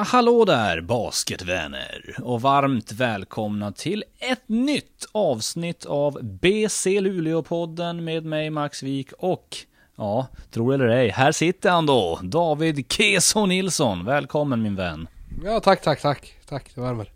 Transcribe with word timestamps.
Ja, 0.00 0.04
hallå 0.04 0.44
där 0.44 0.80
basketvänner 0.80 2.16
och 2.22 2.40
varmt 2.40 2.92
välkomna 2.92 3.72
till 3.72 4.04
ett 4.18 4.42
nytt 4.48 5.06
avsnitt 5.12 5.86
av 5.86 6.18
BC 6.22 7.00
Luleå-podden 7.00 8.04
med 8.04 8.24
mig 8.24 8.50
Max 8.50 8.82
Wik 8.82 9.12
och 9.18 9.56
ja, 9.96 10.26
tro 10.50 10.72
eller 10.72 10.88
ej, 10.88 11.08
här 11.08 11.32
sitter 11.32 11.70
han 11.70 11.86
då, 11.86 12.20
David 12.22 12.92
Keso 12.92 13.46
Nilsson. 13.46 14.04
Välkommen 14.04 14.62
min 14.62 14.76
vän. 14.76 15.08
Ja, 15.44 15.60
tack, 15.60 15.82
tack, 15.82 16.02
tack. 16.02 16.34
Tack, 16.48 16.74
det 16.74 16.80
värmer. 16.80 17.12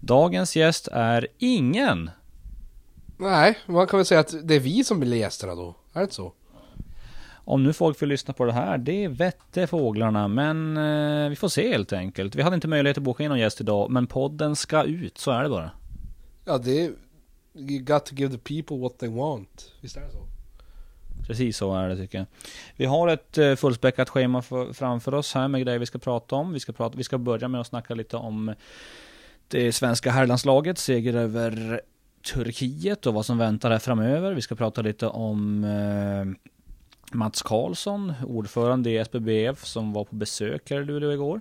Dagens 0.00 0.56
gäst 0.56 0.88
är 0.92 1.28
ingen. 1.38 2.10
Nej, 3.16 3.58
man 3.66 3.86
kan 3.86 3.98
väl 3.98 4.06
säga 4.06 4.20
att 4.20 4.34
det 4.42 4.54
är 4.54 4.60
vi 4.60 4.84
som 4.84 5.00
blir 5.00 5.16
gästerna 5.16 5.54
då. 5.54 5.74
Är 5.92 5.98
det 5.98 6.02
inte 6.02 6.14
så? 6.14 6.32
Om 7.48 7.62
nu 7.62 7.72
folk 7.72 8.02
vill 8.02 8.08
lyssna 8.08 8.34
på 8.34 8.44
det 8.44 8.52
här, 8.52 8.78
det 8.78 9.08
vette 9.08 9.66
fåglarna, 9.66 10.28
men 10.28 10.76
eh, 10.76 11.28
vi 11.28 11.36
får 11.36 11.48
se 11.48 11.68
helt 11.68 11.92
enkelt. 11.92 12.34
Vi 12.34 12.42
hade 12.42 12.54
inte 12.54 12.68
möjlighet 12.68 12.98
att 12.98 13.04
boka 13.04 13.22
in 13.22 13.28
någon 13.28 13.38
gäst 13.38 13.60
idag, 13.60 13.90
men 13.90 14.06
podden 14.06 14.56
ska 14.56 14.84
ut, 14.84 15.18
så 15.18 15.30
är 15.30 15.42
det 15.42 15.48
bara. 15.48 15.70
Ja, 16.44 16.58
det 16.58 16.84
är... 16.84 16.92
You 17.54 17.78
got 17.78 18.06
to 18.06 18.14
give 18.14 18.38
the 18.38 18.54
people 18.54 18.76
what 18.76 18.98
they 18.98 19.08
want. 19.08 19.72
Visst 19.80 19.96
är 19.96 20.00
det 20.00 20.10
så? 20.10 20.26
Precis 21.26 21.56
så 21.56 21.74
är 21.74 21.88
det 21.88 21.96
tycker 21.96 22.18
jag. 22.18 22.26
Vi 22.76 22.84
har 22.84 23.08
ett 23.08 23.38
eh, 23.38 23.54
fullspäckat 23.54 24.08
schema 24.08 24.42
för, 24.42 24.72
framför 24.72 25.14
oss 25.14 25.34
här 25.34 25.48
med 25.48 25.62
grejer 25.62 25.78
vi 25.78 25.86
ska 25.86 25.98
prata 25.98 26.36
om. 26.36 26.52
Vi 26.52 26.60
ska, 26.60 26.72
prata, 26.72 26.96
vi 26.96 27.04
ska 27.04 27.18
börja 27.18 27.48
med 27.48 27.60
att 27.60 27.66
snacka 27.66 27.94
lite 27.94 28.16
om 28.16 28.54
det 29.48 29.72
svenska 29.72 30.10
herrlandslaget, 30.10 30.78
seger 30.78 31.14
över 31.14 31.80
Turkiet 32.34 33.06
och 33.06 33.14
vad 33.14 33.26
som 33.26 33.38
väntar 33.38 33.70
här 33.70 33.78
framöver. 33.78 34.32
Vi 34.32 34.42
ska 34.42 34.54
prata 34.54 34.82
lite 34.82 35.06
om 35.06 35.64
eh, 35.64 36.50
Mats 37.12 37.42
Karlsson, 37.42 38.12
ordförande 38.26 38.90
i 38.90 38.98
SBBF, 38.98 39.64
som 39.64 39.92
var 39.92 40.04
på 40.04 40.16
besök 40.16 40.70
här 40.70 40.80
i 40.80 40.84
Luleå 40.84 41.12
igår. 41.12 41.40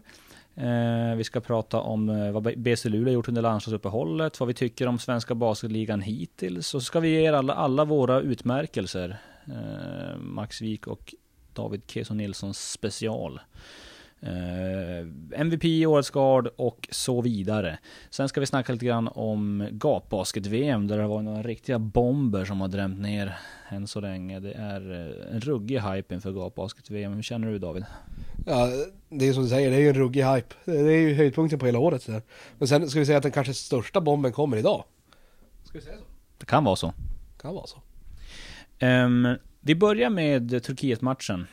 Eh, 0.56 1.16
vi 1.16 1.24
ska 1.24 1.40
prata 1.40 1.80
om 1.80 2.10
eh, 2.10 2.32
vad 2.32 2.60
BC 2.60 2.90
Luleå 2.90 3.14
gjort 3.14 3.28
under 3.28 3.42
landslagsuppehållet, 3.42 4.40
vad 4.40 4.48
vi 4.48 4.54
tycker 4.54 4.88
om 4.88 5.00
svenska 5.00 5.36
basketligan 5.36 6.02
hittills. 6.02 6.74
Och 6.74 6.82
så 6.82 6.86
ska 6.86 7.00
vi 7.00 7.10
ge 7.10 7.22
er 7.22 7.34
alla, 7.34 7.54
alla 7.54 7.86
våra 7.86 8.20
utmärkelser. 8.20 9.18
Eh, 9.48 10.18
Max 10.18 10.62
Wik 10.62 10.88
och 10.88 11.16
David 11.54 11.82
Keson 11.88 12.18
Nilssons 12.18 12.72
special. 12.72 13.40
Eh, 14.22 15.40
MVP 15.40 15.88
Årets 15.88 16.10
Gard 16.10 16.48
och 16.56 16.88
så 16.92 17.22
vidare. 17.22 17.80
Sen 18.10 18.30
ska 18.30 18.40
vi 18.40 18.46
snacka 18.46 18.74
lite 18.74 18.86
grann 18.86 19.08
om 19.08 19.68
gapbasket-VM 19.72 20.88
där 20.88 20.98
det 20.98 21.08
var 21.08 21.22
några 21.22 21.44
riktiga 21.44 21.80
bomber 21.80 22.46
som 22.46 22.62
har 22.62 22.68
drämt 22.68 23.00
ner 23.00 23.38
än 23.70 23.88
så 23.88 24.00
länge. 24.00 24.40
Det 24.40 24.54
är 24.54 24.92
eh, 24.92 25.36
en 25.36 25.42
ruggig 25.42 25.80
hype 25.80 26.16
inför 26.16 26.32
gapbasket-VM. 26.32 27.14
Hur 27.14 27.22
känner 27.22 27.48
du 27.48 27.60
David? 27.60 27.86
Ja, 28.46 28.70
det 29.10 29.28
är 29.28 29.34
som 29.34 29.44
du 29.44 29.50
säger, 29.50 29.70
det 29.70 29.76
är 29.76 29.82
ju 29.82 29.90
en 29.90 29.96
ruggig 29.96 30.24
hype. 30.24 30.56
Det 30.66 30.72
är 30.72 31.00
ju 31.00 31.14
höjdpunkten 31.14 31.60
på 31.60 31.66
hela 31.66 31.80
året. 31.80 32.06
Där. 32.06 32.22
Men 32.58 32.68
sen 32.68 32.90
ska 32.90 33.00
vi 33.00 33.06
säga 33.06 33.18
att 33.18 33.24
den 33.24 33.32
kanske 33.32 33.54
största 33.54 34.02
bomben 34.02 34.32
kommer 34.32 34.58
idag. 34.58 34.84
Ska 35.64 35.78
vi 35.78 35.84
säga 35.84 35.98
så? 35.98 36.04
Det 36.38 36.46
kan 36.46 36.64
vara 36.64 36.76
så. 36.76 36.94
Kan 37.42 37.56
vara 37.56 37.68
så. 37.68 37.82
Um, 38.86 39.36
vi 39.62 39.76
börjar 39.76 40.10
med 40.10 40.64
Turkiet-matchen. 40.64 41.48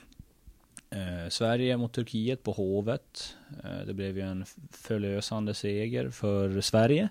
Eh, 0.92 1.28
Sverige 1.28 1.76
mot 1.76 1.92
Turkiet 1.92 2.42
på 2.42 2.52
Hovet. 2.52 3.36
Eh, 3.64 3.86
det 3.86 3.94
blev 3.94 4.16
ju 4.16 4.22
en 4.22 4.44
förlösande 4.70 5.54
seger 5.54 6.10
för 6.10 6.60
Sverige. 6.60 7.08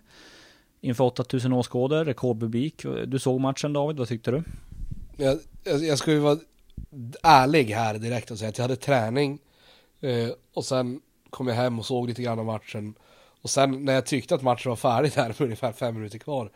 Inför 0.81 1.03
8000 1.03 1.53
åskådare, 1.53 2.05
rekordpublik. 2.05 2.85
Du 3.07 3.19
såg 3.19 3.39
matchen 3.39 3.73
David, 3.73 3.97
vad 3.97 4.07
tyckte 4.07 4.31
du? 4.31 4.43
Jag, 5.17 5.39
jag, 5.63 5.83
jag 5.83 5.97
ska 5.97 6.11
ju 6.11 6.19
vara 6.19 6.39
ärlig 7.23 7.65
här 7.65 7.97
direkt 7.97 8.31
och 8.31 8.39
säga 8.39 8.49
att 8.49 8.57
jag 8.57 8.63
hade 8.63 8.75
träning. 8.75 9.39
Eh, 9.99 10.29
och 10.53 10.65
sen 10.65 11.01
kom 11.29 11.47
jag 11.47 11.55
hem 11.55 11.79
och 11.79 11.85
såg 11.85 12.07
lite 12.07 12.21
grann 12.21 12.39
av 12.39 12.45
matchen. 12.45 12.93
Och 13.41 13.49
sen 13.49 13.85
när 13.85 13.93
jag 13.93 14.05
tyckte 14.05 14.35
att 14.35 14.41
matchen 14.41 14.69
var 14.69 14.75
färdig 14.75 15.11
där 15.15 15.27
med 15.27 15.41
ungefär 15.41 15.71
fem 15.71 15.95
minuter 15.95 16.19
kvar. 16.19 16.51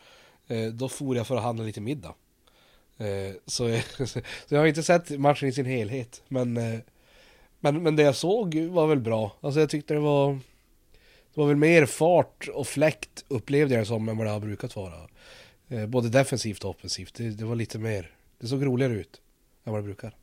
Eh, 0.47 0.65
då 0.65 0.89
for 0.89 1.15
jag 1.15 1.27
för 1.27 1.35
att 1.35 1.43
handla 1.43 1.63
lite 1.63 1.81
middag. 1.81 2.13
Eh, 2.97 3.35
så, 3.45 3.79
så, 4.05 4.19
jag 4.47 4.59
har 4.59 4.65
inte 4.65 4.83
sett 4.83 5.19
matchen 5.19 5.49
i 5.49 5.51
sin 5.51 5.65
helhet. 5.65 6.21
Men 6.27 6.57
eh, 6.57 6.79
men, 7.65 7.83
men 7.83 7.95
det 7.95 8.03
jag 8.03 8.15
såg 8.15 8.55
var 8.55 8.87
väl 8.87 8.99
bra. 8.99 9.35
Alltså 9.41 9.59
jag 9.59 9.69
tyckte 9.69 9.93
det 9.93 9.99
var... 9.99 10.39
Det 11.33 11.41
var 11.41 11.47
väl 11.47 11.55
mer 11.55 11.85
fart 11.85 12.47
och 12.53 12.67
fläkt 12.67 13.25
upplevde 13.27 13.73
jag 13.73 13.81
det 13.81 13.87
som 13.87 14.09
än 14.09 14.17
vad 14.17 14.27
det 14.27 14.31
har 14.31 14.39
brukat 14.39 14.75
vara. 14.75 14.93
Eh, 15.67 15.85
både 15.85 16.09
defensivt 16.09 16.63
och 16.63 16.69
offensivt. 16.69 17.13
Det, 17.13 17.29
det, 17.29 17.45
var 17.45 17.55
lite 17.55 17.79
mer... 17.79 18.11
Det 18.39 18.47
såg 18.47 18.65
roligare 18.65 18.93
ut 18.93 19.21
än 19.63 19.73
vad 19.73 19.81
det 19.81 19.85
brukar. 19.85 20.15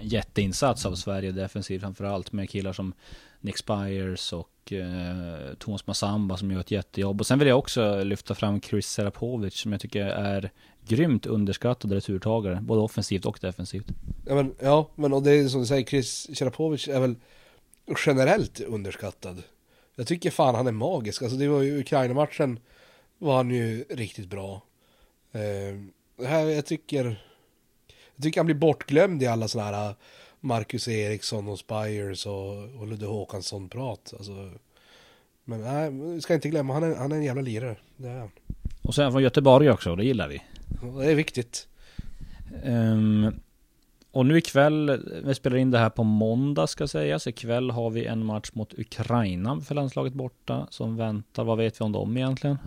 En 0.00 0.08
jätteinsats 0.08 0.86
av 0.86 0.94
Sverige 0.94 1.32
defensivt 1.32 1.80
framförallt 1.80 2.32
med 2.32 2.50
killar 2.50 2.72
som 2.72 2.92
Nick 3.40 3.58
Spires 3.58 4.32
och 4.32 4.72
eh, 4.72 5.54
Thomas 5.58 5.86
Massamba 5.86 6.36
som 6.36 6.50
gör 6.50 6.60
ett 6.60 6.70
jättejobb. 6.70 7.20
Och 7.20 7.26
sen 7.26 7.38
vill 7.38 7.48
jag 7.48 7.58
också 7.58 8.04
lyfta 8.04 8.34
fram 8.34 8.60
Chris 8.60 8.86
Serapovic 8.86 9.54
som 9.54 9.72
jag 9.72 9.80
tycker 9.80 10.06
är 10.06 10.50
grymt 10.90 11.26
underskattad 11.26 11.92
returtagare, 11.92 12.58
både 12.62 12.80
offensivt 12.80 13.24
och 13.24 13.38
defensivt. 13.40 13.86
Ja 14.26 14.34
men, 14.34 14.54
ja, 14.60 14.88
men 14.94 15.12
och 15.12 15.22
det 15.22 15.32
är 15.32 15.48
som 15.48 15.60
du 15.60 15.66
säger, 15.66 15.84
Chris 15.84 16.36
Serapovic 16.36 16.88
är 16.88 17.00
väl 17.00 17.14
generellt 18.06 18.60
underskattad. 18.60 19.42
Jag 19.96 20.06
tycker 20.06 20.30
fan 20.30 20.54
han 20.54 20.66
är 20.66 20.72
magisk. 20.72 21.22
Alltså 21.22 21.38
det 21.38 21.48
var 21.48 21.62
ju 21.62 21.80
Ukraina-matchen 21.80 22.58
var 23.18 23.36
han 23.36 23.50
ju 23.50 23.84
riktigt 23.88 24.28
bra. 24.28 24.62
Eh, 25.32 26.26
här, 26.26 26.46
jag 26.46 26.66
tycker, 26.66 27.04
jag 28.14 28.22
tycker 28.22 28.40
han 28.40 28.46
blir 28.46 28.56
bortglömd 28.56 29.22
i 29.22 29.26
alla 29.26 29.48
sådana 29.48 29.76
här 29.76 29.94
Marcus 30.40 30.88
Eriksson 30.88 31.48
och 31.48 31.58
Spires 31.58 32.26
och, 32.26 32.80
och 32.80 32.86
Ludde 32.86 33.06
Håkansson-prat. 33.06 34.14
Alltså, 34.16 34.50
men 35.44 35.60
nej, 35.60 35.90
vi 36.14 36.20
ska 36.20 36.34
inte 36.34 36.48
glömma, 36.48 36.74
han 36.74 36.82
är, 36.82 36.94
han 36.94 37.12
är 37.12 37.16
en 37.16 37.22
jävla 37.22 37.42
lirare. 37.42 37.76
Det 37.96 38.08
är 38.08 38.18
han. 38.18 38.30
Och 38.82 38.94
sen 38.94 39.12
från 39.12 39.22
Göteborg 39.22 39.70
också, 39.70 39.96
det 39.96 40.04
gillar 40.04 40.28
vi. 40.28 40.42
Det 40.98 41.10
är 41.10 41.14
viktigt. 41.14 41.68
Um, 42.64 43.40
och 44.12 44.26
nu 44.26 44.38
ikväll, 44.38 45.06
vi 45.24 45.34
spelar 45.34 45.56
in 45.56 45.70
det 45.70 45.78
här 45.78 45.90
på 45.90 46.02
måndag 46.02 46.66
ska 46.66 46.88
sägas. 46.88 47.26
Ikväll 47.26 47.70
har 47.70 47.90
vi 47.90 48.06
en 48.06 48.24
match 48.24 48.50
mot 48.52 48.78
Ukraina 48.78 49.60
för 49.60 49.74
landslaget 49.74 50.12
borta 50.12 50.66
som 50.70 50.96
väntar. 50.96 51.44
Vad 51.44 51.58
vet 51.58 51.80
vi 51.80 51.84
om 51.84 51.92
dem 51.92 52.16
egentligen? 52.16 52.58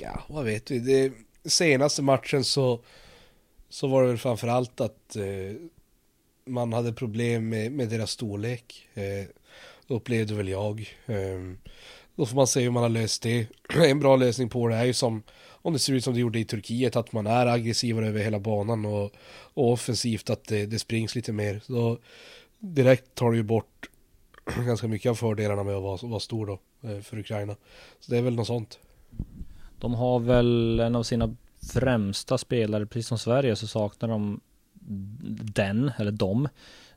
Ja, 0.00 0.24
vad 0.28 0.44
vet 0.44 0.70
vi? 0.70 0.78
Det 0.78 1.12
senaste 1.50 2.02
matchen 2.02 2.44
så, 2.44 2.80
så 3.68 3.86
var 3.86 4.02
det 4.02 4.08
väl 4.08 4.18
framförallt 4.18 4.80
att 4.80 5.16
eh, 5.16 5.56
man 6.46 6.72
hade 6.72 6.92
problem 6.92 7.48
med, 7.48 7.72
med 7.72 7.88
deras 7.88 8.10
storlek. 8.10 8.88
Eh, 8.94 9.26
upplevde 9.88 10.34
väl 10.34 10.48
jag. 10.48 10.94
Eh, 11.06 11.40
då 12.16 12.26
får 12.26 12.36
man 12.36 12.46
se 12.46 12.60
hur 12.60 12.70
man 12.70 12.82
har 12.82 12.90
löst 12.90 13.22
det. 13.22 13.46
en 13.74 14.00
bra 14.00 14.16
lösning 14.16 14.48
på 14.48 14.68
det 14.68 14.76
är 14.76 14.84
ju 14.84 14.92
som 14.92 15.22
om 15.64 15.72
det 15.72 15.78
ser 15.78 15.92
ut 15.92 16.04
som 16.04 16.14
det 16.14 16.20
gjorde 16.20 16.38
i 16.38 16.44
Turkiet, 16.44 16.96
att 16.96 17.12
man 17.12 17.26
är 17.26 17.46
aggressivare 17.46 18.08
över 18.08 18.20
hela 18.20 18.40
banan 18.40 18.84
och, 18.84 19.12
och 19.54 19.72
offensivt 19.72 20.30
att 20.30 20.44
det, 20.44 20.66
det 20.66 20.78
springs 20.78 21.14
lite 21.14 21.32
mer. 21.32 21.60
Så 21.66 21.98
direkt 22.58 23.14
tar 23.14 23.30
det 23.30 23.36
ju 23.36 23.42
bort 23.42 23.88
ganska 24.66 24.88
mycket 24.88 25.10
av 25.10 25.14
fördelarna 25.14 25.62
med 25.62 25.74
att 25.74 25.82
vara, 25.82 25.98
vara 26.02 26.20
stor 26.20 26.46
då 26.46 26.58
eh, 26.88 27.00
för 27.00 27.18
Ukraina. 27.18 27.56
Så 28.00 28.10
det 28.10 28.18
är 28.18 28.22
väl 28.22 28.34
något 28.34 28.46
sånt. 28.46 28.78
De 29.78 29.94
har 29.94 30.18
väl 30.18 30.80
en 30.80 30.96
av 30.96 31.02
sina 31.02 31.36
främsta 31.72 32.38
spelare, 32.38 32.86
precis 32.86 33.08
som 33.08 33.18
Sverige, 33.18 33.56
så 33.56 33.66
saknar 33.66 34.08
de 34.08 34.40
den, 35.54 35.90
eller 35.98 36.12
dem. 36.12 36.48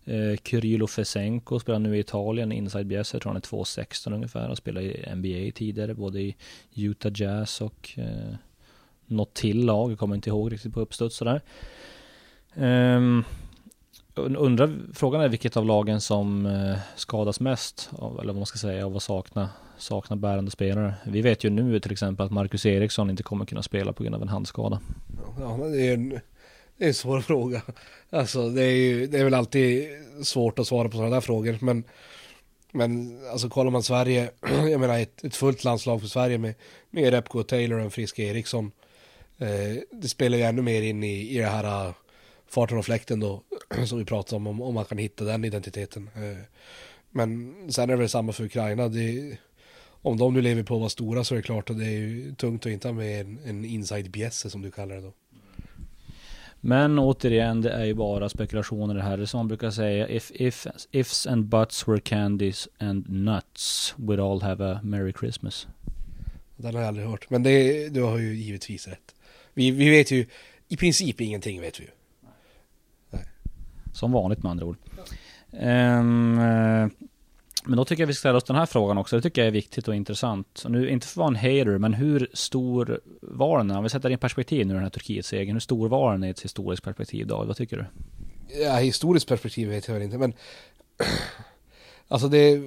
Eh, 0.05 0.37
Kyrylo 0.43 0.87
Fesenko 0.87 1.59
spelar 1.59 1.79
nu 1.79 1.97
i 1.97 1.99
Italien, 1.99 2.51
inside 2.51 2.87
bjässe, 2.87 3.15
jag 3.15 3.21
tror 3.21 3.29
han 3.29 3.37
är 3.37 3.41
2,16 3.41 4.13
ungefär 4.13 4.49
och 4.49 4.57
spelar 4.57 4.81
i 4.81 5.15
NBA 5.15 5.57
tidigare, 5.57 5.93
både 5.93 6.21
i 6.21 6.35
Utah 6.73 7.11
Jazz 7.15 7.61
och 7.61 7.89
eh, 7.95 8.35
något 9.07 9.33
till 9.33 9.65
lag, 9.65 9.91
jag 9.91 9.99
kommer 9.99 10.15
inte 10.15 10.29
ihåg 10.29 10.53
riktigt 10.53 10.73
på 10.73 10.79
uppstuds 10.79 11.15
sådär. 11.15 11.41
Um, 12.55 13.25
undrar, 14.15 14.79
frågan 14.93 15.21
är 15.21 15.29
vilket 15.29 15.57
av 15.57 15.65
lagen 15.65 16.01
som 16.01 16.45
eh, 16.45 16.77
skadas 16.95 17.39
mest, 17.39 17.89
av, 17.91 18.19
eller 18.19 18.33
vad 18.33 18.39
man 18.39 18.45
ska 18.45 18.57
säga, 18.57 18.85
av 18.85 18.95
att 18.95 19.03
sakna, 19.03 19.49
sakna 19.77 20.15
bärande 20.15 20.51
spelare. 20.51 20.93
Vi 21.05 21.21
vet 21.21 21.43
ju 21.43 21.49
nu 21.49 21.79
till 21.79 21.91
exempel 21.91 22.25
att 22.25 22.31
Marcus 22.31 22.65
Eriksson 22.65 23.09
inte 23.09 23.23
kommer 23.23 23.45
kunna 23.45 23.63
spela 23.63 23.93
på 23.93 24.03
grund 24.03 24.15
av 24.15 24.21
en 24.21 24.29
handskada. 24.29 24.79
Ja, 25.39 25.57
det 25.57 25.87
är 25.87 25.93
en, 25.93 26.09
det 26.77 26.83
är 26.83 26.87
en 26.87 26.93
svår 26.93 27.21
fråga. 27.21 27.61
Alltså 28.09 28.49
det 28.49 28.63
är 28.63 28.75
ju, 28.75 29.07
det 29.07 29.19
är 29.19 29.23
väl 29.23 29.33
alltid 29.33 29.87
svårt 30.23 30.59
att 30.59 30.67
svara 30.67 30.89
på 30.89 30.97
sådana 30.97 31.15
där 31.15 31.21
frågor, 31.21 31.57
men 31.61 31.83
men 32.71 33.19
alltså 33.31 33.49
kollar 33.49 33.71
man 33.71 33.83
Sverige, 33.83 34.29
jag 34.69 34.79
menar 34.79 34.99
ett, 34.99 35.23
ett 35.23 35.35
fullt 35.35 35.63
landslag 35.63 36.01
för 36.01 36.07
Sverige 36.07 36.37
med, 36.37 36.53
med 36.89 37.13
Repko 37.13 37.43
Taylor 37.43 37.77
och 37.77 37.83
en 37.83 37.91
frisk 37.91 38.19
Eriksson. 38.19 38.71
Eh, 39.37 39.77
det 39.91 40.07
spelar 40.07 40.37
ju 40.37 40.43
ännu 40.43 40.61
mer 40.61 40.81
in 40.81 41.03
i, 41.03 41.29
i 41.29 41.37
det 41.37 41.45
här 41.45 41.87
uh, 41.87 41.93
farten 42.47 42.77
och 42.77 42.85
fläkten 42.85 43.19
då, 43.19 43.41
som 43.85 43.99
vi 43.99 44.05
pratade 44.05 44.35
om, 44.35 44.47
om, 44.47 44.61
om 44.61 44.73
man 44.73 44.85
kan 44.85 44.97
hitta 44.97 45.23
den 45.23 45.45
identiteten. 45.45 46.09
Eh, 46.15 46.43
men 47.11 47.55
sen 47.71 47.89
är 47.89 47.93
det 47.93 47.99
väl 47.99 48.09
samma 48.09 48.31
för 48.31 48.43
Ukraina. 48.43 48.87
Det, 48.87 49.37
om 50.01 50.17
de 50.17 50.33
nu 50.33 50.41
lever 50.41 50.63
på 50.63 50.73
att 50.75 50.79
vara 50.79 50.89
stora 50.89 51.23
så 51.23 51.33
är 51.33 51.37
det 51.37 51.43
klart 51.43 51.69
att 51.69 51.79
det 51.79 51.85
är 51.85 51.99
ju 51.99 52.35
tungt 52.35 52.65
att 52.65 52.71
inte 52.71 52.87
ha 52.87 52.93
med 52.93 53.21
en, 53.21 53.39
en 53.45 53.65
inside 53.65 54.11
bjässe 54.11 54.49
som 54.49 54.61
du 54.61 54.71
kallar 54.71 54.95
det 54.95 55.01
då. 55.01 55.13
Men 56.61 56.99
återigen, 56.99 57.61
det 57.61 57.71
är 57.71 57.85
ju 57.85 57.93
bara 57.93 58.29
spekulationer 58.29 58.95
det 58.95 59.01
här. 59.01 59.17
Det 59.17 59.23
är 59.23 59.25
som 59.25 59.37
man 59.37 59.47
brukar 59.47 59.71
säga, 59.71 60.09
if, 60.09 60.31
if, 60.33 60.67
ifs 60.91 61.27
and 61.27 61.45
buts 61.45 61.87
were 61.87 61.99
candies 61.99 62.67
and 62.79 63.09
nuts, 63.09 63.93
we'd 63.97 64.31
all 64.31 64.41
have 64.41 64.71
a 64.71 64.79
merry 64.83 65.13
Christmas. 65.19 65.67
Den 66.55 66.75
har 66.75 66.81
jag 66.81 66.87
aldrig 66.87 67.07
hört. 67.07 67.29
Men 67.29 67.43
det, 67.43 67.89
du 67.89 68.01
har 68.01 68.17
ju 68.17 68.35
givetvis 68.35 68.87
rätt. 68.87 69.15
Vi, 69.57 69.71
vi 69.71 69.89
vet 69.89 70.11
ju, 70.11 70.25
i 70.67 70.77
princip 70.77 71.21
ingenting 71.21 71.61
vet 71.61 71.79
vi 71.79 71.83
ju. 71.83 71.89
Som 73.93 74.11
vanligt 74.11 74.43
med 74.43 74.49
andra 74.49 74.65
ord. 74.65 74.77
Um, 75.51 76.35
men 76.35 77.77
då 77.77 77.85
tycker 77.85 78.03
jag 78.03 78.07
vi 78.07 78.13
ska 78.13 78.19
ställa 78.19 78.37
oss 78.37 78.43
den 78.43 78.55
här 78.55 78.65
frågan 78.65 78.97
också. 78.97 79.15
Det 79.15 79.21
tycker 79.21 79.41
jag 79.41 79.47
är 79.47 79.51
viktigt 79.51 79.87
och 79.87 79.95
intressant. 79.95 80.61
Och 80.65 80.71
nu, 80.71 80.89
inte 80.89 81.07
för 81.07 81.13
att 81.13 81.17
vara 81.17 81.27
en 81.27 81.35
hater, 81.35 81.77
men 81.77 81.93
hur 81.93 82.29
stor 82.33 82.99
var 83.21 83.57
den? 83.57 83.71
Om 83.71 83.83
vi 83.83 83.89
sätter 83.89 84.09
den 84.09 84.17
i 84.17 84.21
perspektiv 84.21 84.67
nu, 84.67 84.73
den 84.73 84.83
här 84.83 84.89
Turkiet-segern. 84.89 85.53
Hur 85.53 85.59
stor 85.59 85.89
var 85.89 86.11
den 86.11 86.23
i 86.23 86.29
ett 86.29 86.41
historiskt 86.41 86.83
perspektiv, 86.83 87.27
David? 87.27 87.47
Vad 87.47 87.57
tycker 87.57 87.77
du? 87.77 87.85
Ja, 88.63 88.75
historiskt 88.75 89.27
perspektiv 89.27 89.69
vet 89.69 89.87
jag 89.87 89.93
väl 89.93 90.03
inte, 90.03 90.17
men... 90.17 90.33
alltså 92.07 92.27
det, 92.27 92.61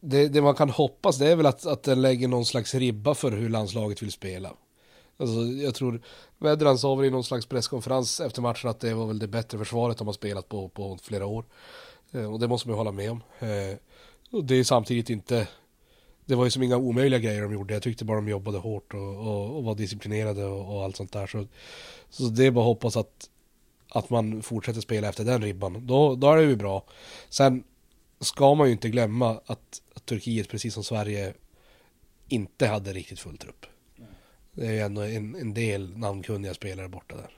det... 0.00 0.28
Det 0.28 0.42
man 0.42 0.54
kan 0.54 0.70
hoppas 0.70 1.18
det 1.18 1.28
är 1.28 1.36
väl 1.36 1.46
att, 1.46 1.66
att 1.66 1.82
den 1.82 2.02
lägger 2.02 2.28
någon 2.28 2.44
slags 2.44 2.74
ribba 2.74 3.14
för 3.14 3.32
hur 3.32 3.48
landslaget 3.48 4.02
vill 4.02 4.12
spela. 4.12 4.50
Alltså 5.16 5.40
jag 5.40 5.74
tror, 5.74 6.00
Vedran 6.38 6.78
sa 6.78 6.94
väl 6.94 7.06
i 7.06 7.10
någon 7.10 7.24
slags 7.24 7.46
presskonferens 7.46 8.20
efter 8.20 8.42
matchen 8.42 8.70
att 8.70 8.80
det 8.80 8.94
var 8.94 9.06
väl 9.06 9.18
det 9.18 9.28
bättre 9.28 9.58
försvaret 9.58 9.98
de 9.98 10.06
har 10.06 10.14
spelat 10.14 10.48
på, 10.48 10.68
på 10.68 10.98
flera 11.02 11.26
år. 11.26 11.44
Eh, 12.12 12.32
och 12.32 12.40
det 12.40 12.48
måste 12.48 12.68
man 12.68 12.74
ju 12.74 12.78
hålla 12.78 12.92
med 12.92 13.10
om. 13.10 13.22
Eh, 13.38 13.76
och 14.30 14.44
det 14.44 14.54
är 14.54 14.64
samtidigt 14.64 15.10
inte, 15.10 15.48
det 16.24 16.34
var 16.34 16.44
ju 16.44 16.50
som 16.50 16.62
inga 16.62 16.76
omöjliga 16.76 17.20
grejer 17.20 17.42
de 17.42 17.52
gjorde. 17.52 17.74
Jag 17.74 17.82
tyckte 17.82 18.04
bara 18.04 18.16
de 18.16 18.28
jobbade 18.28 18.58
hårt 18.58 18.94
och, 18.94 19.16
och, 19.26 19.56
och 19.56 19.64
var 19.64 19.74
disciplinerade 19.74 20.44
och, 20.44 20.76
och, 20.76 20.84
allt 20.84 20.96
sånt 20.96 21.12
där. 21.12 21.26
Så, 21.26 21.46
så 22.10 22.22
det 22.22 22.46
är 22.46 22.50
bara 22.50 22.60
att 22.60 22.66
hoppas 22.66 22.96
att, 22.96 23.30
att 23.88 24.10
man 24.10 24.42
fortsätter 24.42 24.80
spela 24.80 25.08
efter 25.08 25.24
den 25.24 25.42
ribban. 25.42 25.86
Då, 25.86 26.14
då 26.14 26.30
är 26.32 26.36
det 26.36 26.42
ju 26.42 26.56
bra. 26.56 26.84
Sen 27.28 27.64
ska 28.20 28.54
man 28.54 28.66
ju 28.66 28.72
inte 28.72 28.88
glömma 28.88 29.30
att, 29.30 29.82
att 29.94 30.06
Turkiet, 30.06 30.48
precis 30.48 30.74
som 30.74 30.84
Sverige, 30.84 31.34
inte 32.28 32.66
hade 32.66 32.92
riktigt 32.92 33.20
full 33.20 33.38
trupp. 33.38 33.66
Det 34.54 34.66
är 34.66 34.72
ju 34.72 34.80
ändå 34.80 35.02
en, 35.02 35.34
en 35.34 35.54
del 35.54 35.98
namnkunniga 35.98 36.54
spelare 36.54 36.88
borta 36.88 37.16
där. 37.16 37.30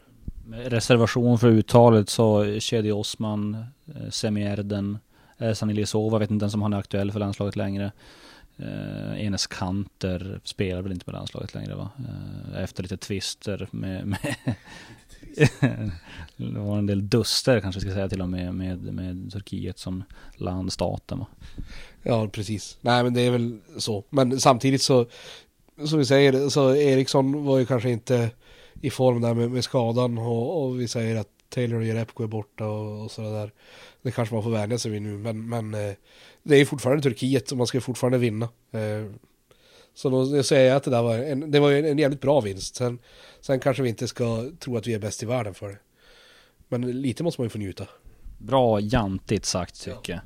Med 0.45 0.73
reservation 0.73 1.39
för 1.39 1.49
uttalet 1.49 2.09
så 2.09 2.45
Shedi 2.61 2.93
Osman, 2.93 3.65
eh, 3.95 4.11
Semierden, 4.11 4.99
Ersan 5.39 5.71
Ilyasova, 5.71 6.19
vet 6.19 6.31
inte 6.31 6.43
ens 6.43 6.55
om 6.55 6.63
han 6.63 6.73
är 6.73 6.79
aktuell 6.79 7.13
för 7.13 7.21
landslaget 7.21 7.57
längre. 7.57 7.93
Eh, 8.57 9.27
Enes 9.27 9.47
Kanter 9.47 10.41
spelar 10.45 10.83
väl 10.83 10.93
inte 10.93 11.05
med 11.07 11.15
landslaget 11.15 11.55
längre 11.55 11.75
va? 11.75 11.91
Eh, 11.99 12.63
efter 12.63 12.83
lite 12.83 12.97
twister 12.97 13.69
med, 13.71 14.07
med 14.07 14.19
det 16.37 16.59
var 16.59 16.79
en 16.79 16.87
del 16.87 17.09
duster 17.09 17.61
kanske 17.61 17.81
ska 17.81 17.91
säga 17.91 18.09
till 18.09 18.23
och 18.23 18.29
med 18.29 18.55
med, 18.55 18.95
med 18.95 19.33
Turkiet 19.33 19.79
som 19.79 20.05
land, 20.37 20.73
staten 20.73 21.19
va? 21.19 21.27
Ja 22.03 22.29
precis. 22.29 22.79
Nej 22.81 23.05
men 23.05 23.15
det 23.15 23.21
är 23.21 23.31
väl 23.31 23.59
så. 23.77 24.05
Men 24.11 24.41
samtidigt 24.41 24.83
så 24.83 25.07
som 25.85 25.99
vi 25.99 26.05
säger, 26.05 26.49
så 26.49 26.75
Eriksson 26.75 27.45
var 27.45 27.59
ju 27.59 27.67
kanske 27.67 27.91
inte 27.91 28.31
i 28.81 28.91
form 28.91 29.21
där 29.21 29.35
med, 29.35 29.51
med 29.51 29.65
skadan 29.65 30.19
och, 30.19 30.63
och, 30.63 30.81
vi 30.81 30.89
säger 30.89 31.17
att 31.17 31.29
Taylor 31.49 31.79
och 31.79 31.87
Jerebko 31.87 32.23
är 32.23 32.27
borta 32.27 32.67
och, 32.67 33.05
och 33.05 33.11
sådär. 33.11 33.53
Det 34.03 34.11
kanske 34.11 34.35
man 34.35 34.45
får 34.45 34.51
vänja 34.51 34.79
sig 34.79 34.91
vid 34.91 35.03
nu, 35.03 35.19
men, 35.19 35.49
men 35.49 35.75
eh, 35.75 35.95
det 36.43 36.57
är 36.57 36.65
fortfarande 36.65 37.03
Turkiet 37.03 37.53
och 37.53 37.59
man 37.59 37.67
ska 37.67 37.81
fortfarande 37.81 38.19
vinna. 38.19 38.49
Eh, 38.73 39.13
så 39.95 40.11
då 40.11 40.43
säger 40.43 40.69
jag 40.69 40.77
att 40.77 40.83
det 40.83 40.91
där 40.91 41.03
var 41.03 41.19
en, 41.19 41.51
det 41.51 41.61
var 41.61 41.73
en, 41.73 41.85
en 41.85 41.99
jävligt 41.99 42.21
bra 42.21 42.41
vinst. 42.41 42.77
Sen, 42.77 42.99
sen 43.41 43.61
kanske 43.61 43.83
vi 43.83 43.89
inte 43.89 44.09
ska 44.09 44.51
tro 44.59 44.77
att 44.77 44.87
vi 44.87 44.95
är 44.95 44.99
bäst 44.99 45.23
i 45.23 45.27
världen 45.27 45.55
för 45.55 45.69
det. 45.69 45.79
Men 46.69 47.03
lite 47.03 47.23
måste 47.23 47.41
man 47.41 47.47
ju 47.47 47.51
få 47.51 47.59
njuta. 47.59 47.87
Bra 48.39 48.81
jantigt 48.81 49.45
sagt 49.45 49.85
tycker 49.85 50.13
jag. 50.13 50.21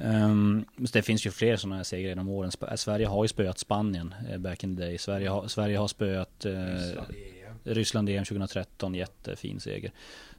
Um, 0.00 0.64
det 0.76 1.02
finns 1.02 1.26
ju 1.26 1.30
fler 1.30 1.56
sådana 1.56 1.76
här 1.76 1.84
segrar 1.84 2.08
genom 2.08 2.28
åren. 2.28 2.50
Sverige 2.76 3.06
har 3.06 3.24
ju 3.24 3.28
spöat 3.28 3.58
Spanien 3.58 4.14
eh, 4.30 4.38
back 4.38 4.64
in 4.64 4.76
the 4.76 4.82
day. 4.82 4.98
Sverige 4.98 5.28
har, 5.28 5.48
Sverige 5.48 5.78
har 5.78 5.88
spöat 5.88 6.44
eh, 6.44 6.52
Ryssland 7.64 8.08
EM 8.08 8.24
2013, 8.24 8.94
jättefin 8.94 9.60
seger. 9.60 9.92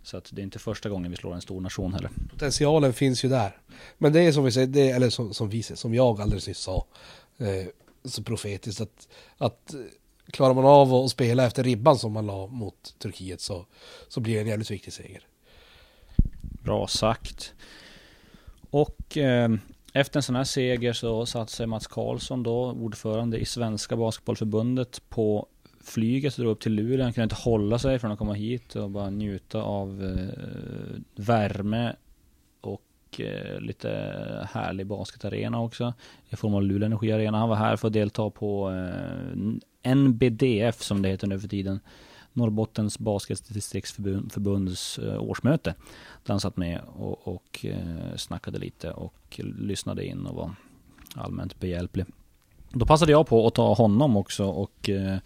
Så 0.03 0.17
att 0.17 0.29
det 0.31 0.41
är 0.41 0.43
inte 0.43 0.59
första 0.59 0.89
gången 0.89 1.11
vi 1.11 1.17
slår 1.17 1.33
en 1.33 1.41
stor 1.41 1.61
nation 1.61 1.93
heller. 1.93 2.09
Potentialen 2.29 2.93
finns 2.93 3.25
ju 3.25 3.29
där. 3.29 3.57
Men 3.97 4.13
det 4.13 4.21
är 4.21 4.31
som 4.31 4.43
vi 4.43 4.51
säger, 4.51 4.67
det, 4.67 4.89
eller 4.89 5.09
som, 5.09 5.33
som 5.33 5.49
vi 5.49 5.63
som 5.63 5.93
jag 5.93 6.21
alldeles 6.21 6.47
nyss 6.47 6.59
sa, 6.59 6.85
eh, 7.37 7.67
så 8.05 8.23
profetiskt 8.23 8.81
att, 8.81 9.07
att 9.37 9.73
eh, 9.73 9.79
klarar 10.31 10.53
man 10.53 10.65
av 10.65 10.93
att 10.93 11.11
spela 11.11 11.45
efter 11.45 11.63
ribban 11.63 11.99
som 11.99 12.11
man 12.11 12.25
la 12.25 12.47
mot 12.47 12.95
Turkiet 12.99 13.41
så, 13.41 13.65
så 14.07 14.19
blir 14.19 14.33
det 14.33 14.41
en 14.41 14.47
jävligt 14.47 14.71
viktig 14.71 14.93
seger. 14.93 15.27
Bra 16.63 16.87
sagt. 16.87 17.53
Och 18.69 19.17
eh, 19.17 19.49
efter 19.93 20.19
en 20.19 20.23
sån 20.23 20.35
här 20.35 20.43
seger 20.43 20.93
så 20.93 21.25
satte 21.25 21.51
sig 21.51 21.67
Mats 21.67 21.87
Karlsson 21.87 22.43
då, 22.43 22.71
ordförande 22.71 23.37
i 23.37 23.45
Svenska 23.45 23.95
Basketbollförbundet, 23.95 25.01
på 25.09 25.47
flyget 25.85 26.33
och 26.33 26.39
drog 26.39 26.51
upp 26.51 26.61
till 26.61 26.73
Luleå. 26.73 27.03
Han 27.03 27.13
kunde 27.13 27.23
inte 27.23 27.35
hålla 27.35 27.79
sig 27.79 27.99
från 27.99 28.11
att 28.11 28.19
komma 28.19 28.33
hit 28.33 28.75
och 28.75 28.89
bara 28.89 29.09
njuta 29.09 29.61
av 29.61 30.03
eh, 30.03 30.99
värme 31.15 31.95
och 32.61 32.81
eh, 33.19 33.59
lite 33.59 33.89
härlig 34.51 34.87
basketarena 34.87 35.61
också. 35.61 35.93
I 36.29 36.35
form 36.35 36.53
av 36.53 36.63
Luleå 36.63 36.85
Energiarena. 36.85 37.37
Han 37.37 37.49
var 37.49 37.55
här 37.55 37.75
för 37.75 37.87
att 37.87 37.93
delta 37.93 38.29
på 38.29 38.71
eh, 39.83 39.95
NBDF 39.95 40.81
som 40.81 41.01
det 41.01 41.09
heter 41.09 41.27
nu 41.27 41.39
för 41.39 41.47
tiden. 41.47 41.79
Norrbottens 42.35 42.99
basketdistriktsförbunds 42.99 44.99
eh, 44.99 45.23
årsmöte. 45.23 45.75
Där 46.23 46.33
han 46.33 46.39
satt 46.39 46.57
med 46.57 46.81
och, 46.97 47.27
och 47.27 47.65
eh, 47.65 48.15
snackade 48.15 48.59
lite 48.59 48.91
och 48.91 49.39
lyssnade 49.59 50.05
in 50.05 50.25
och 50.25 50.35
var 50.35 50.55
allmänt 51.15 51.59
behjälplig. 51.59 52.05
Då 52.77 52.85
passade 52.85 53.11
jag 53.11 53.27
på 53.27 53.47
att 53.47 53.55
ta 53.55 53.73
honom 53.73 54.17
också 54.17 54.45
och 54.45 54.89
eh, 54.89 55.17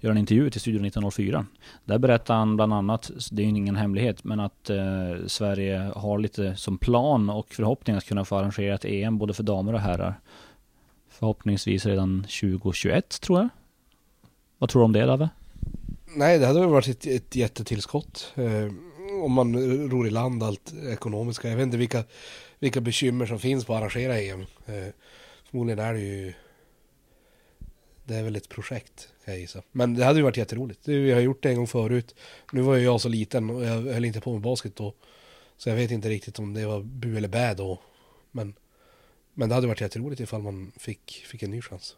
göra 0.00 0.12
en 0.12 0.18
intervju 0.18 0.50
till 0.50 0.60
Studio 0.60 0.78
1904. 0.78 1.46
Där 1.84 1.98
berättade 1.98 2.38
han 2.38 2.56
bland 2.56 2.74
annat, 2.74 3.10
det 3.30 3.42
är 3.42 3.44
ju 3.44 3.50
ingen 3.50 3.76
hemlighet, 3.76 4.24
men 4.24 4.40
att 4.40 4.70
eh, 4.70 5.26
Sverige 5.26 5.92
har 5.96 6.18
lite 6.18 6.56
som 6.56 6.78
plan 6.78 7.30
och 7.30 7.54
förhoppning 7.54 7.96
att 7.96 8.04
kunna 8.04 8.24
få 8.24 8.36
arrangera 8.36 8.74
ett 8.74 8.84
EM 8.84 9.18
både 9.18 9.34
för 9.34 9.42
damer 9.42 9.72
och 9.72 9.80
herrar. 9.80 10.20
Förhoppningsvis 11.08 11.86
redan 11.86 12.22
2021 12.22 13.20
tror 13.20 13.38
jag. 13.38 13.48
Vad 14.58 14.70
tror 14.70 14.82
du 14.82 14.84
om 14.84 14.92
det 14.92 15.06
Lave? 15.06 15.28
Nej, 16.16 16.38
det 16.38 16.46
hade 16.46 16.60
väl 16.60 16.68
varit 16.68 16.88
ett, 16.88 17.06
ett 17.06 17.36
jättetillskott. 17.36 18.32
Eh, 18.34 18.72
om 19.22 19.32
man 19.32 19.56
ror 19.90 20.06
i 20.06 20.10
land 20.10 20.42
allt 20.42 20.72
ekonomiska. 20.92 21.48
Jag 21.48 21.56
vet 21.56 21.64
inte 21.64 21.76
vilka, 21.76 22.04
vilka 22.58 22.80
bekymmer 22.80 23.26
som 23.26 23.38
finns 23.38 23.64
på 23.64 23.74
att 23.74 23.80
arrangera 23.80 24.20
EM. 24.20 24.40
Eh, 24.40 24.92
förmodligen 25.50 25.78
är 25.78 25.92
det 25.92 26.00
ju 26.00 26.32
det 28.04 28.14
är 28.14 28.22
väl 28.22 28.36
ett 28.36 28.48
projekt 28.48 29.08
kan 29.24 29.34
jag 29.34 29.40
gissa. 29.40 29.62
Men 29.72 29.94
det 29.94 30.04
hade 30.04 30.18
ju 30.18 30.22
varit 30.22 30.36
jätteroligt. 30.36 30.88
Vi 30.88 31.12
har 31.12 31.20
gjort 31.20 31.42
det 31.42 31.48
en 31.48 31.56
gång 31.56 31.66
förut. 31.66 32.14
Nu 32.52 32.60
var 32.60 32.76
ju 32.76 32.84
jag 32.84 33.00
så 33.00 33.08
liten 33.08 33.50
och 33.50 33.64
jag 33.64 33.82
höll 33.82 34.04
inte 34.04 34.20
på 34.20 34.32
med 34.32 34.42
basket 34.42 34.76
då. 34.76 34.94
Så 35.56 35.68
jag 35.68 35.76
vet 35.76 35.90
inte 35.90 36.08
riktigt 36.08 36.38
om 36.38 36.54
det 36.54 36.66
var 36.66 36.80
bu 36.82 37.16
eller 37.16 37.28
bä 37.28 37.54
då. 37.54 37.80
Men, 38.30 38.54
men 39.34 39.48
det 39.48 39.54
hade 39.54 39.66
varit 39.66 39.80
jätteroligt 39.80 40.20
ifall 40.20 40.42
man 40.42 40.72
fick, 40.76 41.24
fick 41.26 41.42
en 41.42 41.50
ny 41.50 41.62
chans. 41.62 41.96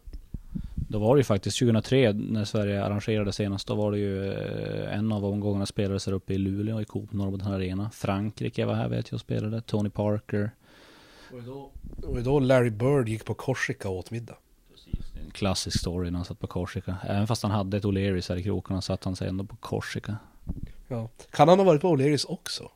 Då 0.88 0.98
var 0.98 1.16
det 1.16 1.20
ju 1.20 1.24
faktiskt 1.24 1.58
2003 1.58 2.12
när 2.12 2.44
Sverige 2.44 2.84
arrangerade 2.84 3.32
senast. 3.32 3.68
Då 3.68 3.74
var 3.74 3.92
det 3.92 3.98
ju 3.98 4.32
eh, 4.32 4.98
en 4.98 5.12
av 5.12 5.24
omgångarna 5.24 5.66
spelades 5.66 6.06
här 6.06 6.12
uppe 6.12 6.34
i 6.34 6.38
Luleå 6.38 6.80
i 6.80 6.84
Coop 6.84 7.12
Norrbotten 7.12 7.52
Arena. 7.52 7.90
Frankrike 7.90 8.64
var 8.64 8.74
här 8.74 8.88
vet 8.88 9.10
jag 9.10 9.14
och 9.14 9.20
spelade. 9.20 9.60
Tony 9.60 9.90
Parker. 9.90 10.50
Och 11.32 11.42
då, 11.42 11.70
och 12.02 12.22
då 12.22 12.40
Larry 12.40 12.70
Bird 12.70 13.08
gick 13.08 13.24
på 13.24 13.34
Korsika 13.34 13.88
och 13.88 13.96
åt 13.96 14.10
middag 14.10 14.36
klassisk 15.32 15.80
story 15.80 16.10
när 16.10 16.18
han 16.18 16.24
satt 16.24 16.40
på 16.40 16.46
Korsika. 16.46 16.96
Även 17.02 17.26
fast 17.26 17.42
han 17.42 17.52
hade 17.52 17.76
ett 17.76 17.84
O'Learys 17.84 18.28
här 18.28 18.36
i 18.36 18.42
krokarna 18.42 18.82
satt 18.82 19.04
han 19.04 19.16
sig 19.16 19.28
ändå 19.28 19.44
på 19.44 19.56
Korsika. 19.56 20.16
Ja. 20.88 21.08
Kan 21.30 21.48
han 21.48 21.58
ha 21.58 21.66
varit 21.66 21.80
på 21.80 21.96
O'Learys 21.96 22.26
också? 22.28 22.70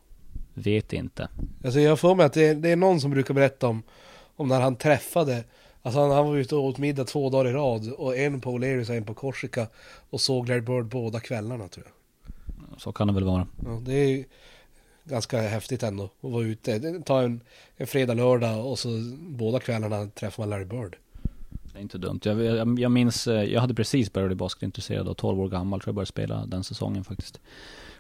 Vet 0.55 0.93
inte. 0.93 1.29
Alltså 1.65 1.81
jag 1.81 2.01
får 2.01 2.15
mig 2.15 2.27
att 2.27 2.33
det 2.33 2.49
är, 2.49 2.55
det 2.55 2.69
är 2.69 2.77
någon 2.77 3.01
som 3.01 3.11
brukar 3.11 3.35
berätta 3.35 3.69
om, 3.69 3.83
om 4.37 4.49
när 4.49 4.61
han 4.61 4.77
träffade 4.77 5.45
Alltså 5.83 6.01
han, 6.01 6.11
han 6.11 6.27
var 6.27 6.37
ute 6.37 6.57
och 6.57 6.65
åt 6.65 6.79
middag 6.79 7.05
två 7.05 7.31
dagar 7.31 7.51
i 7.51 7.53
rad 7.53 7.93
och 7.93 8.17
en 8.17 8.41
på 8.41 8.51
O'Learys 8.51 8.91
och 8.91 8.97
en 8.97 9.05
på 9.05 9.15
Korsika 9.15 9.67
och 10.11 10.21
såg 10.21 10.49
Larry 10.49 10.61
Bird 10.61 10.85
båda 10.85 11.21
kvällarna 11.21 11.69
tror 11.69 11.87
jag. 11.87 11.95
Så 12.81 12.93
kan 12.93 13.07
det 13.07 13.13
väl 13.13 13.25
vara. 13.25 13.47
Ja, 13.65 13.81
det 13.87 13.93
är 13.93 14.25
ganska 15.05 15.41
häftigt 15.41 15.83
ändå 15.83 16.05
att 16.05 16.31
vara 16.31 16.45
ute. 16.45 17.03
Ta 17.05 17.23
en, 17.23 17.41
en 17.77 17.87
fredag, 17.87 18.15
lördag 18.15 18.67
och 18.67 18.79
så 18.79 18.89
båda 19.19 19.61
kvällarna 19.61 20.07
träffar 20.07 20.43
man 20.43 20.51
Larry 20.51 20.65
Bird. 20.65 20.97
Det 21.73 21.79
är 21.79 21.83
inte 21.83 21.99
dumt. 21.99 22.21
Jag, 22.23 22.43
jag, 22.43 22.79
jag 22.79 22.91
minns, 22.91 23.27
eh, 23.27 23.45
jag 23.45 23.61
hade 23.61 23.75
precis 23.75 24.13
börjat 24.13 24.29
bli 24.29 24.37
basketintresserad 24.37 25.09
och 25.09 25.17
12 25.17 25.41
år 25.41 25.49
gammal 25.49 25.81
tror 25.81 25.89
jag 25.89 25.95
började 25.95 26.07
spela 26.07 26.47
den 26.47 26.65
säsongen 26.65 27.05
faktiskt. 27.05 27.41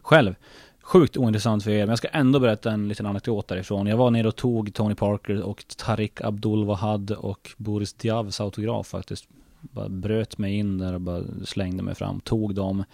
Själv. 0.02 0.34
Sjukt 0.82 1.16
ointressant 1.16 1.64
för 1.64 1.70
er, 1.70 1.78
men 1.78 1.88
jag 1.88 1.98
ska 1.98 2.08
ändå 2.08 2.40
berätta 2.40 2.70
en 2.70 2.88
liten 2.88 3.06
anekdot 3.06 3.48
därifrån. 3.48 3.86
Jag 3.86 3.96
var 3.96 4.10
nere 4.10 4.28
och 4.28 4.36
tog 4.36 4.74
Tony 4.74 4.94
Parker 4.94 5.42
och 5.42 5.64
Tariq 5.76 6.20
Abdul 6.20 6.64
Wahad 6.64 7.10
och 7.10 7.50
Boris 7.56 7.92
Diavs 7.92 8.40
autograf 8.40 8.86
faktiskt. 8.86 9.28
Bara 9.60 9.88
bröt 9.88 10.38
mig 10.38 10.54
in 10.54 10.78
där 10.78 10.94
och 10.94 11.00
bara 11.00 11.22
slängde 11.44 11.82
mig 11.82 11.94
fram. 11.94 12.20
Tog 12.20 12.54
dem. 12.54 12.84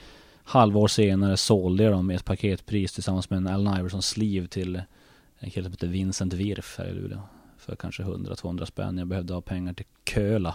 halvår 0.44 0.88
senare 0.88 1.36
sålde 1.36 1.84
jag 1.84 1.92
dem 1.92 2.06
med 2.06 2.16
ett 2.16 2.24
paketpris 2.24 2.92
tillsammans 2.92 3.30
med 3.30 3.36
en 3.36 3.46
Allen 3.46 3.78
Iverson 3.78 4.02
sleeve 4.02 4.46
till 4.46 4.82
en 5.38 5.50
kille 5.50 5.64
som 5.64 5.72
heter 5.72 5.86
Vincent 5.86 6.32
Wirf 6.32 6.78
här 6.78 6.86
i 6.86 6.92
Luleå. 6.92 7.20
För 7.58 7.76
kanske 7.76 8.02
100-200 8.02 8.64
spänn. 8.64 8.98
Jag 8.98 9.06
behövde 9.06 9.34
ha 9.34 9.40
pengar 9.40 9.72
till 9.72 9.86
Köla. 10.14 10.54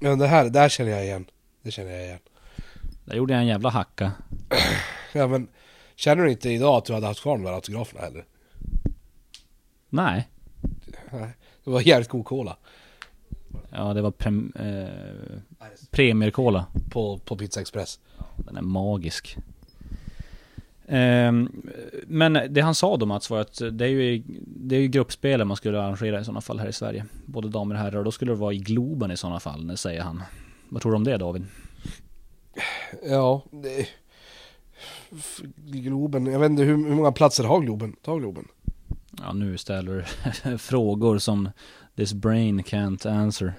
Men 0.00 0.18
det 0.18 0.26
här, 0.26 0.50
det 0.50 0.58
här 0.58 0.68
känner 0.68 0.90
jag 0.90 1.04
igen. 1.04 1.26
Det 1.62 1.70
känner 1.70 1.90
jag 1.90 2.04
igen. 2.04 2.18
Där 3.04 3.16
gjorde 3.16 3.32
jag 3.32 3.40
en 3.40 3.46
jävla 3.46 3.68
hacka. 3.68 4.12
Ja 5.12 5.26
men, 5.26 5.48
känner 6.00 6.24
du 6.24 6.30
inte 6.30 6.50
idag 6.50 6.76
att 6.76 6.84
du 6.84 6.92
hade 6.92 7.06
haft 7.06 7.22
kvar 7.22 7.36
de 7.36 7.44
där 7.44 7.52
autograferna 7.52 8.00
heller? 8.00 8.24
Nej. 9.88 10.28
Nej. 11.12 11.36
Det 11.64 11.70
var 11.70 11.80
jävligt 11.80 12.08
god 12.08 12.24
cola. 12.24 12.56
Ja, 13.70 13.94
det 13.94 14.02
var 14.02 14.10
prem, 14.10 14.52
eh, 14.56 14.88
premiercola. 15.90 16.66
På, 16.90 17.18
på 17.18 17.36
Pizza 17.36 17.60
Express. 17.60 18.00
Den 18.36 18.56
är 18.56 18.62
magisk. 18.62 19.36
Ehm, 20.88 21.62
men 22.06 22.32
det 22.50 22.60
han 22.60 22.74
sa 22.74 22.96
då 22.96 23.06
Mats 23.06 23.30
var 23.30 23.40
att 23.40 23.62
det 23.72 23.84
är 23.84 23.88
ju, 23.88 24.22
det 24.46 24.76
är 24.76 24.80
ju 24.80 24.88
gruppspel 24.88 25.44
man 25.44 25.56
skulle 25.56 25.80
arrangera 25.80 26.20
i 26.20 26.24
sådana 26.24 26.40
fall 26.40 26.58
här 26.58 26.68
i 26.68 26.72
Sverige. 26.72 27.06
Både 27.26 27.48
damer 27.48 27.74
och 27.74 27.80
herrar. 27.80 27.98
Och 27.98 28.04
då 28.04 28.12
skulle 28.12 28.32
det 28.32 28.36
vara 28.36 28.52
i 28.52 28.58
Globen 28.58 29.10
i 29.10 29.16
sådana 29.16 29.40
fall, 29.40 29.76
säger 29.76 30.00
han. 30.00 30.22
Vad 30.68 30.82
tror 30.82 30.92
du 30.92 30.96
om 30.96 31.04
det 31.04 31.16
David? 31.16 31.46
Ja, 33.02 33.42
det... 33.50 33.88
Globen, 35.56 36.26
jag 36.26 36.38
vet 36.38 36.50
inte 36.50 36.62
hur, 36.62 36.76
hur 36.88 36.94
många 36.94 37.12
platser 37.12 37.44
har 37.44 37.60
Globen? 37.60 37.96
Ta 38.02 38.16
Globen. 38.16 38.48
Ja, 39.18 39.32
nu 39.32 39.58
ställer 39.58 40.06
du 40.42 40.58
frågor 40.58 41.18
som 41.18 41.48
this 41.96 42.12
brain 42.12 42.62
can't 42.62 43.08
answer. 43.08 43.52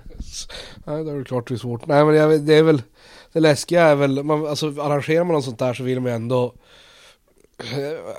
Nej, 0.86 1.03
det 1.03 1.12
är 1.12 1.15
väl 1.15 1.25
klart 1.25 1.48
det 1.48 1.53
är 1.53 1.58
svårt. 1.58 1.88
Nej 1.88 2.05
men 2.05 2.15
jag 2.15 2.41
det 2.41 2.53
är 2.53 2.63
väl, 2.63 2.81
det 3.31 3.39
läskiga 3.39 3.84
är 3.84 3.96
väl, 3.96 4.24
man, 4.24 4.48
alltså 4.48 4.67
arrangerar 4.67 5.24
man 5.24 5.34
något 5.34 5.46
sånt 5.46 5.60
där 5.60 5.74
så 5.74 5.84
vill 5.84 6.00
man 6.00 6.12
ändå, 6.12 6.53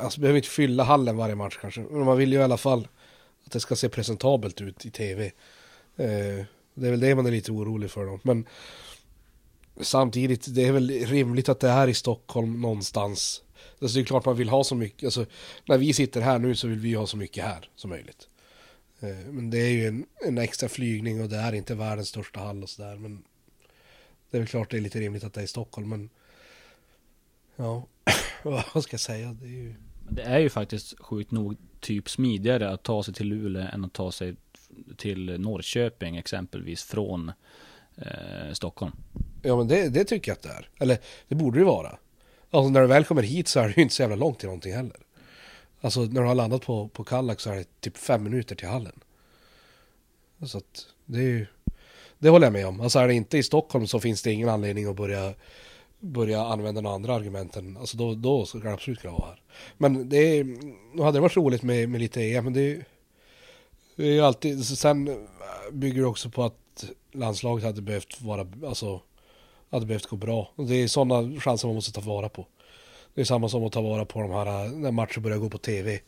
alltså 0.01 0.21
behöver 0.21 0.37
inte 0.37 0.49
fylla 0.49 0.85
hallen 0.85 1.17
varje 1.17 1.35
match 1.35 1.59
kanske. 1.61 1.81
Men 1.81 2.05
man 2.05 2.17
vill 2.17 2.33
ju 2.33 2.39
i 2.39 2.43
alla 2.43 2.57
fall 2.57 2.89
att 3.47 3.53
det 3.53 3.61
ska 3.61 3.77
se 3.77 3.89
presentabelt 3.89 4.61
ut 4.61 4.87
i 4.87 4.91
tv. 4.91 5.25
Eh, 5.97 6.45
det 6.75 6.87
är 6.87 6.91
väl 6.91 7.01
det 7.01 7.15
man 7.15 7.27
är 7.27 7.31
lite 7.31 7.53
orolig 7.53 7.91
för 7.91 8.07
då. 8.07 8.19
Men 8.23 8.47
samtidigt, 9.81 10.55
det 10.55 10.67
är 10.67 10.73
väl 10.73 10.91
rimligt 10.91 11.49
att 11.49 11.61
det 11.61 11.69
är 11.69 11.89
i 11.89 11.95
Stockholm 11.95 12.61
någonstans. 12.61 13.43
Alltså 13.81 13.97
det 13.97 14.03
är 14.03 14.05
klart 14.05 14.25
man 14.25 14.37
vill 14.37 14.49
ha 14.49 14.65
så 14.65 14.75
mycket, 14.75 15.05
alltså 15.05 15.27
när 15.65 15.79
vi 15.79 15.93
sitter 15.93 16.21
här 16.21 16.39
nu 16.39 16.55
så 16.55 16.69
vill 16.69 16.79
vi 16.79 16.95
ha 16.95 17.07
så 17.07 17.17
mycket 17.17 17.45
här 17.45 17.71
som 17.77 17.91
möjligt. 17.91 18.29
Eh, 19.01 19.33
men 19.33 19.51
det 19.51 19.59
är 19.59 19.71
ju 19.71 19.87
en, 19.87 20.07
en 20.27 20.39
extra 20.39 20.69
flygning 20.69 21.23
och 21.23 21.29
det 21.29 21.37
är 21.37 21.53
inte 21.53 21.75
världens 21.75 22.09
största 22.09 22.41
hall 22.41 22.63
och 22.63 22.71
sådär. 22.71 22.97
Men 22.97 23.25
det 24.31 24.37
är 24.37 24.41
väl 24.41 24.49
klart 24.49 24.71
det 24.71 24.77
är 24.77 24.81
lite 24.81 25.01
rimligt 25.01 25.25
att 25.25 25.35
det 25.35 25.41
är 25.41 25.45
i 25.45 25.49
Stockholm. 25.49 25.89
Men 25.89 26.11
ja, 27.57 27.87
vad 28.75 28.83
ska 28.83 28.95
jag 28.95 29.01
säga? 29.01 29.33
Det 29.33 29.47
är 29.47 29.51
ju... 29.51 29.75
Det 30.09 30.23
är 30.23 30.39
ju 30.39 30.51
faktiskt 30.51 30.99
sjukt 30.99 31.31
nog 31.31 31.57
typ 31.81 32.11
smidigare 32.11 32.71
att 32.71 32.83
ta 32.83 33.03
sig 33.03 33.15
till 33.15 33.29
Luleå 33.29 33.69
än 33.73 33.85
att 33.85 33.93
ta 33.93 34.13
sig 34.13 34.37
till 34.97 35.41
Norrköping 35.41 36.17
exempelvis 36.17 36.83
från 36.83 37.33
eh, 37.97 38.53
Stockholm. 38.53 38.93
Ja 39.43 39.57
men 39.57 39.69
det, 39.69 39.89
det 39.89 40.05
tycker 40.05 40.31
jag 40.31 40.37
att 40.37 40.43
det 40.43 40.49
är. 40.49 40.69
Eller 40.79 40.99
det 41.29 41.35
borde 41.35 41.59
det 41.59 41.65
vara. 41.65 41.99
Alltså 42.51 42.71
när 42.71 42.81
du 42.81 42.87
väl 42.87 43.05
kommer 43.05 43.23
hit 43.23 43.49
så 43.49 43.61
är 43.61 43.69
det 43.69 43.77
ju 43.77 43.83
inte 43.83 43.95
så 43.95 44.03
jävla 44.03 44.17
långt 44.17 44.39
till 44.39 44.47
någonting 44.47 44.75
heller. 44.75 44.97
Alltså 45.81 46.01
när 46.01 46.21
du 46.21 46.27
har 46.27 46.35
landat 46.35 46.63
på, 46.63 46.89
på 46.89 47.05
Kallak 47.05 47.41
så 47.41 47.51
är 47.51 47.57
det 47.57 47.81
typ 47.81 47.97
fem 47.97 48.23
minuter 48.23 48.55
till 48.55 48.69
hallen. 48.69 49.01
Så 50.47 50.59
att 50.59 50.87
det 51.07 51.19
är 51.19 51.23
ju... 51.23 51.47
Det 52.19 52.29
håller 52.29 52.47
jag 52.47 52.53
med 52.53 52.67
om. 52.67 52.81
Alltså 52.81 52.99
är 52.99 53.09
det 53.09 53.15
inte 53.15 53.39
i 53.39 53.43
Stockholm 53.43 53.87
så 53.87 54.01
finns 54.01 54.23
det 54.23 54.33
ingen 54.33 54.49
anledning 54.49 54.87
att 54.87 54.97
börja, 54.97 55.35
börja 56.01 56.45
använda 56.45 56.81
några 56.81 56.95
andra 56.95 57.15
argument 57.15 57.57
än, 57.57 57.77
alltså 57.77 57.97
då, 57.97 58.15
då 58.15 58.47
ska 58.47 58.59
det 58.59 58.73
absolut 58.73 59.01
kunna 59.01 59.13
vara 59.13 59.27
här. 59.27 59.41
Men 59.79 60.09
det 60.09 60.17
är, 60.17 60.45
nu 60.97 61.03
hade 61.03 61.17
det 61.17 61.21
varit 61.23 61.37
roligt 61.37 61.63
med, 61.63 61.89
med 61.89 62.01
lite 62.01 62.23
EM, 62.23 62.45
men 62.45 62.53
det 62.53 62.61
är, 62.61 62.85
det 63.97 64.05
är 64.05 64.13
ju 64.13 64.21
alltid, 64.21 64.65
sen 64.67 65.27
bygger 65.73 66.01
det 66.01 66.07
också 66.07 66.31
på 66.31 66.43
att 66.45 66.85
landslaget 67.13 67.65
hade 67.65 67.83
behövt 67.83 68.21
vara, 68.21 68.47
alltså, 68.67 69.01
hade 69.73 69.87
behövt 69.87 70.07
gå 70.07 70.17
bra. 70.17 70.51
Och 70.57 70.67
det 70.67 70.75
är 70.75 70.89
sådana 70.89 71.41
chanser 71.41 71.69
man 71.69 71.75
måste 71.75 71.93
ta 71.93 72.01
vara 72.01 72.29
på. 72.29 72.47
Det 73.15 73.21
är 73.21 73.25
samma 73.25 73.49
som 73.49 73.65
att 73.65 73.73
ta 73.73 73.81
vara 73.81 74.05
på 74.05 74.21
de 74.21 74.31
här, 74.31 74.65
eh, 74.65 74.71
när 74.71 74.91
matcher 74.91 75.21
börjar 75.21 75.39
gå 75.39 75.51
på 75.51 75.59
tv. 75.59 76.01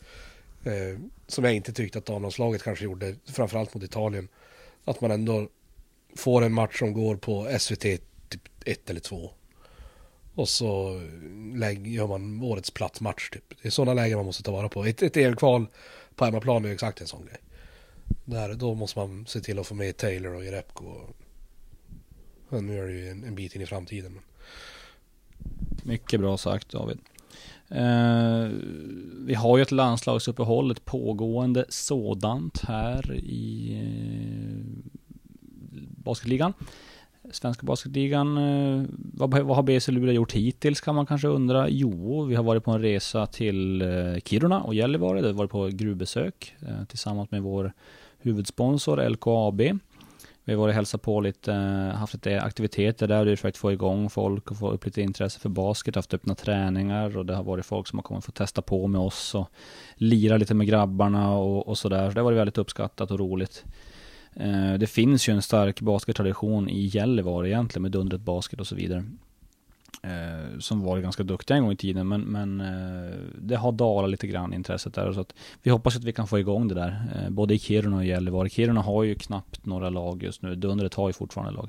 Eh, 0.65 0.99
som 1.27 1.45
jag 1.45 1.55
inte 1.55 1.73
tyckte 1.73 1.99
att 1.99 2.07
damlandslaget 2.07 2.63
kanske 2.63 2.85
gjorde, 2.85 3.17
framförallt 3.27 3.75
mot 3.75 3.85
Italien. 3.85 4.29
Att 4.85 5.01
man 5.01 5.11
ändå 5.11 5.49
får 6.17 6.43
en 6.43 6.53
match 6.53 6.79
som 6.79 6.93
går 6.93 7.17
på 7.17 7.49
SVT 7.59 7.83
typ 8.29 8.49
1 8.65 8.91
eller 8.91 9.01
2 9.01 9.31
Och 10.35 10.49
så 10.49 11.01
gör 11.85 12.07
man 12.07 12.43
årets 12.43 12.71
plattmatch 12.71 13.31
typ. 13.31 13.45
Det 13.63 13.69
är 13.69 13.71
sådana 13.71 13.95
lägen 13.95 14.17
man 14.17 14.27
måste 14.27 14.43
ta 14.43 14.53
vara 14.53 14.69
på. 14.69 14.85
Ett, 14.85 15.03
ett 15.03 15.17
EM-kval 15.17 15.67
på 16.17 16.25
hemmaplan 16.25 16.65
är 16.65 16.69
ju 16.69 16.75
exakt 16.75 17.01
en 17.01 17.07
sån 17.07 17.27
grej. 17.27 17.39
Där, 18.25 18.55
då 18.55 18.75
måste 18.75 18.99
man 18.99 19.27
se 19.27 19.41
till 19.41 19.59
att 19.59 19.67
få 19.67 19.75
med 19.75 19.97
Taylor 19.97 20.35
och 20.35 20.45
Jerebko. 20.45 20.85
Men 22.55 22.67
nu 22.67 22.79
är 22.79 22.87
det 22.87 22.93
ju 22.93 23.09
en, 23.09 23.25
en 23.25 23.35
bit 23.35 23.55
in 23.55 23.63
i 23.63 23.67
framtiden. 23.67 24.13
Men... 24.13 24.23
Mycket 25.83 26.21
bra 26.21 26.37
sagt 26.37 26.69
David. 26.69 26.99
Eh, 27.69 28.49
vi 29.27 29.35
har 29.35 29.57
ju 29.57 29.63
ett 29.63 29.73
landslagsuppehåll, 29.73 30.71
ett 30.71 30.85
pågående 30.85 31.65
sådant 31.69 32.61
här 32.61 33.15
i 33.15 33.73
eh, 33.83 34.93
basketligan. 36.05 36.53
Svenska 37.31 37.67
basketligan, 37.67 38.39
eh, 38.39 38.85
vad, 39.13 39.31
vad 39.31 39.57
har 39.57 39.63
BC 39.63 39.93
Luleå 39.93 40.15
gjort 40.15 40.33
hittills 40.33 40.81
kan 40.81 40.95
man 40.95 41.07
kanske 41.07 41.29
undra. 41.29 41.69
Jo, 41.69 42.25
vi 42.25 42.35
har 42.35 42.43
varit 42.43 42.65
på 42.65 42.71
en 42.71 42.83
resa 42.83 43.27
till 43.27 43.83
eh, 43.83 43.89
Kiruna 44.25 44.61
och 44.61 44.75
Gällivare. 44.75 45.21
vi 45.21 45.27
har 45.27 45.35
varit 45.35 45.51
på 45.51 45.67
gruvbesök 45.67 46.55
eh, 46.61 46.85
tillsammans 46.85 47.31
med 47.31 47.43
vår 47.43 47.73
huvudsponsor 48.19 49.09
LKAB. 49.09 49.79
Vi 50.45 50.53
har 50.53 50.61
varit 50.61 50.73
och 50.73 50.75
hälsat 50.75 51.03
på 51.03 51.21
lite, 51.21 51.53
eh, 51.53 51.97
haft 51.97 52.15
lite 52.15 52.41
aktiviteter 52.41 53.09
där, 53.09 53.25
vi 53.25 53.31
för 53.31 53.37
försökt 53.37 53.57
få 53.57 53.73
igång 53.73 54.11
folk 54.11 54.51
och 54.51 54.59
få 54.59 54.71
upp 54.71 54.85
lite 54.85 55.03
intresse 55.03 55.41
för 55.41 55.49
basket, 55.49 55.97
haft 55.97 56.15
öppna 56.15 56.35
träningar 56.35 57.17
och 57.17 57.27
det 57.27 57.35
har 57.35 57.45
varit 57.45 57.67
folk 57.67 57.89
som 57.89 57.99
har 57.99 58.03
kommit 58.03 58.29
och 58.29 58.35
testa 58.35 58.63
på 58.63 58.87
med 58.87 59.01
oss 59.01 59.35
och 59.35 59.51
lira 59.95 60.37
lite 60.37 60.55
med 60.55 60.67
grabbarna 60.67 61.37
och, 61.37 61.69
och 61.69 61.79
sådär. 61.79 62.09
Så 62.09 62.15
det 62.15 62.21
har 62.21 62.25
varit 62.25 62.39
väldigt 62.39 62.59
uppskattat 62.59 63.11
och 63.11 63.19
roligt. 63.19 63.65
Eh, 64.37 64.75
det 64.75 64.87
finns 64.87 65.29
ju 65.29 65.33
en 65.33 65.43
stark 65.43 65.81
baskettradition 65.81 66.69
i 66.69 66.87
Gällivare 66.87 67.49
egentligen 67.49 67.83
med 67.83 67.91
Dundret 67.91 68.21
Basket 68.21 68.61
och 68.61 68.67
så 68.67 68.75
vidare. 68.75 69.05
Eh, 70.05 70.59
Som 70.59 70.81
var 70.81 70.99
ganska 70.99 71.23
duktiga 71.23 71.57
en 71.57 71.63
gång 71.63 71.73
i 71.73 71.77
tiden 71.77 72.09
men, 72.09 72.21
men 72.21 72.61
eh, 72.61 73.19
det 73.43 73.57
har 73.57 73.73
dalat 73.73 74.11
lite 74.11 74.27
grann 74.27 74.53
intresset 74.55 74.95
där. 74.95 75.13
Så 75.13 75.21
att 75.21 75.35
vi 75.63 75.71
hoppas 75.71 75.97
att 75.97 76.05
vi 76.05 76.13
kan 76.13 76.27
få 76.27 76.39
igång 76.39 76.69
det 76.69 76.75
där. 76.75 77.03
eh, 77.17 77.31
Både 77.31 77.55
i 77.55 77.59
Kiruna 77.59 77.97
och 77.97 78.05
Gällivare. 78.05 78.49
Kiruna 78.49 78.81
har 78.83 79.03
ju 79.03 79.15
knappt 79.15 79.67
några 79.67 79.91
lag 79.91 80.23
just 80.23 80.43
nu. 80.43 80.55
Dundret 80.55 80.95
har 80.95 81.09
ju 81.09 81.13
fortfarande 81.13 81.53
lag. 81.53 81.69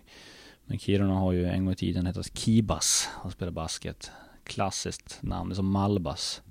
Men 0.65 0.79
Kiruna 0.79 1.13
har 1.13 1.31
ju 1.31 1.45
en 1.45 1.65
gång 1.65 1.73
i 1.73 1.75
tiden 1.75 2.05
hetat 2.05 2.37
Kibas 2.37 3.09
och 3.23 3.31
spelat 3.31 3.53
basket. 3.53 4.11
Klassiskt 4.43 5.17
namn, 5.21 5.49
det 5.49 5.53
är 5.53 5.55
som 5.55 5.71
Malbas. 5.71 6.41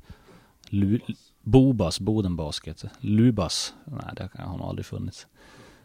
Lu 0.68 1.00
Bobas, 1.42 2.00
Boden 2.00 2.36
Basket. 2.36 2.84
Lubas, 3.00 3.74
nej 3.84 4.12
det 4.16 4.28
har 4.42 4.58
nog 4.58 4.66
aldrig 4.66 4.86
funnits. 4.86 5.26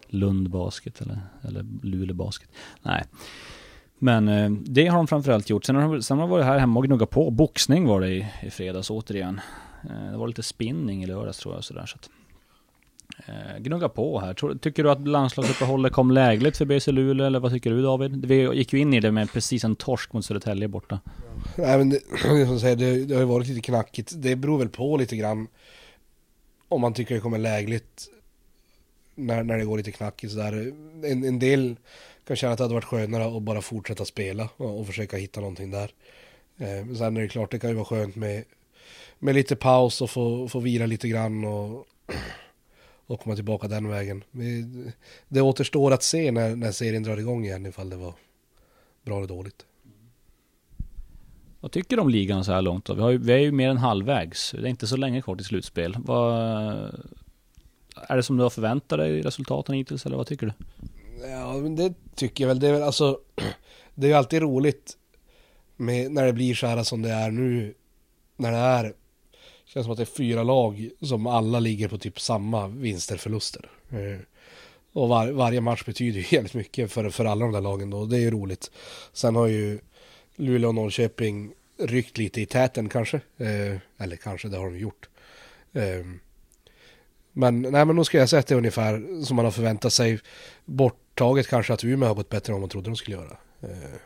Lund 0.07 0.49
Basket 0.49 1.01
eller, 1.01 1.19
eller 1.41 1.65
Luleå 1.83 2.15
Basket. 2.15 2.49
Nej. 2.83 3.03
Men 3.99 4.27
eh, 4.27 4.51
det 4.51 4.87
har 4.87 4.97
de 4.97 5.07
framförallt 5.07 5.49
gjort. 5.49 5.65
Sen 5.65 5.75
har 5.75 5.93
de, 5.93 6.01
sen 6.01 6.17
har 6.17 6.23
de 6.23 6.29
varit 6.29 6.45
här 6.45 6.57
hemma 6.57 6.79
och 6.79 6.85
gnuggat 6.85 7.09
på. 7.09 7.31
Boxning 7.31 7.87
var 7.87 8.01
det 8.01 8.09
i, 8.09 8.27
i 8.43 8.49
fredags 8.49 8.89
återigen. 8.89 9.41
Eh, 9.83 10.11
det 10.11 10.17
var 10.17 10.27
lite 10.27 10.43
spinning 10.43 11.03
i 11.03 11.07
lördags 11.07 11.37
tror 11.37 11.55
jag. 11.55 11.63
Sådär, 11.63 11.85
så 11.85 11.95
att, 11.95 12.09
eh, 13.27 13.61
gnugga 13.61 13.89
på 13.89 14.19
här. 14.19 14.33
Tror, 14.33 14.55
tycker 14.55 14.83
du 14.83 14.91
att 14.91 15.07
landslagsuppehållet 15.07 15.93
kom 15.93 16.11
lägligt 16.11 16.57
för 16.57 16.65
BC 16.65 16.91
Luleå 16.91 17.25
eller 17.25 17.39
vad 17.39 17.51
tycker 17.51 17.69
du 17.69 17.81
David? 17.81 18.25
Vi 18.25 18.55
gick 18.55 18.73
ju 18.73 18.79
in 18.79 18.93
i 18.93 18.99
det 18.99 19.11
med 19.11 19.31
precis 19.33 19.63
en 19.63 19.75
torsk 19.75 20.13
mot 20.13 20.25
Södertälje 20.25 20.67
borta. 20.67 20.99
Nej 21.57 21.77
men 21.77 21.89
det, 21.89 21.99
som 22.47 22.59
säger, 22.59 22.75
det, 22.75 23.05
det 23.05 23.13
har 23.13 23.21
ju 23.21 23.27
varit 23.27 23.47
lite 23.47 23.61
knackigt. 23.61 24.13
Det 24.15 24.35
beror 24.35 24.57
väl 24.57 24.69
på 24.69 24.97
lite 24.97 25.15
grann 25.15 25.47
om 26.69 26.81
man 26.81 26.93
tycker 26.93 27.15
det 27.15 27.21
kommer 27.21 27.37
lägligt 27.37 28.07
när, 29.15 29.43
när 29.43 29.57
det 29.57 29.65
går 29.65 29.77
lite 29.77 29.91
knackigt 29.91 30.33
sådär. 30.33 30.73
En, 31.03 31.23
en 31.23 31.39
del 31.39 31.75
kan 32.29 32.35
känna 32.35 32.51
att 32.53 32.57
det 32.57 32.63
hade 32.63 32.73
varit 32.73 32.85
skönare 32.85 33.37
att 33.37 33.43
bara 33.43 33.61
fortsätta 33.61 34.05
spela 34.05 34.49
och, 34.57 34.79
och 34.79 34.87
försöka 34.87 35.17
hitta 35.17 35.39
någonting 35.39 35.71
där. 35.71 35.91
Eh, 36.57 36.93
sen 36.97 37.17
är 37.17 37.21
det 37.21 37.27
klart, 37.27 37.51
det 37.51 37.59
kan 37.59 37.69
ju 37.69 37.75
vara 37.75 37.85
skönt 37.85 38.15
med, 38.15 38.43
med 39.19 39.35
lite 39.35 39.55
paus 39.55 40.01
och 40.01 40.09
få, 40.09 40.47
få 40.47 40.59
vila 40.59 40.85
lite 40.85 41.09
grann 41.09 41.45
och, 41.45 41.85
och 43.07 43.19
komma 43.19 43.35
tillbaka 43.35 43.67
den 43.67 43.87
vägen. 43.87 44.23
Det, 44.31 44.65
det 45.27 45.41
återstår 45.41 45.91
att 45.91 46.03
se 46.03 46.31
när, 46.31 46.55
när 46.55 46.71
serien 46.71 47.03
drar 47.03 47.17
igång 47.17 47.45
igen 47.45 47.65
ifall 47.65 47.89
det 47.89 47.95
var 47.95 48.13
bra 49.05 49.17
eller 49.17 49.27
dåligt. 49.27 49.65
Vad 51.59 51.71
tycker 51.71 51.95
du 51.95 52.01
om 52.01 52.09
ligan 52.09 52.45
så 52.45 52.51
här 52.51 52.61
långt 52.61 52.85
då? 52.85 52.93
Vi, 52.93 53.01
har 53.01 53.09
ju, 53.09 53.17
vi 53.17 53.33
är 53.33 53.37
ju 53.37 53.51
mer 53.51 53.69
än 53.69 53.77
halvvägs. 53.77 54.51
Det 54.51 54.57
är 54.57 54.65
inte 54.65 54.87
så 54.87 54.97
länge 54.97 55.21
kvar 55.21 55.35
till 55.35 55.45
slutspel. 55.45 55.97
Vad, 55.99 56.33
är 57.95 58.15
det 58.15 58.23
som 58.23 58.37
du 58.37 58.43
har 58.43 58.49
förväntat 58.49 58.99
dig 58.99 59.11
i 59.11 59.21
resultaten 59.21 59.75
hittills 59.75 60.05
eller 60.05 60.17
vad 60.17 60.27
tycker 60.27 60.45
du? 60.45 60.53
Ja, 61.21 61.53
men 61.53 61.75
det 61.75 61.93
tycker 62.15 62.43
jag 62.43 62.47
väl. 62.47 62.59
Det 62.59 62.67
är 62.67 62.73
väl 62.73 62.83
alltså, 62.83 63.19
det 63.95 64.07
är 64.07 64.09
ju 64.09 64.17
alltid 64.17 64.41
roligt 64.41 64.97
med, 65.75 66.11
när 66.11 66.25
det 66.25 66.33
blir 66.33 66.55
så 66.55 66.67
här 66.67 66.83
som 66.83 67.01
det 67.01 67.09
är 67.09 67.31
nu, 67.31 67.73
när 68.35 68.51
det 68.51 68.57
är, 68.57 68.93
känns 69.65 69.85
som 69.85 69.91
att 69.91 69.97
det 69.97 70.03
är 70.03 70.17
fyra 70.17 70.43
lag 70.43 70.89
som 71.01 71.27
alla 71.27 71.59
ligger 71.59 71.87
på 71.87 71.97
typ 71.97 72.19
samma 72.19 72.67
vinster 72.67 73.17
förluster. 73.17 73.69
Mm. 73.89 74.13
Eh, 74.13 74.19
och 74.93 75.09
var, 75.09 75.31
varje 75.31 75.61
match 75.61 75.85
betyder 75.85 76.19
ju 76.19 76.25
jävligt 76.35 76.53
mycket 76.53 76.91
för, 76.91 77.09
för 77.09 77.25
alla 77.25 77.45
de 77.45 77.51
där 77.51 77.61
lagen 77.61 77.89
då, 77.89 78.05
det 78.05 78.17
är 78.17 78.21
ju 78.21 78.31
roligt. 78.31 78.71
Sen 79.13 79.35
har 79.35 79.47
ju 79.47 79.79
Luleå 80.35 80.67
och 80.67 80.75
Norrköping 80.75 81.51
ryckt 81.79 82.17
lite 82.17 82.41
i 82.41 82.45
täten 82.45 82.89
kanske, 82.89 83.17
eh, 83.37 83.77
eller 83.97 84.15
kanske, 84.15 84.47
det 84.47 84.57
har 84.57 84.65
de 84.65 84.79
gjort. 84.79 85.09
Eh, 85.73 86.05
men 87.33 87.61
nej 87.61 87.85
men 87.85 87.95
då 87.95 88.03
ska 88.03 88.17
jag 88.17 88.29
säga 88.29 88.39
att 88.39 88.47
det 88.47 88.55
är 88.55 88.57
ungefär 88.57 89.23
som 89.23 89.35
man 89.35 89.45
har 89.45 89.51
förväntat 89.51 89.93
sig 89.93 90.19
taget 91.19 91.47
kanske 91.47 91.73
att 91.73 91.83
Umeå 91.83 92.07
har 92.07 92.15
gått 92.15 92.29
bättre 92.29 92.51
än 92.51 92.55
vad 92.55 92.61
man 92.61 92.69
trodde 92.69 92.89
de 92.89 92.95
skulle 92.95 93.17
göra. 93.17 93.37
Eh, 93.61 93.99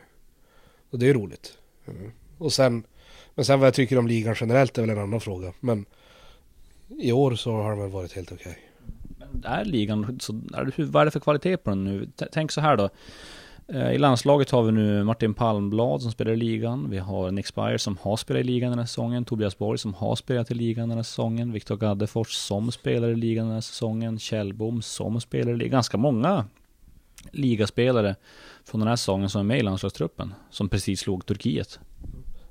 och 0.89 0.99
det 0.99 1.09
är 1.09 1.13
roligt. 1.13 1.57
Mm. 1.87 2.11
Och 2.37 2.53
sen, 2.53 2.83
men 3.35 3.45
sen 3.45 3.59
vad 3.59 3.67
jag 3.67 3.73
tycker 3.73 3.97
om 3.97 4.07
ligan 4.07 4.35
generellt 4.39 4.77
är 4.77 4.81
väl 4.81 4.89
en 4.89 4.99
annan 4.99 5.19
fråga. 5.21 5.53
Men 5.59 5.85
i 6.99 7.11
år 7.11 7.35
så 7.35 7.51
har 7.51 7.69
de 7.69 7.79
väl 7.79 7.89
varit 7.89 8.13
helt 8.13 8.31
okej. 8.31 8.57
Men 9.19 9.43
är 9.45 9.65
ligan, 9.65 10.19
så, 10.21 10.33
är 10.53 10.65
det, 10.65 10.83
vad 10.83 11.01
är 11.01 11.05
det 11.05 11.11
för 11.11 11.19
kvalitet 11.19 11.57
på 11.57 11.69
den 11.69 11.83
nu? 11.83 12.05
T- 12.05 12.25
Tänk 12.31 12.51
så 12.51 12.61
här 12.61 12.77
då. 12.77 12.89
Eh, 13.67 13.91
I 13.91 13.97
landslaget 13.97 14.49
har 14.51 14.63
vi 14.63 14.71
nu 14.71 15.03
Martin 15.03 15.33
Palmblad 15.33 16.01
som 16.01 16.11
spelar 16.11 16.31
i 16.31 16.35
ligan. 16.35 16.89
Vi 16.89 16.97
har 16.97 17.31
Nick 17.31 17.47
Spire 17.47 17.79
som 17.79 17.97
har 18.01 18.17
spelat 18.17 18.39
i 18.39 18.43
ligan 18.43 18.69
den 18.69 18.79
här 18.79 18.85
säsongen. 18.85 19.25
Tobias 19.25 19.57
Borg 19.57 19.77
som 19.77 19.93
har 19.93 20.15
spelat 20.15 20.51
i 20.51 20.53
ligan 20.53 20.89
den 20.89 20.97
här 20.97 21.03
säsongen. 21.03 21.51
Viktor 21.51 21.77
Gaddefors 21.77 22.33
som 22.33 22.71
spelar 22.71 23.09
i 23.09 23.15
ligan 23.15 23.45
den 23.45 23.53
här 23.53 23.61
säsongen. 23.61 24.19
Kjellbom 24.19 24.81
som 24.81 25.21
spelar 25.21 25.53
i 25.53 25.57
ligan. 25.57 25.71
Ganska 25.71 25.97
många 25.97 26.45
ligaspelare 27.31 28.15
från 28.65 28.79
den 28.79 28.87
här 28.87 28.95
säsongen 28.95 29.29
som 29.29 29.39
är 29.39 29.45
med 29.45 29.59
i 29.59 29.63
landslagstruppen. 29.63 30.33
Som 30.49 30.69
precis 30.69 30.99
slog 30.99 31.25
Turkiet. 31.25 31.79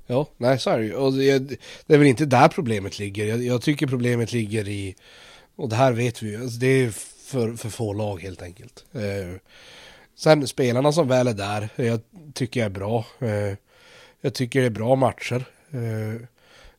Ja, 0.07 0.27
nej 0.37 0.59
så 0.59 0.69
är 0.69 0.77
det 0.77 0.85
ju. 0.85 0.95
Och 0.95 1.13
det, 1.13 1.39
det 1.85 1.93
är 1.93 1.97
väl 1.97 2.07
inte 2.07 2.25
där 2.25 2.47
problemet 2.47 2.99
ligger. 2.99 3.25
Jag, 3.25 3.43
jag 3.43 3.61
tycker 3.61 3.87
problemet 3.87 4.33
ligger 4.33 4.67
i, 4.67 4.95
och 5.55 5.69
det 5.69 5.75
här 5.75 5.91
vet 5.91 6.23
vi 6.23 6.29
ju, 6.29 6.41
alltså 6.41 6.59
det 6.59 6.67
är 6.67 6.89
för, 7.23 7.55
för 7.55 7.69
få 7.69 7.93
lag 7.93 8.21
helt 8.21 8.41
enkelt. 8.41 8.85
Eh, 8.91 9.39
sen 10.15 10.47
spelarna 10.47 10.91
som 10.91 11.07
väl 11.07 11.27
är 11.27 11.33
där, 11.33 11.69
jag 11.75 11.99
tycker 12.33 12.59
jag 12.59 12.65
är 12.65 12.69
bra. 12.69 13.05
Eh, 13.19 13.57
jag 14.21 14.33
tycker 14.33 14.59
det 14.59 14.65
är 14.65 14.69
bra 14.69 14.95
matcher. 14.95 15.45
Eh, 15.71 16.27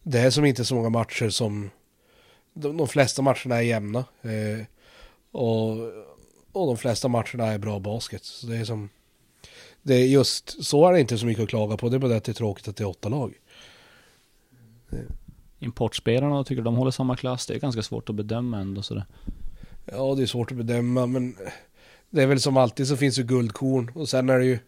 det 0.02 0.20
är 0.20 0.30
som 0.30 0.44
inte 0.44 0.64
så 0.64 0.74
många 0.74 0.88
matcher 0.88 1.28
som, 1.28 1.70
de, 2.54 2.76
de 2.76 2.88
flesta 2.88 3.22
matcherna 3.22 3.56
är 3.56 3.62
jämna. 3.62 4.04
Eh, 4.22 4.66
och, 5.30 5.76
och 6.54 6.66
de 6.66 6.76
flesta 6.76 7.08
matcherna 7.08 7.46
är 7.46 7.58
bra 7.58 7.78
basket. 7.78 8.24
Så 8.24 8.46
det 8.46 8.56
är 8.56 8.64
som, 8.64 8.88
det 9.82 9.94
är 9.94 10.06
just 10.06 10.64
så 10.64 10.86
är 10.88 10.92
det 10.92 11.00
inte 11.00 11.18
så 11.18 11.26
mycket 11.26 11.42
att 11.42 11.48
klaga 11.48 11.76
på. 11.76 11.88
Det 11.88 11.96
är 11.96 11.98
bara 11.98 12.10
det 12.10 12.16
att 12.16 12.24
det 12.24 12.32
är 12.32 12.34
tråkigt 12.34 12.68
att 12.68 12.76
det 12.76 12.84
är 12.84 12.88
åtta 12.88 13.08
lag. 13.08 13.34
Importspelarna 15.58 16.44
tycker 16.44 16.62
de 16.62 16.76
håller 16.76 16.90
samma 16.90 17.16
klass. 17.16 17.46
Det 17.46 17.54
är 17.54 17.58
ganska 17.58 17.82
svårt 17.82 18.08
att 18.08 18.14
bedöma 18.14 18.58
ändå 18.58 18.82
sådär. 18.82 19.04
Ja, 19.84 20.14
det 20.14 20.22
är 20.22 20.26
svårt 20.26 20.50
att 20.50 20.56
bedöma, 20.56 21.06
men 21.06 21.36
det 22.10 22.22
är 22.22 22.26
väl 22.26 22.40
som 22.40 22.56
alltid 22.56 22.88
så 22.88 22.96
finns 22.96 23.16
det 23.16 23.22
guldkorn 23.22 23.90
och 23.94 24.08
sen 24.08 24.28
är 24.30 24.38
det 24.38 24.44
ju 24.44 24.58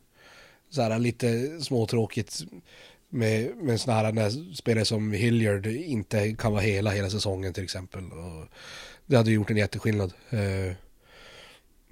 så 0.71 0.83
här 0.83 0.99
lite 0.99 1.61
småtråkigt 1.61 2.45
med, 3.09 3.57
med 3.57 3.81
sådana 3.81 4.03
här 4.03 4.13
när 4.13 4.55
spelare 4.55 4.85
som 4.85 5.13
Hilliard 5.13 5.67
inte 5.67 6.33
kan 6.33 6.53
vara 6.53 6.63
hela 6.63 6.91
hela 6.91 7.11
säsongen 7.11 7.53
till 7.53 7.65
exempel. 7.65 8.05
Och 8.05 8.49
det 9.07 9.17
hade 9.17 9.31
gjort 9.31 9.51
en 9.51 9.57
jätteskillnad. 9.57 10.13
Eh, 10.31 10.77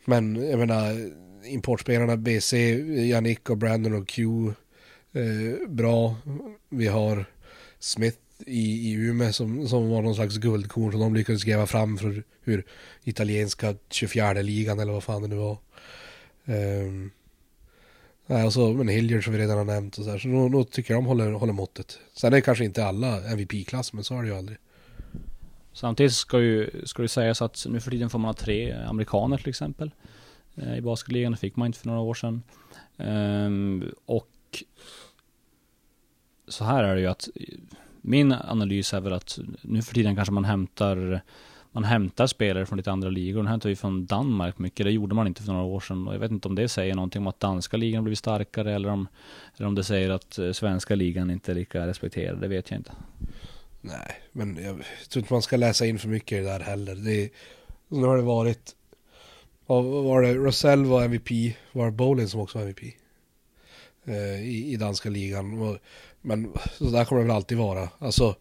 men 0.04 0.50
jag 0.50 0.58
menar, 0.58 1.10
importspelarna 1.44 2.16
BC, 2.16 2.56
Yannick 3.10 3.50
och 3.50 3.56
Brandon 3.56 3.94
och 3.94 4.08
Q, 4.08 4.22
eh, 5.12 5.68
bra. 5.68 6.16
Vi 6.68 6.86
har 6.86 7.24
Smith 7.78 8.18
i, 8.46 8.90
i 8.90 8.92
Umeå 8.92 9.32
som, 9.32 9.68
som 9.68 9.90
var 9.90 10.02
någon 10.02 10.14
slags 10.14 10.36
guldkorn 10.36 10.92
som 10.92 11.00
de 11.00 11.14
lyckades 11.14 11.44
gräva 11.44 11.66
fram 11.66 11.98
för 11.98 12.22
hur 12.42 12.64
italienska 13.04 13.74
24 13.90 14.32
ligan 14.32 14.78
eller 14.78 14.92
vad 14.92 15.04
fan 15.04 15.22
det 15.22 15.28
nu 15.28 15.36
var. 15.36 15.58
Um, 16.44 17.10
nej, 18.26 18.44
och 18.44 18.52
så, 18.52 18.72
men 18.72 18.88
Hilliard 18.88 19.24
som 19.24 19.32
vi 19.32 19.38
redan 19.38 19.58
har 19.58 19.64
nämnt 19.64 19.98
och 19.98 20.04
så 20.04 20.10
här, 20.10 20.18
så 20.18 20.28
då, 20.28 20.48
då 20.48 20.64
tycker 20.64 20.94
jag 20.94 21.02
de 21.02 21.06
håller, 21.06 21.32
håller 21.32 21.52
måttet. 21.52 21.98
Sen 22.16 22.32
är 22.32 22.36
det 22.36 22.40
kanske 22.40 22.64
inte 22.64 22.84
alla 22.84 23.32
MVP-klass, 23.32 23.92
men 23.92 24.04
så 24.04 24.18
är 24.18 24.22
det 24.22 24.28
ju 24.28 24.36
aldrig. 24.36 24.58
Samtidigt 25.74 26.12
ska 26.12 26.40
ju, 26.40 26.70
ska 26.84 27.02
det 27.02 27.08
sägas 27.08 27.42
att 27.42 27.66
nu 27.68 27.80
för 27.80 27.90
tiden 27.90 28.10
får 28.10 28.18
man 28.18 28.28
ha 28.28 28.34
tre 28.34 28.72
amerikaner 28.72 29.36
till 29.36 29.48
exempel. 29.48 29.90
Eh, 30.54 30.76
I 30.76 30.80
basketligan 30.80 31.32
det 31.32 31.38
fick 31.38 31.56
man 31.56 31.66
inte 31.66 31.78
för 31.78 31.86
några 31.86 32.00
år 32.00 32.14
sedan. 32.14 32.42
Ehm, 32.96 33.84
och 34.06 34.64
så 36.48 36.64
här 36.64 36.84
är 36.84 36.94
det 36.94 37.00
ju 37.00 37.06
att 37.06 37.28
min 38.00 38.32
analys 38.32 38.94
är 38.94 39.00
väl 39.00 39.12
att 39.12 39.38
nu 39.62 39.82
för 39.82 39.94
tiden 39.94 40.16
kanske 40.16 40.32
man 40.32 40.44
hämtar 40.44 41.20
man 41.72 41.84
hämtar 41.84 42.26
spelare 42.26 42.66
från 42.66 42.76
lite 42.76 42.92
andra 42.92 43.08
ligor. 43.08 43.38
Den 43.38 43.46
hämtar 43.46 43.68
vi 43.68 43.76
från 43.76 44.06
Danmark 44.06 44.58
mycket. 44.58 44.86
Det 44.86 44.92
gjorde 44.92 45.14
man 45.14 45.26
inte 45.26 45.42
för 45.42 45.52
några 45.52 45.64
år 45.64 45.80
sedan. 45.80 46.08
Och 46.08 46.14
jag 46.14 46.18
vet 46.18 46.30
inte 46.30 46.48
om 46.48 46.54
det 46.54 46.68
säger 46.68 46.94
någonting 46.94 47.22
om 47.22 47.26
att 47.26 47.40
danska 47.40 47.76
ligan 47.76 48.04
blivit 48.04 48.18
starkare 48.18 48.74
eller 48.74 48.88
om, 48.88 49.08
eller 49.56 49.66
om 49.66 49.74
det 49.74 49.84
säger 49.84 50.10
att 50.10 50.38
eh, 50.38 50.52
svenska 50.52 50.94
ligan 50.94 51.30
inte 51.30 51.52
är 51.52 51.54
lika 51.54 51.86
respekterad. 51.86 52.40
Det 52.40 52.48
vet 52.48 52.70
jag 52.70 52.80
inte. 52.80 52.92
Nej, 53.86 54.20
men 54.32 54.56
jag 54.64 54.82
tror 55.08 55.22
inte 55.22 55.32
man 55.32 55.42
ska 55.42 55.56
läsa 55.56 55.86
in 55.86 55.98
för 55.98 56.08
mycket 56.08 56.38
i 56.38 56.40
det 56.40 56.48
där 56.48 56.60
heller. 56.60 56.94
Det 56.94 57.24
är, 57.24 57.30
nu 57.88 58.06
har 58.06 58.16
det 58.16 58.22
varit, 58.22 58.74
vad 59.66 59.84
var 59.84 60.22
det, 60.22 60.34
Rosell 60.34 60.84
var 60.84 61.04
MVP, 61.04 61.56
var 61.72 61.84
det 61.84 61.92
Bolin 61.92 62.28
som 62.28 62.40
också 62.40 62.58
var 62.58 62.64
MVP? 62.64 62.94
Eh, 64.04 64.42
i, 64.42 64.72
I 64.72 64.76
danska 64.76 65.10
ligan. 65.10 65.78
Men 66.20 66.52
så 66.78 66.84
där 66.84 67.04
kommer 67.04 67.22
det 67.22 67.26
väl 67.26 67.36
alltid 67.36 67.58
vara. 67.58 67.88
Alltså, 67.98 68.36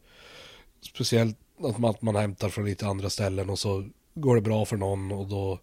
speciellt 0.82 1.38
att 1.64 1.78
man, 1.78 1.92
att 1.92 2.02
man 2.02 2.16
hämtar 2.16 2.50
från 2.50 2.66
lite 2.66 2.88
andra 2.88 3.10
ställen 3.10 3.50
och 3.50 3.60
så 3.60 3.90
går 4.14 4.36
det 4.36 4.42
bra 4.42 4.66
för 4.66 4.78
någon 4.78 5.12
och 5.12 5.28
då 5.28 5.60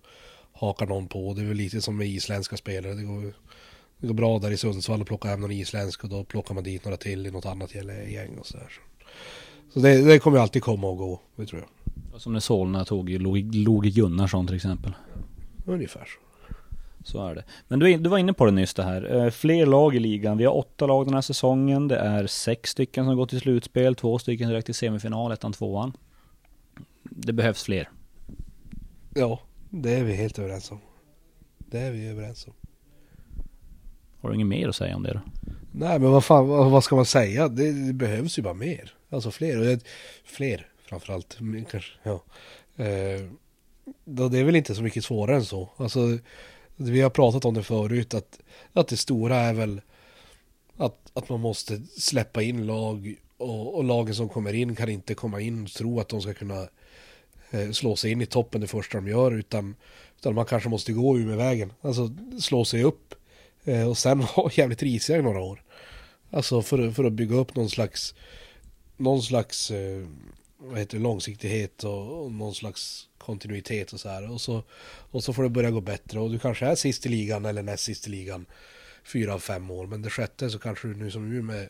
hakar 0.52 0.86
någon 0.86 1.08
på. 1.08 1.34
Det 1.34 1.42
är 1.42 1.46
väl 1.46 1.56
lite 1.56 1.80
som 1.80 1.96
med 1.96 2.06
isländska 2.06 2.56
spelare. 2.56 2.94
Det 2.94 3.02
går, 3.02 3.34
det 3.98 4.06
går 4.06 4.14
bra 4.14 4.38
där 4.38 4.50
i 4.50 4.56
Sundsvall 4.56 5.00
att 5.00 5.06
plocka 5.06 5.28
hem 5.28 5.40
någon 5.40 5.50
isländsk 5.50 6.04
och 6.04 6.10
då 6.10 6.24
plockar 6.24 6.54
man 6.54 6.64
dit 6.64 6.84
några 6.84 6.96
till 6.96 7.26
i 7.26 7.30
något 7.30 7.46
annat 7.46 7.74
gäng 7.74 8.38
och 8.38 8.46
sådär. 8.46 8.68
Så 8.68 8.89
det, 9.74 10.04
det 10.04 10.18
kommer 10.18 10.38
alltid 10.38 10.62
komma 10.62 10.88
och 10.88 10.96
gå, 10.96 11.20
det 11.36 11.46
tror 11.46 11.60
jag. 11.60 12.20
Som 12.20 12.32
när 12.32 12.40
Solna 12.40 12.84
tog 12.84 13.10
Loge 13.52 13.90
Gunnarsson 13.90 14.46
till 14.46 14.56
exempel. 14.56 14.92
Ungefär 15.66 16.04
så. 16.04 16.30
Så 17.04 17.26
är 17.26 17.34
det. 17.34 17.44
Men 17.68 17.78
du, 17.78 17.96
du 17.96 18.10
var 18.10 18.18
inne 18.18 18.32
på 18.32 18.44
det 18.44 18.50
nyss 18.50 18.74
det 18.74 18.82
här. 18.82 19.16
Eh, 19.16 19.30
fler 19.30 19.66
lag 19.66 19.96
i 19.96 19.98
ligan. 19.98 20.38
Vi 20.38 20.44
har 20.44 20.56
åtta 20.56 20.86
lag 20.86 21.06
den 21.06 21.14
här 21.14 21.20
säsongen. 21.20 21.88
Det 21.88 21.96
är 21.96 22.26
sex 22.26 22.70
stycken 22.70 23.04
som 23.04 23.16
går 23.16 23.26
till 23.26 23.40
slutspel. 23.40 23.94
Två 23.94 24.18
stycken 24.18 24.48
direkt 24.48 24.66
till 24.66 24.74
semifinal, 24.74 25.32
ettan, 25.32 25.52
tvåan. 25.52 25.92
Det 27.02 27.32
behövs 27.32 27.62
fler. 27.62 27.88
Ja, 29.14 29.40
det 29.70 29.94
är 29.94 30.04
vi 30.04 30.14
helt 30.14 30.38
överens 30.38 30.70
om. 30.70 30.78
Det 31.58 31.78
är 31.78 31.92
vi 31.92 32.08
överens 32.08 32.46
om. 32.46 32.52
Har 34.20 34.28
du 34.28 34.34
inget 34.34 34.46
mer 34.46 34.68
att 34.68 34.76
säga 34.76 34.96
om 34.96 35.02
det 35.02 35.12
då? 35.12 35.20
Nej, 35.72 35.98
men 35.98 36.10
vad 36.10 36.24
fan, 36.24 36.48
vad, 36.48 36.70
vad 36.70 36.84
ska 36.84 36.96
man 36.96 37.06
säga? 37.06 37.48
Det, 37.48 37.86
det, 37.86 37.92
behövs 37.92 38.38
ju 38.38 38.42
bara 38.42 38.54
mer. 38.54 38.94
Alltså 39.10 39.30
fler. 39.30 39.58
Och 39.58 39.64
det, 39.64 39.80
fler 40.24 40.68
framförallt. 40.84 41.38
Kanske, 41.70 41.92
ja. 42.02 42.22
Eh, 42.84 43.20
då 44.04 44.28
det 44.28 44.38
är 44.38 44.44
väl 44.44 44.56
inte 44.56 44.74
så 44.74 44.82
mycket 44.82 45.04
svårare 45.04 45.36
än 45.36 45.44
så. 45.44 45.68
Alltså, 45.76 46.18
vi 46.76 47.00
har 47.00 47.10
pratat 47.10 47.44
om 47.44 47.54
det 47.54 47.62
förut, 47.62 48.14
att, 48.14 48.40
att 48.72 48.88
det 48.88 48.96
stora 48.96 49.36
är 49.36 49.52
väl 49.52 49.80
att, 50.76 51.10
att 51.12 51.28
man 51.28 51.40
måste 51.40 51.80
släppa 51.98 52.42
in 52.42 52.66
lag 52.66 53.14
och, 53.36 53.74
och 53.74 53.84
lagen 53.84 54.14
som 54.14 54.28
kommer 54.28 54.52
in 54.52 54.76
kan 54.76 54.88
inte 54.88 55.14
komma 55.14 55.40
in 55.40 55.64
och 55.64 55.70
tro 55.70 56.00
att 56.00 56.08
de 56.08 56.22
ska 56.22 56.34
kunna 56.34 56.68
eh, 57.50 57.70
slå 57.70 57.96
sig 57.96 58.10
in 58.10 58.20
i 58.20 58.26
toppen 58.26 58.60
det 58.60 58.66
första 58.66 58.98
de 58.98 59.08
gör, 59.08 59.32
utan, 59.32 59.76
utan 60.18 60.34
man 60.34 60.46
kanske 60.46 60.68
måste 60.68 60.92
gå 60.92 61.18
ur 61.18 61.26
med 61.26 61.36
vägen. 61.36 61.72
Alltså 61.80 62.10
slå 62.40 62.64
sig 62.64 62.84
upp 62.84 63.14
eh, 63.64 63.88
och 63.88 63.98
sen 63.98 64.18
vara 64.36 64.50
jävligt 64.54 64.82
risiga 64.82 65.18
i 65.18 65.22
några 65.22 65.40
år. 65.40 65.62
Alltså 66.30 66.62
för, 66.62 66.90
för 66.90 67.04
att 67.04 67.12
bygga 67.12 67.36
upp 67.36 67.56
någon 67.56 67.70
slags, 67.70 68.14
någon 69.00 69.22
slags 69.22 69.70
eh, 69.70 70.06
vad 70.58 70.78
heter 70.78 70.96
det, 70.96 71.02
långsiktighet 71.02 71.84
och, 71.84 72.24
och 72.24 72.32
någon 72.32 72.54
slags 72.54 73.08
kontinuitet 73.18 73.92
och 73.92 74.00
så 74.00 74.08
här. 74.08 74.30
Och 74.30 74.40
så, 74.40 74.62
och 75.10 75.24
så 75.24 75.32
får 75.32 75.42
det 75.42 75.48
börja 75.48 75.70
gå 75.70 75.80
bättre 75.80 76.20
och 76.20 76.30
du 76.30 76.38
kanske 76.38 76.66
är 76.66 76.74
sist 76.74 77.06
i 77.06 77.08
ligan 77.08 77.44
eller 77.44 77.62
näst 77.62 77.84
sist 77.84 78.06
i 78.06 78.10
ligan 78.10 78.46
fyra 79.04 79.34
av 79.34 79.38
fem 79.38 79.70
år. 79.70 79.86
Men 79.86 80.02
det 80.02 80.10
sjätte 80.10 80.50
så 80.50 80.58
kanske 80.58 80.88
du 80.88 80.94
nu 80.94 81.10
som 81.10 81.32
Umeå 81.32 81.68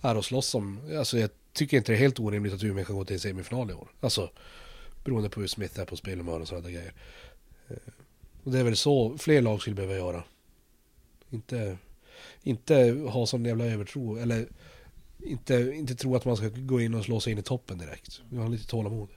är 0.00 0.16
och 0.16 0.24
slåss 0.24 0.54
om, 0.54 0.80
alltså 0.98 1.18
jag 1.18 1.30
tycker 1.52 1.76
inte 1.76 1.92
det 1.92 1.96
är 1.96 2.00
helt 2.00 2.20
orimligt 2.20 2.54
att 2.54 2.62
Umeå 2.62 2.84
kan 2.84 2.96
gå 2.96 3.04
till 3.04 3.14
en 3.14 3.20
semifinal 3.20 3.70
i 3.70 3.74
år. 3.74 3.88
Alltså 4.00 4.30
beroende 5.04 5.30
på 5.30 5.40
hur 5.40 5.46
Smith 5.46 5.80
är 5.80 5.84
på 5.84 5.96
spelhumör 5.96 6.40
och 6.40 6.48
sådana 6.48 6.70
grejer. 6.70 6.92
Eh, 7.68 7.76
och 8.44 8.52
det 8.52 8.58
är 8.58 8.64
väl 8.64 8.76
så 8.76 9.18
fler 9.18 9.42
lag 9.42 9.60
skulle 9.60 9.76
behöva 9.76 9.94
göra. 9.94 10.24
Inte, 11.30 11.78
inte 12.42 12.74
ha 13.08 13.26
sån 13.26 13.44
jävla 13.44 13.64
övertro 13.64 14.16
eller 14.16 14.46
inte, 15.24 15.72
inte 15.74 15.94
tro 15.94 16.16
att 16.16 16.24
man 16.24 16.36
ska 16.36 16.48
gå 16.48 16.80
in 16.80 16.94
och 16.94 17.04
slå 17.04 17.20
sig 17.20 17.32
in 17.32 17.38
i 17.38 17.42
toppen 17.42 17.78
direkt. 17.78 18.22
Vi 18.28 18.36
har 18.36 18.48
lite 18.48 18.66
tålamod. 18.66 19.08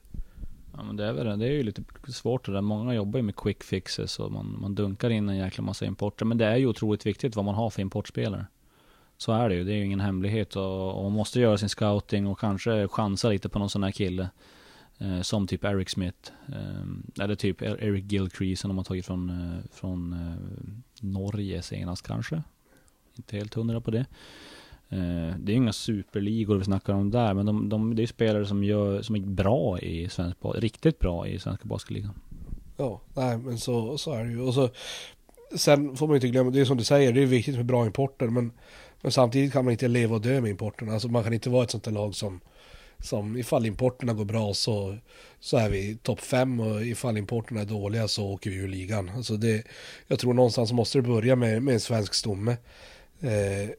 Ja 0.77 0.83
men 0.83 0.95
det 0.95 1.05
är 1.05 1.13
väl 1.13 1.39
det. 1.39 1.45
är 1.45 1.51
ju 1.51 1.63
lite 1.63 1.83
svårt 2.07 2.45
det 2.45 2.51
där. 2.51 2.61
Många 2.61 2.93
jobbar 2.93 3.19
ju 3.19 3.23
med 3.23 3.35
quick 3.35 3.63
fixes 3.63 4.19
och 4.19 4.31
man, 4.31 4.57
man 4.61 4.75
dunkar 4.75 5.09
in 5.09 5.29
en 5.29 5.37
jäkla 5.37 5.63
massa 5.63 5.85
importer. 5.85 6.25
Men 6.25 6.37
det 6.37 6.45
är 6.45 6.57
ju 6.57 6.67
otroligt 6.67 7.05
viktigt 7.05 7.35
vad 7.35 7.45
man 7.45 7.55
har 7.55 7.69
för 7.69 7.81
importspelare. 7.81 8.45
Så 9.17 9.31
är 9.31 9.49
det 9.49 9.55
ju, 9.55 9.63
det 9.63 9.73
är 9.73 9.75
ju 9.75 9.85
ingen 9.85 9.99
hemlighet 9.99 10.55
och, 10.55 10.97
och 10.97 11.03
man 11.03 11.11
måste 11.11 11.39
göra 11.39 11.57
sin 11.57 11.69
scouting 11.69 12.27
och 12.27 12.39
kanske 12.39 12.87
chansa 12.87 13.29
lite 13.29 13.49
på 13.49 13.59
någon 13.59 13.69
sån 13.69 13.83
här 13.83 13.91
kille. 13.91 14.29
Eh, 14.97 15.21
som 15.21 15.47
typ 15.47 15.65
Eric 15.65 15.89
Smith. 15.89 16.31
Eh, 16.47 17.23
eller 17.23 17.35
typ 17.35 17.61
e-, 17.61 17.77
Eric 17.79 18.11
Gilcrease 18.11 18.61
som 18.61 18.69
de 18.69 18.77
har 18.77 18.85
tagit 18.85 19.05
från, 19.05 19.29
eh, 19.29 19.59
från 19.71 20.13
eh, 20.13 21.05
Norge 21.05 21.61
senast 21.61 22.07
kanske. 22.07 22.43
Inte 23.15 23.37
helt 23.37 23.53
hundra 23.53 23.81
på 23.81 23.91
det. 23.91 24.05
Eh, 24.89 25.35
det 25.39 25.51
är 25.51 25.55
inga 25.55 25.73
superligor 25.73 26.57
vi 26.57 26.63
snackar 26.63 26.93
om 26.93 27.11
där, 27.11 27.33
men 27.33 27.45
de, 27.45 27.69
de, 27.69 27.95
det 27.95 28.03
är 28.03 28.07
spelare 28.07 28.45
som, 28.45 28.63
gör, 28.63 29.01
som 29.01 29.15
är 29.15 29.19
bra 29.19 29.79
i 29.79 30.09
svensk 30.09 30.37
riktigt 30.55 30.99
bra 30.99 31.27
i 31.27 31.39
svenska 31.39 31.65
basketligan. 31.65 32.13
Ja, 32.77 33.01
nej 33.13 33.37
men 33.37 33.57
så, 33.57 33.97
så 33.97 34.13
är 34.13 34.23
det 34.23 34.31
ju. 34.31 34.41
Och 34.41 34.53
så, 34.53 34.69
sen 35.55 35.95
får 35.95 36.07
man 36.07 36.15
inte 36.15 36.27
glömma, 36.27 36.49
det 36.49 36.61
är 36.61 36.65
som 36.65 36.77
du 36.77 36.83
säger, 36.83 37.13
det 37.13 37.21
är 37.21 37.25
viktigt 37.25 37.55
med 37.55 37.65
bra 37.65 37.85
importer, 37.85 38.27
men, 38.27 38.51
men 39.01 39.11
samtidigt 39.11 39.53
kan 39.53 39.65
man 39.65 39.71
inte 39.71 39.87
leva 39.87 40.15
och 40.15 40.21
dö 40.21 40.41
med 40.41 40.49
importerna. 40.49 40.93
Alltså 40.93 41.07
man 41.07 41.23
kan 41.23 41.33
inte 41.33 41.49
vara 41.49 41.63
ett 41.63 41.71
sånt 41.71 41.83
där 41.83 41.91
lag 41.91 42.15
som, 42.15 42.39
som 42.99 43.37
ifall 43.37 43.65
importerna 43.65 44.13
går 44.13 44.25
bra 44.25 44.53
så, 44.53 44.97
så 45.39 45.57
är 45.57 45.69
vi 45.69 45.95
topp 45.95 46.19
fem 46.19 46.59
och 46.59 46.85
ifall 46.85 47.17
importerna 47.17 47.61
är 47.61 47.65
dåliga 47.65 48.07
så 48.07 48.27
åker 48.27 48.49
vi 48.49 48.55
ur 48.55 48.67
ligan. 48.67 49.11
Alltså 49.15 49.37
det, 49.37 49.67
jag 50.07 50.19
tror 50.19 50.33
någonstans 50.33 50.71
måste 50.71 50.97
det 50.97 51.01
börja 51.01 51.35
med, 51.35 51.63
med 51.63 51.73
en 51.73 51.79
svensk 51.79 52.13
stomme. 52.13 52.57
Eh, 53.21 53.69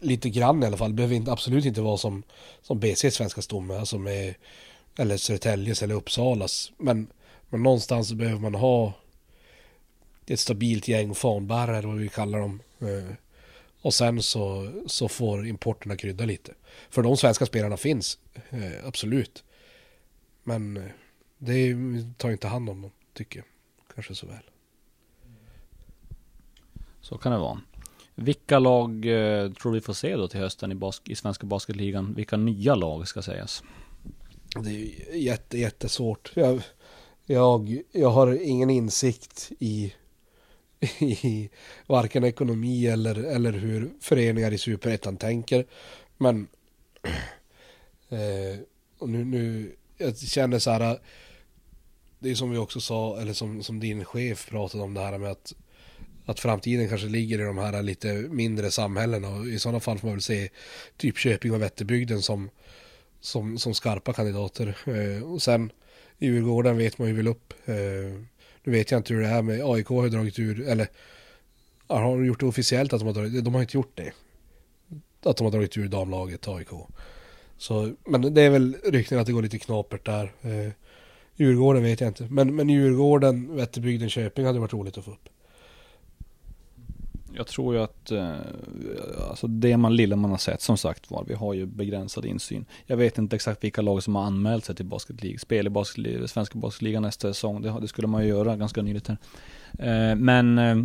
lite 0.00 0.30
grann 0.30 0.62
i 0.62 0.66
alla 0.66 0.76
fall. 0.76 0.92
Behöver 0.92 1.14
inte, 1.14 1.32
absolut 1.32 1.64
inte 1.64 1.80
vara 1.80 1.96
som, 1.96 2.22
som 2.62 2.80
BC 2.80 3.10
svenska 3.10 3.42
stomme, 3.42 3.74
alltså 3.74 3.98
med, 3.98 4.34
eller 4.98 5.16
Södertäljes 5.16 5.82
eller 5.82 5.94
Uppsalas. 5.94 6.72
Men, 6.78 7.12
men 7.48 7.62
någonstans 7.62 8.12
behöver 8.12 8.40
man 8.40 8.54
ha 8.54 8.92
ett 10.26 10.40
stabilt 10.40 10.88
gäng 10.88 11.14
fanbärare, 11.14 11.86
vad 11.86 11.96
vi 11.96 12.08
kallar 12.08 12.38
dem. 12.38 12.62
Eh, 12.80 13.14
och 13.80 13.94
sen 13.94 14.22
så, 14.22 14.72
så 14.86 15.08
får 15.08 15.46
importerna 15.46 15.96
krydda 15.96 16.24
lite. 16.24 16.54
För 16.90 17.02
de 17.02 17.16
svenska 17.16 17.46
spelarna 17.46 17.76
finns, 17.76 18.18
eh, 18.50 18.86
absolut. 18.86 19.44
Men 20.44 20.76
eh, 20.76 20.82
det 21.38 21.74
tar 22.16 22.30
inte 22.30 22.48
hand 22.48 22.70
om 22.70 22.82
dem, 22.82 22.90
tycker 23.14 23.38
jag. 23.38 23.46
Kanske 23.94 24.14
så 24.14 24.26
väl. 24.26 24.50
Så 27.00 27.18
kan 27.18 27.32
det 27.32 27.38
vara. 27.38 27.60
Vilka 28.20 28.58
lag 28.58 29.06
eh, 29.06 29.52
tror 29.52 29.72
vi 29.72 29.80
får 29.80 29.92
se 29.92 30.16
då 30.16 30.28
till 30.28 30.40
hösten 30.40 30.72
i, 30.72 30.74
bas 30.74 31.02
i 31.04 31.14
svenska 31.14 31.46
basketligan? 31.46 32.14
Vilka 32.14 32.36
nya 32.36 32.74
lag 32.74 33.08
ska 33.08 33.22
sägas? 33.22 33.62
Det 34.64 34.70
är 34.70 35.16
jätte, 35.16 35.58
jättesvårt. 35.58 36.32
Jag, 36.34 36.62
jag, 37.26 37.82
jag 37.92 38.10
har 38.10 38.42
ingen 38.42 38.70
insikt 38.70 39.50
i, 39.58 39.94
i 40.98 41.50
varken 41.86 42.24
ekonomi 42.24 42.86
eller, 42.86 43.14
eller 43.14 43.52
hur 43.52 43.90
föreningar 44.00 44.52
i 44.52 44.58
superettan 44.58 45.16
tänker. 45.16 45.66
Men 46.16 46.48
eh, 48.08 48.60
och 48.98 49.08
nu, 49.08 49.24
nu, 49.24 49.76
jag 49.98 50.18
känner 50.18 50.58
så 50.58 50.70
här, 50.70 50.98
det 52.18 52.30
är 52.30 52.34
som 52.34 52.50
vi 52.50 52.58
också 52.58 52.80
sa, 52.80 53.20
eller 53.20 53.32
som, 53.32 53.62
som 53.62 53.80
din 53.80 54.04
chef 54.04 54.48
pratade 54.48 54.84
om 54.84 54.94
det 54.94 55.00
här 55.00 55.18
med 55.18 55.30
att 55.30 55.54
att 56.28 56.40
framtiden 56.40 56.88
kanske 56.88 57.06
ligger 57.06 57.40
i 57.40 57.42
de 57.42 57.58
här 57.58 57.82
lite 57.82 58.12
mindre 58.12 58.70
samhällena 58.70 59.28
och 59.28 59.46
i 59.46 59.58
sådana 59.58 59.80
fall 59.80 59.98
får 59.98 60.08
man 60.08 60.14
väl 60.14 60.22
se 60.22 60.48
typ 60.96 61.18
Köping 61.18 61.52
och 61.52 61.62
Vätterbygden 61.62 62.22
som, 62.22 62.50
som, 63.20 63.58
som 63.58 63.74
skarpa 63.74 64.12
kandidater. 64.12 64.78
Eh, 64.86 65.32
och 65.32 65.42
sen 65.42 65.72
i 66.18 66.26
Djurgården 66.26 66.76
vet 66.76 66.98
man 66.98 67.08
ju 67.08 67.14
väl 67.14 67.28
upp. 67.28 67.54
Eh, 67.64 67.74
nu 68.64 68.72
vet 68.72 68.90
jag 68.90 68.98
inte 68.98 69.14
hur 69.14 69.20
det 69.20 69.28
är 69.28 69.42
med 69.42 69.60
AIK 69.64 69.86
har 69.86 70.08
dragit 70.08 70.38
ur, 70.38 70.68
eller 70.68 70.88
har 71.86 72.02
de 72.02 72.26
gjort 72.26 72.40
det 72.40 72.46
officiellt 72.46 72.92
att 72.92 73.00
de 73.00 73.06
har 73.06 73.14
dragit, 73.14 73.44
de 73.44 73.54
har 73.54 73.60
inte 73.60 73.76
gjort 73.76 73.96
det. 73.96 74.12
Att 75.22 75.36
de 75.36 75.44
har 75.44 75.50
dragit 75.50 75.76
ur 75.76 75.88
damlaget 75.88 76.48
AIK. 76.48 76.68
Så, 77.58 77.94
men 78.06 78.34
det 78.34 78.42
är 78.42 78.50
väl 78.50 78.76
rykten 78.84 79.18
att 79.18 79.26
det 79.26 79.32
går 79.32 79.42
lite 79.42 79.58
knapert 79.58 80.06
där. 80.06 80.32
Eh, 80.42 80.72
Djurgården 81.36 81.82
vet 81.82 82.00
jag 82.00 82.10
inte. 82.10 82.26
Men, 82.30 82.56
men 82.56 82.68
Djurgården, 82.68 83.56
Vätterbygden, 83.56 84.10
Köping 84.10 84.46
hade 84.46 84.58
varit 84.58 84.72
roligt 84.72 84.98
att 84.98 85.04
få 85.04 85.10
upp 85.10 85.28
jag 87.38 87.46
tror 87.46 87.74
ju 87.74 87.80
att, 87.80 88.10
eh, 88.10 88.36
alltså 89.30 89.46
det 89.46 89.76
man 89.76 89.96
lilla 89.96 90.16
man 90.16 90.30
har 90.30 90.38
sett 90.38 90.60
som 90.60 90.78
sagt 90.78 91.10
var, 91.10 91.24
vi 91.28 91.34
har 91.34 91.54
ju 91.54 91.66
begränsad 91.66 92.24
insyn. 92.24 92.64
Jag 92.86 92.96
vet 92.96 93.18
inte 93.18 93.36
exakt 93.36 93.64
vilka 93.64 93.82
lag 93.82 94.02
som 94.02 94.16
har 94.16 94.22
anmält 94.22 94.64
sig 94.64 94.74
till 94.74 94.86
Basket 94.86 95.22
League, 95.22 95.38
spel 95.38 95.66
i 95.66 95.70
basket, 95.70 96.30
svenska 96.30 96.58
basketligan 96.58 97.02
nästa 97.02 97.34
säsong, 97.34 97.62
det, 97.62 97.80
det, 97.80 97.88
skulle 97.88 98.08
man 98.08 98.22
ju 98.22 98.28
göra 98.28 98.56
ganska 98.56 98.82
nyligt 98.82 99.08
här. 99.08 99.18
Eh, 99.78 100.16
men 100.16 100.58
eh, 100.58 100.76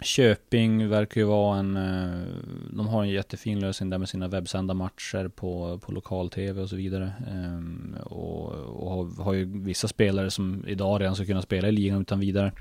Köping 0.00 0.88
verkar 0.88 1.20
ju 1.20 1.26
vara 1.26 1.58
en, 1.58 1.76
eh, 1.76 2.22
de 2.70 2.86
har 2.86 3.02
en 3.02 3.08
jättefin 3.08 3.60
lösning 3.60 3.90
där 3.90 3.98
med 3.98 4.08
sina 4.08 4.28
webbsända 4.28 4.74
matcher 4.74 5.28
på, 5.28 5.78
på 5.78 5.92
lokal-tv 5.92 6.62
och 6.62 6.68
så 6.68 6.76
vidare. 6.76 7.12
Eh, 7.26 8.02
och, 8.02 8.52
och 8.52 8.90
har, 8.90 9.22
har 9.22 9.32
ju 9.32 9.44
vissa 9.44 9.88
spelare 9.88 10.30
som 10.30 10.64
idag 10.66 11.00
redan 11.00 11.16
ska 11.16 11.24
kunna 11.24 11.42
spela 11.42 11.68
i 11.68 11.72
ligan 11.72 12.00
utan 12.00 12.20
vidare. 12.20 12.52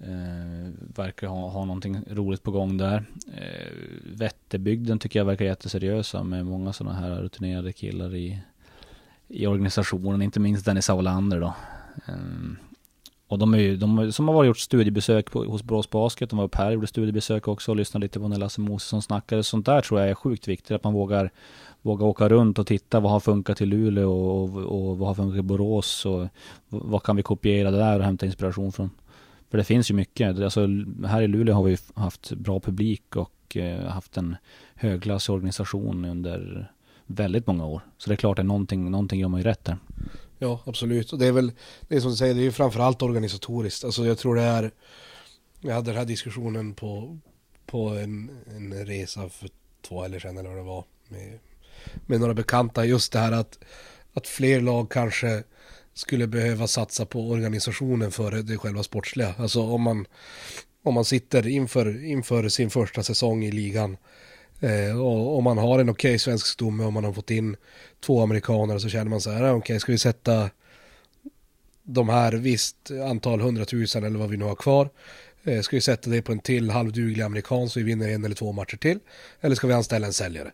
Eh, 0.00 0.70
verkar 0.96 1.26
ha, 1.26 1.48
ha 1.48 1.64
någonting 1.64 2.04
roligt 2.10 2.42
på 2.42 2.50
gång 2.50 2.76
där. 2.76 3.04
Eh, 3.36 3.72
Vätterbygden 4.04 4.98
tycker 4.98 5.20
jag 5.20 5.26
verkar 5.26 5.44
jätteseriösa 5.44 6.22
med 6.22 6.46
många 6.46 6.72
sådana 6.72 6.96
här 6.96 7.10
rutinerade 7.10 7.72
killar 7.72 8.14
i, 8.14 8.38
i 9.28 9.46
organisationen, 9.46 10.22
inte 10.22 10.40
minst 10.40 10.64
Dennis 10.64 10.90
Aulander 10.90 11.40
då. 11.40 11.54
Eh, 12.06 12.14
och 13.28 13.38
de 13.38 13.54
är 13.54 13.58
ju, 13.58 13.76
de 13.76 14.12
som 14.12 14.28
har 14.28 14.34
varit 14.34 14.46
gjort 14.46 14.58
studiebesök 14.58 15.30
på, 15.30 15.44
hos 15.44 15.62
Brås 15.62 15.90
Basket, 15.90 16.30
de 16.30 16.36
var 16.36 16.44
uppe 16.44 16.58
här 16.58 16.66
och 16.66 16.72
gjorde 16.72 16.86
studiebesök 16.86 17.48
också 17.48 17.70
och 17.70 17.76
lyssnade 17.76 18.04
lite 18.04 18.20
på 18.20 18.28
när 18.28 18.36
Lasse 18.38 18.60
Mosesson 18.60 19.02
snackade. 19.02 19.42
Sånt 19.42 19.66
där 19.66 19.80
tror 19.80 20.00
jag 20.00 20.10
är 20.10 20.14
sjukt 20.14 20.48
viktigt, 20.48 20.70
att 20.70 20.84
man 20.84 20.92
vågar, 20.92 21.30
vågar 21.82 22.06
åka 22.06 22.28
runt 22.28 22.58
och 22.58 22.66
titta 22.66 23.00
vad 23.00 23.12
har 23.12 23.20
funkat 23.20 23.60
i 23.60 23.66
Luleå 23.66 24.12
och, 24.12 24.56
och, 24.56 24.90
och 24.90 24.98
vad 24.98 25.08
har 25.08 25.14
funkat 25.14 25.38
i 25.38 25.42
Borås 25.42 26.06
och 26.06 26.26
vad 26.68 27.02
kan 27.02 27.16
vi 27.16 27.22
kopiera 27.22 27.70
där 27.70 27.98
och 27.98 28.04
hämta 28.04 28.26
inspiration 28.26 28.72
från. 28.72 28.90
För 29.50 29.58
det 29.58 29.64
finns 29.64 29.90
ju 29.90 29.94
mycket. 29.94 30.40
Alltså, 30.40 30.68
här 31.06 31.22
i 31.22 31.28
Luleå 31.28 31.54
har 31.54 31.62
vi 31.62 31.78
haft 31.94 32.32
bra 32.32 32.60
publik 32.60 33.16
och 33.16 33.56
eh, 33.56 33.86
haft 33.86 34.16
en 34.16 34.36
högklassig 34.74 35.34
organisation 35.34 36.04
under 36.04 36.70
väldigt 37.06 37.46
många 37.46 37.66
år. 37.66 37.80
Så 37.98 38.10
det 38.10 38.14
är 38.14 38.16
klart 38.16 38.38
att 38.38 38.46
någonting, 38.46 38.90
någonting 38.90 39.20
gör 39.20 39.28
man 39.28 39.40
ju 39.40 39.44
rätt 39.44 39.64
där. 39.64 39.78
Ja, 40.38 40.60
absolut. 40.66 41.12
Och 41.12 41.18
det 41.18 41.26
är 41.26 41.32
väl, 41.32 41.52
det 41.88 41.96
är 41.96 42.00
som 42.00 42.10
du 42.10 42.16
säger, 42.16 42.34
det 42.34 42.40
är 42.40 42.44
ju 42.44 42.52
framförallt 42.52 43.02
organisatoriskt. 43.02 43.84
Alltså 43.84 44.06
jag 44.06 44.18
tror 44.18 44.34
det 44.34 44.42
är, 44.42 44.70
jag 45.60 45.74
hade 45.74 45.90
den 45.90 45.98
här 45.98 46.04
diskussionen 46.04 46.74
på, 46.74 47.18
på 47.66 47.88
en, 47.88 48.30
en 48.56 48.86
resa 48.86 49.28
för 49.28 49.48
två 49.82 50.04
eller 50.04 50.18
sedan 50.18 50.38
eller 50.38 50.48
vad 50.48 50.58
det 50.58 50.62
var. 50.62 50.84
Med, 51.08 51.38
med 52.06 52.20
några 52.20 52.34
bekanta. 52.34 52.84
Just 52.84 53.12
det 53.12 53.18
här 53.18 53.32
att, 53.32 53.58
att 54.12 54.26
fler 54.26 54.60
lag 54.60 54.90
kanske 54.90 55.42
skulle 55.96 56.26
behöva 56.26 56.66
satsa 56.66 57.06
på 57.06 57.30
organisationen 57.30 58.12
före 58.12 58.42
det 58.42 58.56
själva 58.56 58.82
sportsliga. 58.82 59.34
Alltså 59.38 59.62
om 59.62 59.82
man, 59.82 60.06
om 60.82 60.94
man 60.94 61.04
sitter 61.04 61.46
inför, 61.46 62.04
inför 62.04 62.48
sin 62.48 62.70
första 62.70 63.02
säsong 63.02 63.44
i 63.44 63.50
ligan 63.50 63.96
eh, 64.60 65.00
och 65.00 65.38
om 65.38 65.44
man 65.44 65.58
har 65.58 65.78
en 65.78 65.90
okej 65.90 66.10
okay 66.10 66.18
svensk 66.18 66.46
stomme 66.46 66.84
och 66.84 66.92
man 66.92 67.04
har 67.04 67.12
fått 67.12 67.30
in 67.30 67.56
två 68.00 68.22
amerikaner 68.22 68.78
så 68.78 68.88
känner 68.88 69.10
man 69.10 69.20
så 69.20 69.30
här, 69.30 69.42
ah, 69.42 69.50
okej 69.50 69.58
okay, 69.58 69.80
ska 69.80 69.92
vi 69.92 69.98
sätta 69.98 70.50
de 71.82 72.08
här 72.08 72.32
visst 72.32 72.90
antal 73.10 73.40
hundratusen 73.40 74.04
eller 74.04 74.18
vad 74.18 74.30
vi 74.30 74.36
nu 74.36 74.44
har 74.44 74.54
kvar. 74.54 74.90
Eh, 75.44 75.60
ska 75.60 75.76
vi 75.76 75.80
sätta 75.80 76.10
det 76.10 76.22
på 76.22 76.32
en 76.32 76.40
till 76.40 76.70
halvduglig 76.70 77.22
amerikan 77.22 77.68
så 77.68 77.78
vi 77.78 77.84
vinner 77.84 78.08
en 78.08 78.24
eller 78.24 78.34
två 78.34 78.52
matcher 78.52 78.76
till? 78.76 78.98
Eller 79.40 79.56
ska 79.56 79.66
vi 79.66 79.74
anställa 79.74 80.06
en 80.06 80.12
säljare? 80.12 80.52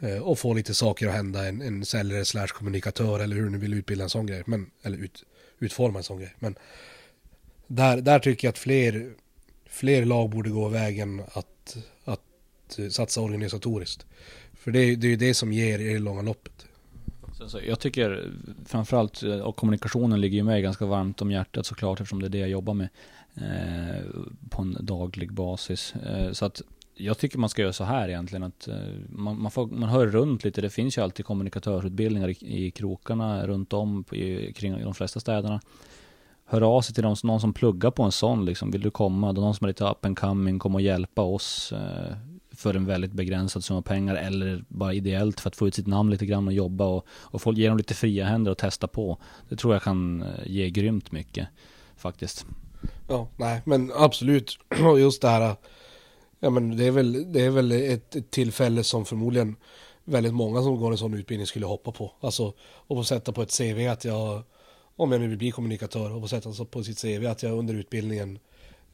Eh, 0.00 0.18
och 0.18 0.38
få 0.38 0.54
lite 0.54 0.74
saker 0.74 1.08
att 1.08 1.14
hända, 1.14 1.48
en, 1.48 1.62
en 1.62 1.84
säljare 1.84 2.24
slash 2.24 2.46
kommunikatör 2.46 3.20
eller 3.20 3.36
hur 3.36 3.50
ni 3.50 3.58
vill 3.58 3.74
utbilda 3.74 4.04
en 4.04 4.10
sån 4.10 4.26
grej, 4.26 4.42
men, 4.46 4.70
eller 4.82 4.98
ut, 4.98 5.24
utforma 5.58 5.98
en 5.98 6.04
sån 6.04 6.18
grej. 6.18 6.34
Men 6.38 6.54
där, 7.66 8.00
där 8.00 8.18
tycker 8.18 8.48
jag 8.48 8.52
att 8.52 8.58
fler, 8.58 9.12
fler 9.66 10.04
lag 10.04 10.30
borde 10.30 10.50
gå 10.50 10.68
vägen 10.68 11.22
att, 11.32 11.76
att 12.04 12.78
eh, 12.78 12.88
satsa 12.88 13.20
organisatoriskt. 13.20 14.06
För 14.54 14.70
det, 14.70 14.96
det 14.96 15.06
är 15.06 15.10
ju 15.10 15.16
det 15.16 15.34
som 15.34 15.52
ger 15.52 15.78
i 15.78 15.92
det 15.92 15.98
långa 15.98 16.22
loppet. 16.22 16.66
Så, 17.46 17.60
jag 17.66 17.80
tycker 17.80 18.30
framförallt, 18.66 19.22
eh, 19.22 19.40
och 19.40 19.56
kommunikationen 19.56 20.20
ligger 20.20 20.36
ju 20.36 20.44
mig 20.44 20.62
ganska 20.62 20.86
varmt 20.86 21.22
om 21.22 21.30
hjärtat 21.30 21.66
såklart 21.66 22.00
eftersom 22.00 22.20
det 22.20 22.26
är 22.26 22.30
det 22.30 22.38
jag 22.38 22.48
jobbar 22.48 22.74
med 22.74 22.88
eh, 23.34 24.04
på 24.50 24.62
en 24.62 24.76
daglig 24.80 25.32
basis. 25.32 25.94
Eh, 25.94 26.32
så 26.32 26.44
att 26.44 26.62
jag 26.96 27.18
tycker 27.18 27.38
man 27.38 27.48
ska 27.48 27.62
göra 27.62 27.72
så 27.72 27.84
här 27.84 28.08
egentligen 28.08 28.42
att 28.42 28.68
eh, 28.68 28.76
man, 29.08 29.40
man, 29.42 29.50
får, 29.50 29.66
man 29.66 29.88
hör 29.88 30.06
runt 30.06 30.44
lite. 30.44 30.60
Det 30.60 30.70
finns 30.70 30.98
ju 30.98 31.02
alltid 31.02 31.26
kommunikatörsutbildningar 31.26 32.28
i, 32.28 32.66
i 32.66 32.70
krokarna 32.70 33.46
runt 33.46 33.72
om 33.72 34.04
i, 34.12 34.52
kring 34.52 34.82
de 34.82 34.94
flesta 34.94 35.20
städerna. 35.20 35.60
Hör 36.44 36.76
av 36.76 36.82
sig 36.82 36.94
till 36.94 37.04
någon, 37.04 37.16
någon 37.24 37.40
som 37.40 37.52
pluggar 37.52 37.90
på 37.90 38.02
en 38.02 38.12
sån 38.12 38.44
liksom. 38.44 38.70
Vill 38.70 38.80
du 38.80 38.90
komma? 38.90 39.32
Då 39.32 39.40
någon 39.40 39.54
som 39.54 39.64
är 39.64 39.68
lite 39.68 39.84
up 39.84 40.04
and 40.04 40.18
coming, 40.18 40.58
kom 40.58 40.74
och 40.74 40.80
hjälpa 40.80 41.22
oss 41.22 41.72
eh, 41.72 42.16
för 42.52 42.74
en 42.74 42.86
väldigt 42.86 43.12
begränsad 43.12 43.64
summa 43.64 43.82
pengar 43.82 44.14
eller 44.14 44.64
bara 44.68 44.94
ideellt 44.94 45.40
för 45.40 45.48
att 45.48 45.56
få 45.56 45.68
ut 45.68 45.74
sitt 45.74 45.86
namn 45.86 46.10
lite 46.10 46.26
grann 46.26 46.46
och 46.46 46.52
jobba 46.52 46.84
och, 46.84 47.06
och 47.10 47.42
få, 47.42 47.52
ge 47.52 47.68
dem 47.68 47.76
lite 47.76 47.94
fria 47.94 48.24
händer 48.24 48.50
och 48.50 48.58
testa 48.58 48.86
på. 48.86 49.18
Det 49.48 49.56
tror 49.56 49.74
jag 49.74 49.82
kan 49.82 50.22
eh, 50.22 50.28
ge 50.46 50.70
grymt 50.70 51.12
mycket 51.12 51.48
faktiskt. 51.96 52.46
Ja, 53.08 53.28
nej, 53.36 53.62
men 53.64 53.92
absolut. 53.96 54.58
Just 54.98 55.22
det 55.22 55.28
här 55.28 55.56
Ja 56.40 56.50
men 56.50 56.76
det 56.76 56.84
är 56.84 56.90
väl, 56.90 57.32
det 57.32 57.40
är 57.40 57.50
väl 57.50 57.72
ett, 57.72 58.16
ett 58.16 58.30
tillfälle 58.30 58.84
som 58.84 59.04
förmodligen 59.04 59.56
väldigt 60.04 60.34
många 60.34 60.62
som 60.62 60.76
går 60.76 60.92
en 60.92 60.98
sån 60.98 61.14
utbildning 61.14 61.46
skulle 61.46 61.66
hoppa 61.66 61.92
på. 61.92 62.12
Alltså, 62.20 62.54
och 62.60 62.96
få 62.96 63.04
sätta 63.04 63.32
på 63.32 63.42
ett 63.42 63.58
CV 63.58 63.88
att 63.88 64.04
jag, 64.04 64.42
om 64.96 65.12
jag 65.12 65.20
nu 65.20 65.28
vill 65.28 65.38
bli 65.38 65.50
kommunikatör, 65.50 66.10
och 66.14 66.22
få 66.22 66.28
sätta 66.28 66.64
på 66.64 66.84
sitt 66.84 67.02
CV 67.02 67.26
att 67.26 67.42
jag 67.42 67.58
under 67.58 67.74
utbildningen 67.74 68.38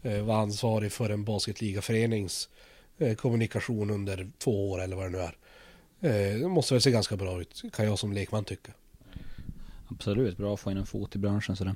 eh, 0.03 0.23
var 0.23 0.35
ansvarig 0.35 0.93
för 0.93 1.11
en 1.11 1.25
basketligaförenings 1.25 2.49
eh, 2.99 3.15
kommunikation 3.15 3.91
under 3.91 4.31
två 4.39 4.71
år 4.71 4.83
eller 4.83 4.97
vad 4.97 5.05
det 5.05 5.11
nu 5.11 5.19
är. 5.19 5.37
Eh, 6.01 6.41
det 6.41 6.49
måste 6.49 6.75
väl 6.75 6.83
se 6.83 6.91
ganska 6.91 7.17
bra 7.17 7.41
ut, 7.41 7.63
kan 7.73 7.87
jag 7.87 7.99
som 7.99 8.13
lekman 8.13 8.45
tycka. 8.45 8.73
Absolut, 9.91 10.37
bra 10.37 10.55
att 10.55 10.61
få 10.61 10.71
in 10.71 10.77
en 10.77 10.87
fot 10.87 11.17
i 11.17 11.19
branschen 11.19 11.57
sådär. 11.57 11.75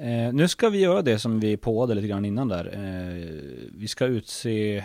Eh, 0.00 0.32
nu 0.32 0.48
ska 0.48 0.68
vi 0.68 0.78
göra 0.78 1.02
det 1.02 1.18
som 1.18 1.40
vi 1.40 1.56
påade 1.56 1.94
lite 1.94 2.08
grann 2.08 2.24
innan 2.24 2.48
där. 2.48 2.64
Eh, 2.72 3.24
vi 3.72 3.88
ska 3.88 4.06
utse 4.06 4.84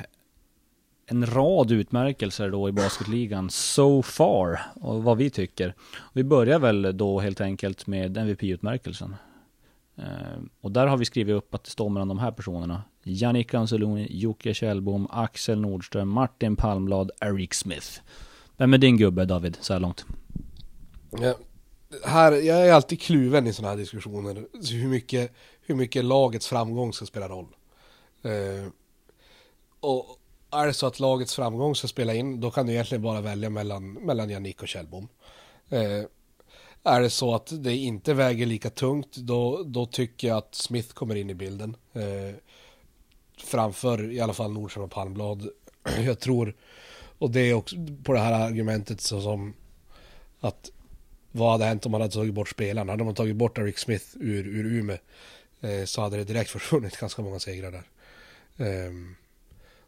en 1.06 1.26
rad 1.26 1.72
utmärkelser 1.72 2.50
då 2.50 2.70
i 2.70 2.72
basketligan 2.72 3.50
so 3.50 4.02
far 4.02 4.60
och 4.74 5.04
vad 5.04 5.18
vi 5.18 5.30
tycker. 5.30 5.76
Vi 6.14 6.24
börjar 6.24 6.60
väl 6.60 6.98
då 6.98 7.20
helt 7.20 7.42
enkelt 7.42 7.88
med 7.88 8.18
MVP-utmärkelsen. 8.18 9.16
Eh, 9.96 10.04
och 10.62 10.72
där 10.72 10.88
har 10.88 10.98
vi 10.98 11.06
skrivit 11.06 11.36
upp 11.36 11.56
att 11.56 11.64
det 11.64 11.70
står 11.70 11.90
mellan 11.90 12.08
de 12.08 12.20
här 12.20 12.32
personerna. 12.32 12.84
Jannik 13.04 13.54
Anseloni, 13.54 14.08
Jocke 14.10 14.54
Kjellbom, 14.54 15.08
Axel 15.12 15.62
Nordström, 15.62 16.10
Martin 16.10 16.56
Palmblad, 16.56 17.12
Eric 17.22 17.54
Smith. 17.54 17.88
Vem 18.58 18.74
är 18.74 18.78
din 18.78 18.98
gubbe 18.98 19.26
David, 19.26 19.58
så 19.62 19.74
här 19.74 19.80
långt? 19.80 20.06
Ja, 21.12 21.36
här, 22.04 22.32
jag 22.32 22.68
är 22.68 22.74
alltid 22.74 23.02
kluven 23.02 23.48
i 23.48 23.54
sådana 23.54 23.70
här 23.70 23.78
diskussioner. 23.78 24.48
Hur 24.72 24.88
mycket, 24.88 25.32
hur 25.62 25.76
mycket 25.76 26.06
lagets 26.06 26.48
framgång 26.48 26.94
ska 26.94 27.06
spela 27.06 27.30
roll. 27.30 27.48
Eh, 28.24 28.68
och 29.80 30.20
är 30.52 30.68
det 30.68 30.74
så 30.74 30.88
att 30.88 31.00
lagets 31.00 31.36
framgång 31.36 31.76
ska 31.76 31.88
spela 31.88 32.14
in, 32.14 32.42
då 32.42 32.52
kan 32.52 32.66
du 32.66 32.74
egentligen 32.74 33.02
bara 33.02 33.22
välja 33.22 33.50
mellan, 33.50 33.94
mellan 33.94 34.30
Jannik 34.30 34.62
och 34.62 34.68
Kjellbom. 34.68 35.08
Eh, 35.70 36.04
är 36.84 37.02
det 37.02 37.10
så 37.10 37.36
att 37.36 37.64
det 37.64 37.76
inte 37.76 38.14
väger 38.14 38.46
lika 38.46 38.70
tungt, 38.70 39.16
då, 39.16 39.64
då 39.64 39.86
tycker 39.86 40.28
jag 40.28 40.38
att 40.38 40.56
Smith 40.56 40.94
kommer 40.94 41.16
in 41.16 41.30
i 41.30 41.34
bilden. 41.34 41.76
Eh, 41.94 42.36
framför 43.38 44.12
i 44.12 44.20
alla 44.20 44.34
fall 44.34 44.52
Nordström 44.52 44.84
och 44.84 44.92
Palmblad. 44.92 45.50
jag 46.06 46.20
tror, 46.20 46.56
och 47.18 47.32
det 47.32 47.40
är 47.40 47.54
också 47.54 47.76
på 48.04 48.14
det 48.14 48.20
här 48.20 48.48
argumentet 48.48 49.02
så 49.02 49.22
som 49.22 49.54
att 50.40 50.72
vad 51.36 51.52
hade 51.52 51.66
hänt 51.66 51.86
om 51.86 51.92
man 51.92 52.02
hade 52.02 52.14
tagit 52.14 52.34
bort 52.34 52.50
spelarna? 52.50 52.94
Hade 52.94 53.04
man 53.04 53.16
tagit 53.16 53.36
bort 53.36 53.58
Eric 53.58 53.80
Smith 53.80 54.06
ur, 54.20 54.48
ur 54.48 54.66
Umeå 54.66 54.98
eh, 55.62 55.86
så 55.86 56.02
hade 56.02 56.18
det 56.18 56.24
direkt 56.24 56.50
försvunnit 56.52 56.98
ganska 56.98 57.22
många 57.22 57.40
segrar 57.40 57.72
där. 57.72 57.84
Um, 58.88 59.16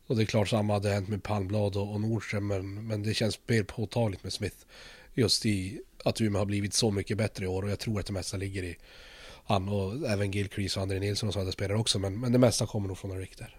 och 0.07 0.15
det 0.15 0.23
är 0.23 0.25
klart 0.25 0.49
samma 0.49 0.73
hade 0.73 0.89
hänt 0.89 1.09
med 1.09 1.23
Palmblad 1.23 1.75
och, 1.75 1.93
och 1.93 2.01
Nordström 2.01 2.47
men, 2.47 2.87
men 2.87 3.03
det 3.03 3.13
känns 3.13 3.39
mer 3.47 3.63
påtagligt 3.63 4.23
med 4.23 4.33
Smith. 4.33 4.55
Just 5.13 5.45
i 5.45 5.81
att 6.05 6.21
Umeå 6.21 6.41
har 6.41 6.45
blivit 6.45 6.73
så 6.73 6.91
mycket 6.91 7.17
bättre 7.17 7.45
i 7.45 7.47
år 7.47 7.63
och 7.63 7.69
jag 7.69 7.79
tror 7.79 7.99
att 7.99 8.05
det 8.05 8.13
mesta 8.13 8.37
ligger 8.37 8.63
i 8.63 8.77
han 9.45 9.69
och 9.69 10.09
även 10.09 10.31
Gilcrease 10.31 10.79
och 10.79 10.83
André 10.83 10.99
Nilsson 10.99 11.27
och 11.27 11.33
sådana 11.33 11.51
spelare 11.51 11.77
också 11.77 11.99
men, 11.99 12.19
men 12.19 12.31
det 12.31 12.39
mesta 12.39 12.65
kommer 12.65 12.87
nog 12.87 12.97
från 12.97 13.11
Eric 13.11 13.37
där. 13.37 13.55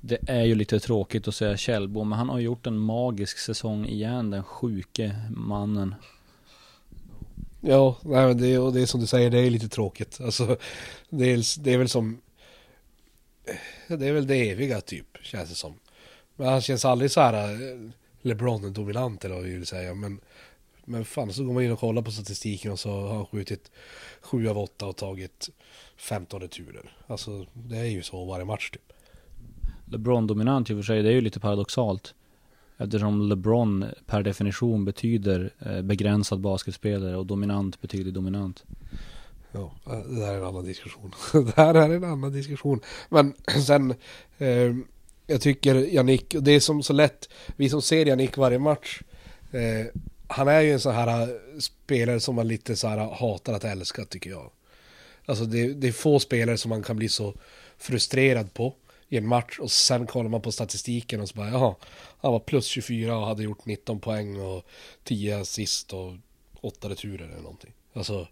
Det 0.00 0.18
är 0.26 0.44
ju 0.44 0.54
lite 0.54 0.80
tråkigt 0.80 1.28
att 1.28 1.34
säga 1.34 1.56
Kjellbom 1.56 2.08
men 2.08 2.18
han 2.18 2.28
har 2.28 2.38
gjort 2.38 2.66
en 2.66 2.78
magisk 2.78 3.38
säsong 3.38 3.86
igen 3.86 4.30
den 4.30 4.44
sjuke 4.44 5.16
mannen. 5.30 5.94
Ja, 7.68 7.96
nej, 8.02 8.26
men 8.26 8.38
det, 8.38 8.58
och 8.58 8.72
det 8.72 8.82
är 8.82 8.86
som 8.86 9.00
du 9.00 9.06
säger, 9.06 9.30
det 9.30 9.38
är 9.38 9.50
lite 9.50 9.68
tråkigt. 9.68 10.20
Alltså, 10.20 10.56
det, 11.08 11.32
är, 11.32 11.62
det 11.64 11.72
är 11.72 11.78
väl 11.78 11.88
som... 11.88 12.20
Det 13.88 14.08
är 14.08 14.12
väl 14.12 14.26
det 14.26 14.50
eviga 14.50 14.80
typ, 14.80 15.06
känns 15.22 15.48
det 15.48 15.54
som. 15.54 15.74
Men 16.36 16.48
han 16.48 16.60
känns 16.60 16.84
aldrig 16.84 17.10
så 17.10 17.20
här 17.20 17.52
eh, 17.52 17.90
LeBron-dominant 18.22 19.24
eller 19.24 19.34
vad 19.34 19.44
vi 19.44 19.52
vill 19.52 19.66
säga. 19.66 19.94
Men, 19.94 20.20
men 20.84 21.04
fan, 21.04 21.32
så 21.32 21.44
går 21.44 21.52
man 21.52 21.62
in 21.62 21.72
och 21.72 21.78
kollar 21.78 22.02
på 22.02 22.10
statistiken 22.10 22.72
och 22.72 22.80
så 22.80 22.90
har 22.90 23.14
han 23.14 23.26
skjutit 23.26 23.70
7 24.20 24.48
av 24.48 24.58
8 24.58 24.86
och 24.86 24.96
tagit 24.96 25.48
15 25.96 26.40
returer. 26.40 26.96
Alltså, 27.06 27.46
det 27.52 27.78
är 27.78 27.84
ju 27.84 28.02
så 28.02 28.24
varje 28.24 28.44
match 28.44 28.70
typ. 28.70 28.92
LeBron-dominant 29.84 30.70
i 30.70 30.74
och 30.74 30.78
för 30.78 30.82
sig, 30.82 31.02
det 31.02 31.08
är 31.08 31.14
ju 31.14 31.20
lite 31.20 31.40
paradoxalt. 31.40 32.14
Eftersom 32.78 33.28
LeBron 33.28 33.84
per 34.06 34.22
definition 34.22 34.84
betyder 34.84 35.50
eh, 35.58 35.82
begränsad 35.82 36.40
basketspelare 36.40 37.16
och 37.16 37.26
dominant 37.26 37.80
betyder 37.80 38.10
dominant. 38.10 38.64
Ja, 39.52 39.72
eh, 39.86 39.98
det 39.98 40.24
här 40.24 40.34
är 40.34 40.38
en 40.38 40.44
annan 40.44 40.64
diskussion. 40.64 41.12
det 41.32 41.56
här 41.56 41.74
är 41.74 41.90
en 41.90 42.04
annan 42.04 42.32
diskussion. 42.32 42.80
Men 43.08 43.34
sen, 43.66 43.94
eh, 44.38 44.74
jag 45.26 45.40
tycker 45.40 45.74
Jannik, 45.74 46.34
det 46.40 46.50
är 46.50 46.60
som 46.60 46.82
så 46.82 46.92
lätt, 46.92 47.28
vi 47.56 47.68
som 47.68 47.82
ser 47.82 48.06
Jannik 48.06 48.36
varje 48.36 48.58
match, 48.58 49.02
eh, 49.52 49.86
han 50.28 50.48
är 50.48 50.60
ju 50.60 50.72
en 50.72 50.80
sån 50.80 50.94
här 50.94 51.22
eh, 51.22 51.28
spelare 51.58 52.20
som 52.20 52.34
man 52.34 52.48
lite 52.48 52.76
så 52.76 52.88
här 52.88 52.98
hatar 52.98 53.52
att 53.52 53.64
älska 53.64 54.04
tycker 54.04 54.30
jag. 54.30 54.50
Alltså 55.26 55.44
det, 55.44 55.74
det 55.74 55.88
är 55.88 55.92
få 55.92 56.18
spelare 56.18 56.58
som 56.58 56.68
man 56.68 56.82
kan 56.82 56.96
bli 56.96 57.08
så 57.08 57.34
frustrerad 57.78 58.54
på 58.54 58.74
i 59.08 59.16
en 59.16 59.26
match 59.26 59.58
och 59.58 59.70
sen 59.70 60.06
kollar 60.06 60.30
man 60.30 60.40
på 60.40 60.52
statistiken 60.52 61.20
och 61.20 61.28
så 61.28 61.34
bara 61.34 61.50
jaha, 61.50 61.74
han 62.26 62.32
var 62.32 62.40
plus 62.40 62.66
24 62.66 63.18
och 63.18 63.26
hade 63.26 63.42
gjort 63.42 63.66
19 63.66 64.00
poäng 64.00 64.40
och 64.40 64.66
10 65.04 65.40
assist 65.40 65.92
och 65.92 66.14
8 66.60 66.88
returer 66.88 67.24
eller 67.24 67.42
någonting. 67.42 67.72
Alltså 67.92 68.26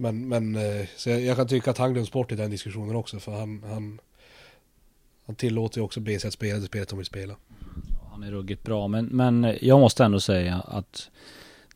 men, 0.00 0.28
men 0.28 0.56
eh, 0.56 0.86
så 0.96 1.10
jag, 1.10 1.20
jag 1.20 1.36
kan 1.36 1.48
tycka 1.48 1.70
att 1.70 1.78
han 1.78 1.92
glöms 1.92 2.12
bort 2.12 2.32
i 2.32 2.36
den 2.36 2.50
diskussionen 2.50 2.96
också 2.96 3.20
för 3.20 3.32
han, 3.32 3.62
han, 3.62 4.00
han 5.26 5.36
tillåter 5.36 5.78
ju 5.78 5.84
också 5.84 6.00
BC 6.00 6.28
att 6.28 6.32
spela 6.32 6.58
det 6.58 6.66
spelet 6.66 6.88
de 6.88 6.98
vill 6.98 7.06
spela. 7.06 7.36
Han 8.10 8.22
är 8.22 8.30
ruggigt 8.30 8.62
bra 8.62 8.88
men, 8.88 9.04
men 9.06 9.56
jag 9.60 9.80
måste 9.80 10.04
ändå 10.04 10.20
säga 10.20 10.60
att 10.60 11.10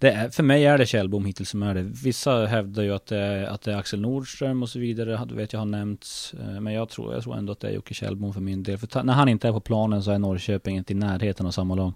det 0.02 0.10
är, 0.10 0.30
för 0.30 0.42
mig 0.42 0.66
är 0.66 0.78
det 0.78 0.86
Kjellbom 0.86 1.24
hittills 1.24 1.48
som 1.48 1.62
är 1.62 1.74
det. 1.74 1.82
Vissa 1.82 2.46
hävdar 2.46 2.82
ju 2.82 2.94
att 2.94 3.06
det 3.06 3.18
är, 3.18 3.44
att 3.44 3.62
det 3.62 3.72
är 3.72 3.76
Axel 3.76 4.00
Nordström 4.00 4.62
och 4.62 4.68
så 4.68 4.78
vidare. 4.78 5.24
Det 5.24 5.34
vet 5.34 5.52
jag 5.52 5.60
har 5.60 5.66
nämnts. 5.66 6.34
Eh, 6.34 6.60
men 6.60 6.72
jag 6.72 6.88
tror, 6.88 7.14
jag 7.14 7.22
tror 7.22 7.36
ändå 7.36 7.52
att 7.52 7.60
det 7.60 7.68
är 7.68 7.72
Jocke 7.72 7.94
Kjellbom 7.94 8.32
för 8.32 8.40
min 8.40 8.62
del. 8.62 8.78
För 8.78 9.02
när 9.02 9.12
han 9.12 9.28
inte 9.28 9.48
är 9.48 9.52
på 9.52 9.60
planen 9.60 10.02
så 10.02 10.10
är 10.10 10.18
Norrköping 10.18 10.76
inte 10.76 10.92
i 10.92 10.96
närheten 10.96 11.46
av 11.46 11.50
samma 11.50 11.74
lag. 11.74 11.92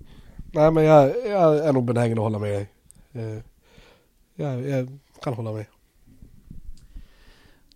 Nej 0.52 0.70
men 0.70 0.84
jag, 0.84 1.12
jag 1.26 1.58
är 1.58 1.72
nog 1.72 1.84
benägen 1.84 2.18
att 2.18 2.22
hålla 2.22 2.38
med 2.38 2.50
dig. 2.52 2.68
Eh, 3.12 3.42
jag, 4.34 4.68
jag 4.68 4.98
kan 5.22 5.34
hålla 5.34 5.52
med. 5.52 5.66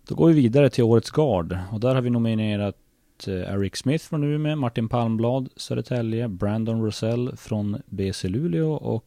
Då 0.07 0.15
går 0.15 0.27
vi 0.27 0.33
vidare 0.33 0.69
till 0.69 0.83
årets 0.83 1.11
gard. 1.11 1.57
Och 1.71 1.79
där 1.79 1.95
har 1.95 2.01
vi 2.01 2.09
nominerat 2.09 2.77
eh, 3.27 3.33
Eric 3.33 3.75
Smith 3.75 4.05
från 4.05 4.23
Umeå, 4.23 4.55
Martin 4.55 4.89
Palmblad, 4.89 5.49
Södertälje, 5.55 6.27
Brandon 6.27 6.85
Rosell 6.85 7.37
från 7.37 7.81
BC 7.85 8.27
Luleå 8.27 8.73
och 8.73 9.05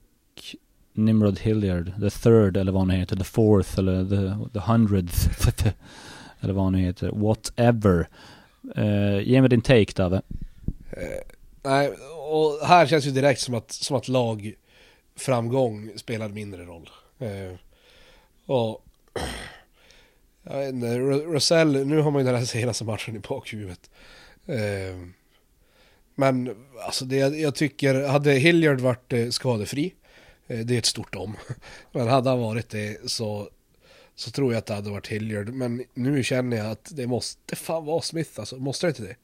Nimrod 0.96 1.38
Hilliard, 1.38 1.92
the 2.00 2.11
third 2.11 2.57
eller 2.57 2.72
vad 2.72 2.83
han 2.83 2.90
heter, 2.90 3.16
the 3.16 3.24
fourth 3.24 3.78
eller 3.78 4.04
the, 4.04 4.50
the 4.52 4.72
hundredth 4.72 5.46
eller 6.40 6.54
vad 6.54 6.64
han 6.64 6.74
heter, 6.74 7.11
whatever. 7.11 8.09
Uh, 8.78 9.22
ge 9.22 9.40
mig 9.40 9.50
din 9.50 9.61
take 9.61 9.92
Dave. 9.94 10.16
Uh, 10.16 10.22
nej, 11.62 11.90
och 12.16 12.66
här 12.66 12.87
känns 12.87 13.07
ju 13.07 13.11
direkt 13.11 13.40
som 13.40 13.54
att, 13.54 13.72
som 13.72 13.96
att 13.96 14.09
lag 14.09 14.54
framgång 15.16 15.90
spelar 15.96 16.28
mindre 16.28 16.64
roll. 16.64 16.90
Uh, 17.22 17.57
och 18.46 18.85
jag 20.42 20.59
vet 20.59 20.74
inte, 20.74 20.98
Rosell, 20.98 21.87
nu 21.87 22.00
har 22.00 22.11
man 22.11 22.20
ju 22.20 22.26
den 22.26 22.38
här 22.38 22.44
senaste 22.44 22.85
matchen 22.85 23.16
i 23.16 23.18
bakhuvudet. 23.18 23.90
Uh, 24.48 25.07
men 26.14 26.57
alltså 26.87 27.04
det 27.04 27.16
jag 27.16 27.54
tycker, 27.54 28.09
hade 28.09 28.33
Hilliard 28.33 28.80
varit 28.80 29.35
skadefri 29.35 29.94
Eh, 30.46 30.59
det 30.59 30.74
är 30.74 30.78
ett 30.78 30.87
stort 30.87 31.14
om. 31.14 31.37
Men 31.92 32.09
hade 32.09 32.30
han 32.30 32.40
varit 32.40 32.68
det 32.68 33.11
så, 33.11 33.48
så 34.14 34.30
tror 34.30 34.52
jag 34.52 34.59
att 34.59 34.66
det 34.66 34.74
hade 34.74 34.90
varit 34.90 35.07
Hilliard. 35.07 35.48
Men 35.48 35.85
nu 35.94 36.24
känner 36.24 36.57
jag 36.57 36.70
att 36.70 36.92
det 36.94 37.07
måste 37.07 37.57
fan 37.57 37.85
vara 37.85 38.02
Smith 38.02 38.30
alltså. 38.40 38.57
Måste 38.57 38.87
det 38.87 38.88
inte 38.88 39.02
det? 39.02 39.16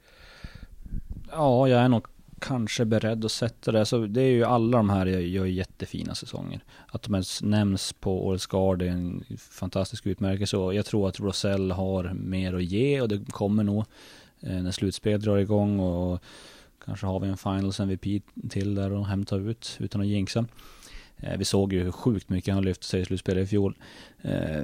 Ja, 1.33 1.69
jag 1.69 1.81
är 1.81 1.89
nog 1.89 2.07
kanske 2.41 2.85
beredd 2.85 3.25
att 3.25 3.33
sätta 3.33 3.73
det. 3.73 3.87
Så 3.87 4.07
det 4.07 4.23
är 4.23 4.31
ju 4.31 4.45
alla 4.45 4.77
de 4.77 4.91
här 4.91 5.07
gör 5.07 5.47
jättefina 5.47 6.15
säsonger. 6.15 6.61
Att 6.89 7.03
de 7.03 7.15
ens 7.15 7.43
nämns 7.43 7.93
på 7.93 8.27
Årets 8.27 8.47
Guard 8.47 8.83
är 8.83 8.87
en 8.87 9.25
fantastisk 9.39 10.07
utmärkelse. 10.07 10.57
Och 10.57 10.75
jag 10.75 10.87
tror 10.87 11.09
att 11.09 11.21
Rosell 11.21 11.71
har 11.71 12.13
mer 12.15 12.55
att 12.55 12.65
ge 12.65 13.01
och 13.01 13.09
det 13.09 13.31
kommer 13.31 13.65
nog 13.65 13.85
eh, 14.41 14.63
när 14.63 14.71
slutspelet 14.71 15.23
drar 15.23 15.39
igång. 15.39 15.81
Och 15.81 16.23
kanske 16.85 17.07
har 17.07 17.21
vi 17.21 17.29
en 17.29 17.37
Finals 17.37 17.81
MVP 17.81 18.23
till 18.51 18.75
där 18.75 18.93
och 18.93 19.07
hämta 19.07 19.37
ut 19.37 19.77
utan 19.81 20.01
att 20.01 20.07
jinxa. 20.07 20.45
Eh, 21.23 21.39
vi 21.39 21.45
såg 21.45 21.73
ju 21.73 21.83
hur 21.83 21.93
sjukt 21.93 22.29
mycket 22.29 22.55
han 22.55 22.65
lyfte 22.65 22.87
sig 22.87 23.01
i 23.01 23.05
slutspelet 23.05 23.45
i 23.45 23.47
fjol. 23.47 23.75
Eh, 24.23 24.63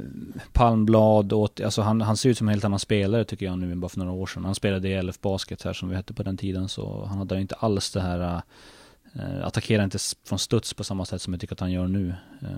Palmblad, 0.52 1.32
åt, 1.32 1.60
alltså 1.60 1.82
han, 1.82 2.00
han 2.00 2.16
ser 2.16 2.30
ut 2.30 2.38
som 2.38 2.48
en 2.48 2.54
helt 2.54 2.64
annan 2.64 2.78
spelare 2.78 3.24
tycker 3.24 3.46
jag 3.46 3.58
nu 3.58 3.72
än 3.72 3.80
bara 3.80 3.88
för 3.88 3.98
några 3.98 4.12
år 4.12 4.26
sedan. 4.26 4.44
Han 4.44 4.54
spelade 4.54 4.88
i 4.88 5.02
LF 5.02 5.20
Basket 5.20 5.62
här 5.62 5.72
som 5.72 5.88
vi 5.88 5.96
hette 5.96 6.14
på 6.14 6.22
den 6.22 6.36
tiden 6.36 6.68
så 6.68 7.04
han 7.04 7.18
hade 7.18 7.40
inte 7.40 7.54
alls 7.54 7.90
det 7.90 8.00
här 8.00 8.42
eh, 9.14 9.46
attackerar 9.46 9.84
inte 9.84 9.98
från 10.24 10.38
studs 10.38 10.74
på 10.74 10.84
samma 10.84 11.04
sätt 11.04 11.22
som 11.22 11.32
jag 11.32 11.40
tycker 11.40 11.54
att 11.54 11.60
han 11.60 11.72
gör 11.72 11.88
nu. 11.88 12.14
Eh, 12.42 12.48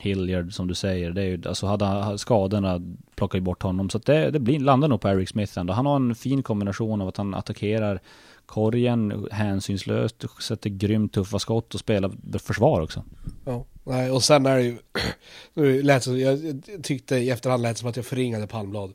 Hilliard 0.00 0.52
som 0.52 0.68
du 0.68 0.74
säger, 0.74 1.10
det 1.10 1.22
är 1.22 1.26
ju, 1.26 1.42
alltså 1.46 1.66
hade 1.66 2.18
skadorna 2.18 2.80
plockar 3.14 3.38
ju 3.38 3.42
bort 3.42 3.62
honom. 3.62 3.90
Så 3.90 3.98
att 3.98 4.06
det, 4.06 4.30
det 4.30 4.38
blir, 4.38 4.60
landar 4.60 4.88
nog 4.88 5.00
på 5.00 5.08
Eric 5.08 5.28
Smith 5.28 5.58
ändå. 5.58 5.72
Han 5.72 5.86
har 5.86 5.96
en 5.96 6.14
fin 6.14 6.42
kombination 6.42 7.00
av 7.00 7.08
att 7.08 7.16
han 7.16 7.34
attackerar 7.34 8.00
korgen 8.48 9.28
hänsynslöst, 9.30 10.24
sätter 10.42 10.70
grymt 10.70 11.12
tuffa 11.12 11.38
skott 11.38 11.74
och 11.74 11.80
spelar 11.80 12.38
försvar 12.38 12.80
också. 12.80 13.04
Ja, 13.44 13.64
nej, 13.84 14.10
och 14.10 14.24
sen 14.24 14.46
är 14.46 14.56
det 14.56 14.62
ju, 14.62 14.76
nu 15.54 15.82
lät 15.82 16.04
som, 16.04 16.20
jag 16.20 16.62
tyckte 16.82 17.16
i 17.16 17.30
efterhand 17.30 17.62
lät 17.62 17.78
som 17.78 17.88
att 17.88 17.96
jag 17.96 18.06
förringade 18.06 18.46
Palmblad. 18.46 18.94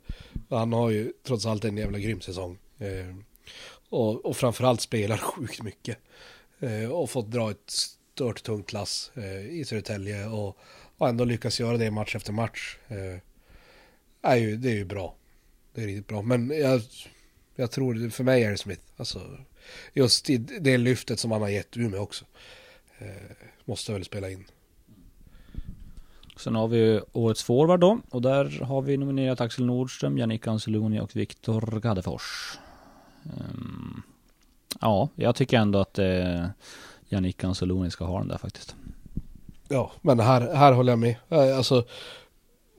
Han 0.50 0.72
har 0.72 0.90
ju 0.90 1.12
trots 1.26 1.46
allt 1.46 1.64
en 1.64 1.76
jävla 1.76 1.98
grym 1.98 2.20
säsong. 2.20 2.58
Eh, 2.78 3.16
och, 3.88 4.26
och 4.26 4.36
framförallt 4.36 4.80
spelar 4.80 5.16
sjukt 5.36 5.62
mycket. 5.62 5.98
Eh, 6.60 6.90
och 6.90 7.10
fått 7.10 7.30
dra 7.30 7.50
ett 7.50 7.70
stört 7.70 8.42
tungt 8.42 8.66
klass 8.66 9.12
eh, 9.14 9.46
i 9.60 9.64
Södertälje 9.64 10.26
och, 10.26 10.56
och 10.98 11.08
ändå 11.08 11.24
lyckas 11.24 11.60
göra 11.60 11.76
det 11.76 11.90
match 11.90 12.16
efter 12.16 12.32
match. 12.32 12.78
Eh, 12.88 13.20
är 14.22 14.36
ju, 14.36 14.56
det 14.56 14.70
är 14.70 14.74
ju 14.74 14.84
bra. 14.84 15.14
Det 15.74 15.82
är 15.82 15.86
riktigt 15.86 16.08
bra. 16.08 16.22
Men 16.22 16.50
jag, 16.50 16.82
jag 17.56 17.70
tror, 17.70 18.10
för 18.10 18.24
mig 18.24 18.44
är 18.44 18.50
det 18.50 18.58
Smith. 18.58 18.82
Alltså, 18.96 19.20
just 19.92 20.30
i 20.30 20.36
det 20.36 20.78
lyftet 20.78 21.20
som 21.20 21.30
han 21.30 21.40
har 21.40 21.48
gett 21.48 21.76
Umeå 21.76 22.00
också. 22.00 22.24
Eh, 22.98 23.06
måste 23.64 23.92
väl 23.92 24.04
spela 24.04 24.30
in. 24.30 24.44
Sen 26.36 26.54
har 26.54 26.68
vi 26.68 27.00
årets 27.12 27.44
forward 27.44 27.80
då. 27.80 27.98
Och 28.10 28.22
där 28.22 28.60
har 28.64 28.82
vi 28.82 28.96
nominerat 28.96 29.40
Axel 29.40 29.66
Nordström, 29.66 30.18
Jannik 30.18 30.46
Anseloni 30.46 31.00
och 31.00 31.16
Viktor 31.16 31.80
Gaddefors. 31.80 32.58
Um, 33.24 34.02
ja, 34.80 35.08
jag 35.14 35.36
tycker 35.36 35.58
ändå 35.58 35.78
att 35.78 35.98
eh, 35.98 36.46
Jannik 37.08 37.44
Anseloni 37.44 37.90
ska 37.90 38.04
ha 38.04 38.18
den 38.18 38.28
där 38.28 38.38
faktiskt. 38.38 38.76
Ja, 39.68 39.92
men 40.02 40.20
här, 40.20 40.54
här 40.54 40.72
håller 40.72 40.92
jag 40.92 40.98
med. 40.98 41.16
Eh, 41.28 41.56
alltså, 41.56 41.84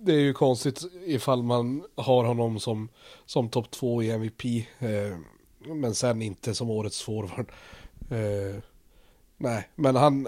det 0.06 0.14
är 0.14 0.20
ju 0.20 0.34
konstigt 0.34 0.82
ifall 1.06 1.44
man 1.44 1.84
har 1.96 2.24
honom 2.24 2.60
som, 2.60 2.90
som 3.26 3.50
topp 3.50 3.72
två 3.72 4.04
i 4.04 4.12
MVP. 4.12 4.46
Eh, 4.80 5.18
men 5.60 5.96
sen 5.96 6.22
inte 6.22 6.56
som 6.56 6.70
årets 6.70 7.02
forward. 7.02 7.52
Eh, 8.12 8.62
nej, 9.38 9.70
men 9.76 9.96
han, 9.96 10.28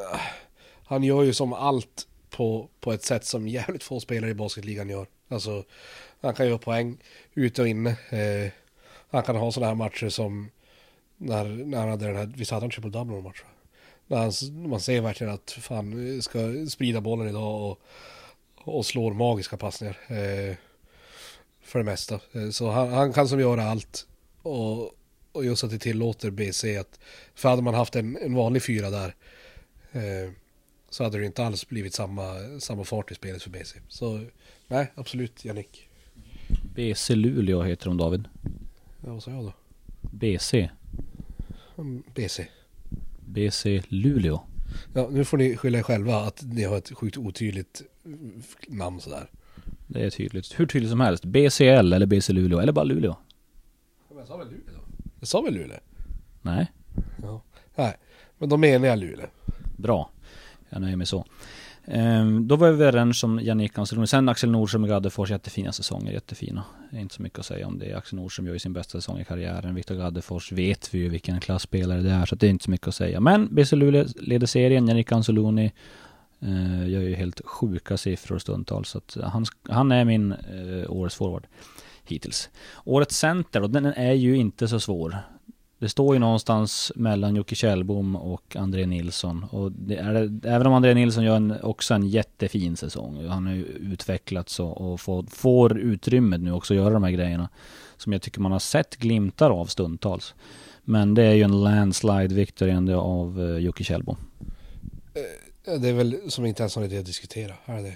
han 0.83 1.03
gör 1.03 1.23
ju 1.23 1.33
som 1.33 1.53
allt 1.53 2.07
på, 2.29 2.69
på 2.79 2.93
ett 2.93 3.03
sätt 3.03 3.25
som 3.25 3.47
jävligt 3.47 3.83
få 3.83 3.99
spelare 3.99 4.31
i 4.31 4.35
basketligan 4.35 4.89
gör. 4.89 5.07
Alltså, 5.27 5.63
han 6.21 6.33
kan 6.33 6.47
göra 6.47 6.57
poäng 6.57 6.97
ute 7.33 7.61
och 7.61 7.67
inne. 7.67 7.89
Eh, 7.89 8.51
han 9.09 9.23
kan 9.23 9.35
ha 9.35 9.51
sådana 9.51 9.67
här 9.67 9.75
matcher 9.75 10.09
som 10.09 10.49
när, 11.17 11.45
när 11.45 11.79
han 11.79 11.89
hade 11.89 12.05
den 12.07 12.15
här, 12.15 12.31
visst 12.35 12.51
hade 12.51 12.63
han 12.63 12.71
triple 12.71 12.89
double 12.89 13.21
match? 13.21 13.43
När 14.07 14.17
han, 14.17 14.31
man 14.69 14.79
ser 14.79 15.01
verkligen 15.01 15.33
att 15.33 15.51
fan 15.51 16.15
eh, 16.15 16.19
ska 16.19 16.65
sprida 16.69 17.01
bollen 17.01 17.29
idag 17.29 17.71
och, 17.71 17.81
och 18.67 18.85
slår 18.85 19.13
magiska 19.13 19.57
passningar. 19.57 19.97
Eh, 20.07 20.55
för 21.61 21.79
det 21.79 21.85
mesta. 21.85 22.19
Eh, 22.31 22.49
så 22.49 22.71
han, 22.71 22.89
han, 22.89 23.13
kan 23.13 23.27
som 23.27 23.39
göra 23.39 23.63
allt. 23.63 24.07
Och, 24.41 24.91
och 25.31 25.45
just 25.45 25.63
att 25.63 25.69
det 25.69 25.79
tillåter 25.79 26.31
BC 26.31 26.77
att, 26.77 26.99
för 27.35 27.49
hade 27.49 27.61
man 27.61 27.73
haft 27.73 27.95
en, 27.95 28.17
en 28.17 28.33
vanlig 28.33 28.63
fyra 28.63 28.89
där 28.89 29.15
eh, 29.91 30.31
så 30.89 31.03
hade 31.03 31.17
det 31.19 31.25
inte 31.25 31.45
alls 31.45 31.67
blivit 31.67 31.93
samma, 31.93 32.59
samma 32.59 32.83
fart 32.83 33.11
i 33.11 33.15
spelet 33.15 33.43
för 33.43 33.49
BC. 33.49 33.79
Så 33.87 34.25
nej, 34.67 34.91
absolut 34.95 35.45
Jannik. 35.45 35.89
BC 36.75 37.15
Luleå 37.15 37.63
heter 37.63 37.85
de 37.85 37.97
David. 37.97 38.27
Ja, 39.05 39.13
vad 39.13 39.23
sa 39.23 39.31
jag 39.31 39.43
då? 39.43 39.53
BC. 40.01 40.69
Mm, 41.77 42.03
BC. 42.15 42.47
BC 43.19 43.81
Luleå. 43.87 44.41
Ja, 44.93 45.07
nu 45.11 45.25
får 45.25 45.37
ni 45.37 45.57
skylla 45.57 45.77
er 45.77 45.83
själva 45.83 46.15
att 46.15 46.41
ni 46.43 46.63
har 46.63 46.77
ett 46.77 46.91
sjukt 46.91 47.17
otydligt 47.17 47.81
namn 48.67 49.01
sådär. 49.01 49.29
Det 49.87 50.05
är 50.05 50.09
tydligt. 50.09 50.59
Hur 50.59 50.65
tydligt 50.65 50.89
som 50.89 50.99
helst. 50.99 51.25
BCL 51.25 51.93
eller 51.93 52.05
BC 52.05 52.33
Luleå 52.33 52.59
eller 52.59 52.71
bara 52.71 52.85
Luleå. 52.85 53.15
Men 54.09 54.17
jag 54.17 54.27
sa 54.27 54.37
väl 54.37 54.47
Luleå? 54.47 54.79
Jag 55.19 55.27
sa 55.27 55.41
väl 55.41 55.53
Luleå? 55.53 55.77
Nej. 56.41 56.71
Ja. 57.21 57.41
Nej, 57.75 57.97
men 58.37 58.49
då 58.49 58.57
menar 58.57 58.87
jag 58.87 58.99
Luleå. 58.99 59.27
Bra. 59.77 60.09
Jag 60.69 60.81
nöjer 60.81 60.95
mig 60.95 61.07
så. 61.07 61.25
Ehm, 61.85 62.47
då 62.47 62.55
var 62.55 62.71
vi 62.71 62.85
överens 62.85 63.23
om 63.23 63.39
Jannik 63.39 63.77
Anseloni. 63.77 64.07
Sen 64.07 64.29
Axel 64.29 64.51
Nordström 64.51 64.85
i 64.85 64.87
Gaddefors, 64.87 65.29
jättefina 65.29 65.71
säsonger, 65.71 66.11
jättefina. 66.11 66.63
Inte 66.91 67.15
så 67.15 67.21
mycket 67.21 67.39
att 67.39 67.45
säga 67.45 67.67
om 67.67 67.79
det. 67.79 67.93
Axel 67.93 68.19
Nordström 68.19 68.45
gör 68.45 68.53
ju 68.53 68.59
sin 68.59 68.73
bästa 68.73 68.91
säsong 68.91 69.19
i 69.19 69.25
karriären. 69.25 69.75
Viktor 69.75 69.95
Gaddefors 69.95 70.51
vet 70.51 70.93
vi 70.93 70.99
ju 70.99 71.09
vilken 71.09 71.39
klassspelare 71.39 72.01
det 72.01 72.11
är, 72.11 72.25
så 72.25 72.35
det 72.35 72.47
är 72.47 72.49
inte 72.49 72.63
så 72.63 72.71
mycket 72.71 72.87
att 72.87 72.95
säga. 72.95 73.19
Men 73.19 73.55
BC 73.55 73.75
Luleå 73.75 74.05
leder 74.15 74.47
serien, 74.47 74.87
Jannik 74.87 75.11
Anseloni 75.11 75.71
Eh, 76.39 76.79
jag 76.79 76.89
gör 76.89 77.01
ju 77.01 77.15
helt 77.15 77.41
sjuka 77.45 77.97
siffror 77.97 78.39
stundtals. 78.39 78.89
Så 78.89 78.97
att 78.97 79.17
han, 79.23 79.45
han 79.69 79.91
är 79.91 80.05
min 80.05 80.31
eh, 80.31 80.91
årets 80.91 81.15
forward 81.15 81.47
hittills. 82.03 82.49
Årets 82.85 83.17
center, 83.17 83.61
och 83.61 83.69
den 83.69 83.85
är 83.85 84.13
ju 84.13 84.37
inte 84.37 84.67
så 84.67 84.79
svår. 84.79 85.17
Det 85.79 85.89
står 85.89 86.15
ju 86.15 86.19
någonstans 86.19 86.91
mellan 86.95 87.35
Jocke 87.35 87.55
Kjellbom 87.55 88.15
och 88.15 88.55
André 88.55 88.85
Nilsson. 88.85 89.43
Och 89.43 89.71
det 89.71 89.95
är, 89.95 90.39
även 90.43 90.67
om 90.67 90.73
André 90.73 90.93
Nilsson 90.93 91.23
gör 91.23 91.35
en, 91.35 91.61
också 91.61 91.93
en 91.93 92.07
jättefin 92.07 92.77
säsong. 92.77 93.27
Han 93.27 93.47
har 93.47 93.53
ju 93.53 93.63
utvecklats 93.63 94.59
och, 94.59 94.81
och 94.81 95.01
får, 95.01 95.23
får 95.23 95.77
utrymmet 95.77 96.41
nu 96.41 96.51
också 96.51 96.73
att 96.73 96.77
göra 96.77 96.93
de 96.93 97.03
här 97.03 97.11
grejerna. 97.11 97.49
Som 97.97 98.13
jag 98.13 98.21
tycker 98.21 98.41
man 98.41 98.51
har 98.51 98.59
sett 98.59 98.95
glimtar 98.95 99.49
av 99.49 99.65
stundtals. 99.65 100.35
Men 100.83 101.13
det 101.13 101.23
är 101.23 101.33
ju 101.33 101.43
en 101.43 101.63
landslide 101.63 102.35
victory 102.35 102.93
av 102.93 103.39
uh, 103.39 103.57
Jocke 103.57 103.83
Kjellbom. 103.83 104.17
Det 105.67 105.89
är 105.89 105.93
väl 105.93 106.31
som 106.31 106.45
inte 106.45 106.63
ens 106.63 106.75
har 106.75 106.83
idé 106.83 106.97
att 106.97 107.05
diskutera. 107.05 107.55
Är 107.65 107.83
det? 107.83 107.95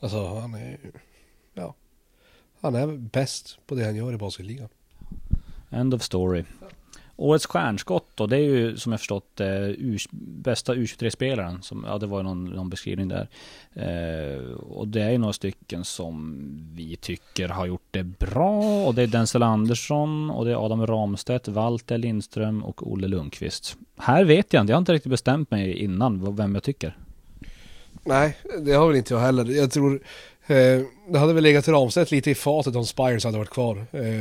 Alltså 0.00 0.26
han 0.26 0.54
är 0.54 0.78
ja. 1.54 1.74
Han 2.60 2.74
är 2.74 2.86
bäst 2.86 3.58
på 3.66 3.74
det 3.74 3.84
han 3.84 3.96
gör 3.96 4.12
i 4.12 4.16
basketligan. 4.16 4.68
End 5.70 5.94
of 5.94 6.02
story. 6.02 6.44
Årets 7.20 7.46
stjärnskott 7.46 8.06
då, 8.14 8.26
det 8.26 8.36
är 8.36 8.40
ju 8.40 8.76
som 8.76 8.92
jag 8.92 9.00
förstått 9.00 9.40
eh, 9.40 9.68
U, 9.68 9.98
bästa 10.10 10.74
U23-spelaren. 10.74 11.62
Som, 11.62 11.84
ja, 11.88 11.98
det 11.98 12.06
var 12.06 12.22
någon, 12.22 12.44
någon 12.44 12.70
beskrivning 12.70 13.08
där. 13.08 13.28
Eh, 13.72 14.52
och 14.52 14.88
det 14.88 15.02
är 15.02 15.10
ju 15.10 15.18
några 15.18 15.32
stycken 15.32 15.84
som 15.84 16.36
vi 16.74 16.96
tycker 16.96 17.48
har 17.48 17.66
gjort 17.66 17.88
det 17.90 18.02
bra. 18.02 18.86
Och 18.86 18.94
det 18.94 19.02
är 19.02 19.06
Denzel 19.06 19.42
Andersson 19.42 20.30
och 20.30 20.44
det 20.44 20.50
är 20.50 20.64
Adam 20.64 20.86
Ramstedt, 20.86 21.48
Walter 21.48 21.98
Lindström 21.98 22.64
och 22.64 22.92
Olle 22.92 23.08
Lundqvist. 23.08 23.76
Här 23.98 24.24
vet 24.24 24.52
jag 24.52 24.60
inte, 24.60 24.70
jag 24.70 24.76
har 24.76 24.80
inte 24.80 24.92
riktigt 24.92 25.10
bestämt 25.10 25.50
mig 25.50 25.72
innan 25.72 26.36
vem 26.36 26.54
jag 26.54 26.62
tycker. 26.62 26.96
Nej, 28.04 28.36
det 28.58 28.72
har 28.72 28.88
väl 28.88 28.96
inte 28.96 29.14
jag 29.14 29.20
heller. 29.20 29.44
Jag 29.44 29.70
tror 29.70 30.00
Eh, 30.50 30.82
det 31.08 31.18
hade 31.18 31.32
väl 31.32 31.42
legat 31.42 31.68
Ramstedt 31.68 32.10
lite 32.10 32.30
i 32.30 32.34
fatet 32.34 32.76
om 32.76 32.86
Spires 32.86 33.24
hade 33.24 33.38
varit 33.38 33.50
kvar. 33.50 33.86
Eh, 33.92 34.20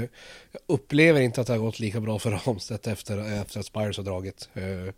jag 0.52 0.62
upplever 0.68 1.22
inte 1.22 1.42
att 1.42 1.48
det 1.48 1.54
har 1.54 1.60
gått 1.60 1.80
lika 1.80 2.00
bra 2.00 2.20
för 2.20 2.32
Ramstedt 2.32 2.88
efter, 2.88 3.42
efter 3.42 3.60
att 3.60 3.66
Spires 3.66 3.98
har 3.98 4.04
dragit. 4.04 4.50
Eh, 4.54 4.94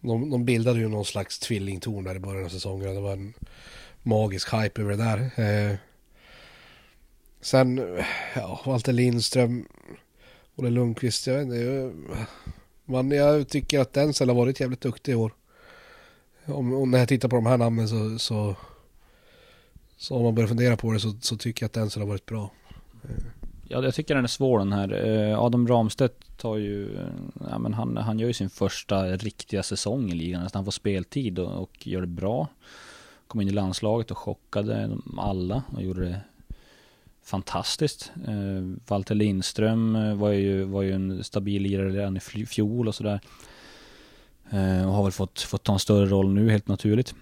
de, 0.00 0.30
de 0.30 0.44
bildade 0.44 0.78
ju 0.78 0.88
någon 0.88 1.04
slags 1.04 1.38
tvillingtorn 1.38 2.04
där 2.04 2.14
i 2.14 2.18
början 2.18 2.44
av 2.44 2.48
säsongen. 2.48 2.94
Det 2.94 3.00
var 3.00 3.12
en 3.12 3.34
magisk 4.02 4.54
hype 4.54 4.82
över 4.82 4.90
det 4.90 5.04
där. 5.04 5.30
Eh, 5.36 5.76
sen, 7.40 7.98
ja, 8.34 8.60
Walter 8.66 8.92
Lindström, 8.92 9.68
Olle 10.56 10.70
Lundqvist, 10.70 11.26
jag 11.26 11.34
vet 11.34 11.42
inte. 11.42 11.92
Man, 12.84 13.10
jag 13.10 13.48
tycker 13.48 13.80
att 13.80 13.92
Denzel 13.92 14.28
har 14.28 14.36
varit 14.36 14.60
jävligt 14.60 14.80
duktig 14.80 15.12
i 15.12 15.14
år. 15.14 15.32
Om, 16.44 16.74
om 16.74 16.90
när 16.90 16.98
jag 16.98 17.08
tittar 17.08 17.28
på 17.28 17.36
de 17.36 17.46
här 17.46 17.56
namnen 17.56 17.88
så, 17.88 18.18
så 18.18 18.56
så 19.98 20.16
om 20.16 20.22
man 20.22 20.34
börjar 20.34 20.48
fundera 20.48 20.76
på 20.76 20.92
det 20.92 21.00
så, 21.00 21.14
så 21.20 21.36
tycker 21.36 21.62
jag 21.62 21.68
att 21.68 21.72
Denzel 21.72 22.02
har 22.02 22.08
varit 22.08 22.26
bra. 22.26 22.50
Ja, 23.68 23.82
jag 23.82 23.94
tycker 23.94 24.14
den 24.14 24.24
är 24.24 24.28
svår 24.28 24.58
den 24.58 24.72
här. 24.72 25.06
Eh, 25.06 25.40
Adam 25.40 25.68
Ramstedt 25.68 26.36
tar 26.36 26.56
ju, 26.56 26.98
ja 27.50 27.58
men 27.58 27.74
han, 27.74 27.96
han 27.96 28.18
gör 28.18 28.26
ju 28.28 28.34
sin 28.34 28.50
första 28.50 29.06
riktiga 29.06 29.62
säsong 29.62 30.10
i 30.10 30.14
ligan. 30.14 30.42
Nästan 30.42 30.58
han 30.58 30.64
får 30.64 30.72
speltid 30.72 31.38
och, 31.38 31.62
och 31.62 31.86
gör 31.86 32.00
det 32.00 32.06
bra. 32.06 32.48
Kom 33.26 33.40
in 33.40 33.48
i 33.48 33.52
landslaget 33.52 34.10
och 34.10 34.18
chockade 34.18 34.90
alla 35.18 35.62
och 35.76 35.82
gjorde 35.82 36.04
det 36.04 36.20
fantastiskt. 37.24 38.12
Eh, 38.26 38.88
Walter 38.88 39.14
Lindström 39.14 39.96
eh, 39.96 40.14
var 40.14 40.30
ju, 40.30 40.64
var 40.64 40.82
ju 40.82 40.92
en 40.92 41.24
stabil 41.24 41.62
lirare 41.62 41.90
redan 41.90 42.16
i 42.16 42.46
fjol 42.46 42.88
och 42.88 42.94
sådär. 42.94 43.20
och 44.86 44.92
har 44.92 45.02
väl 45.02 45.12
fått, 45.12 45.40
fått 45.40 45.62
ta 45.62 45.72
en 45.72 45.78
större 45.78 46.06
roll 46.06 46.34
nu 46.34 46.50
helt 46.50 46.68
naturligt. 46.68 47.14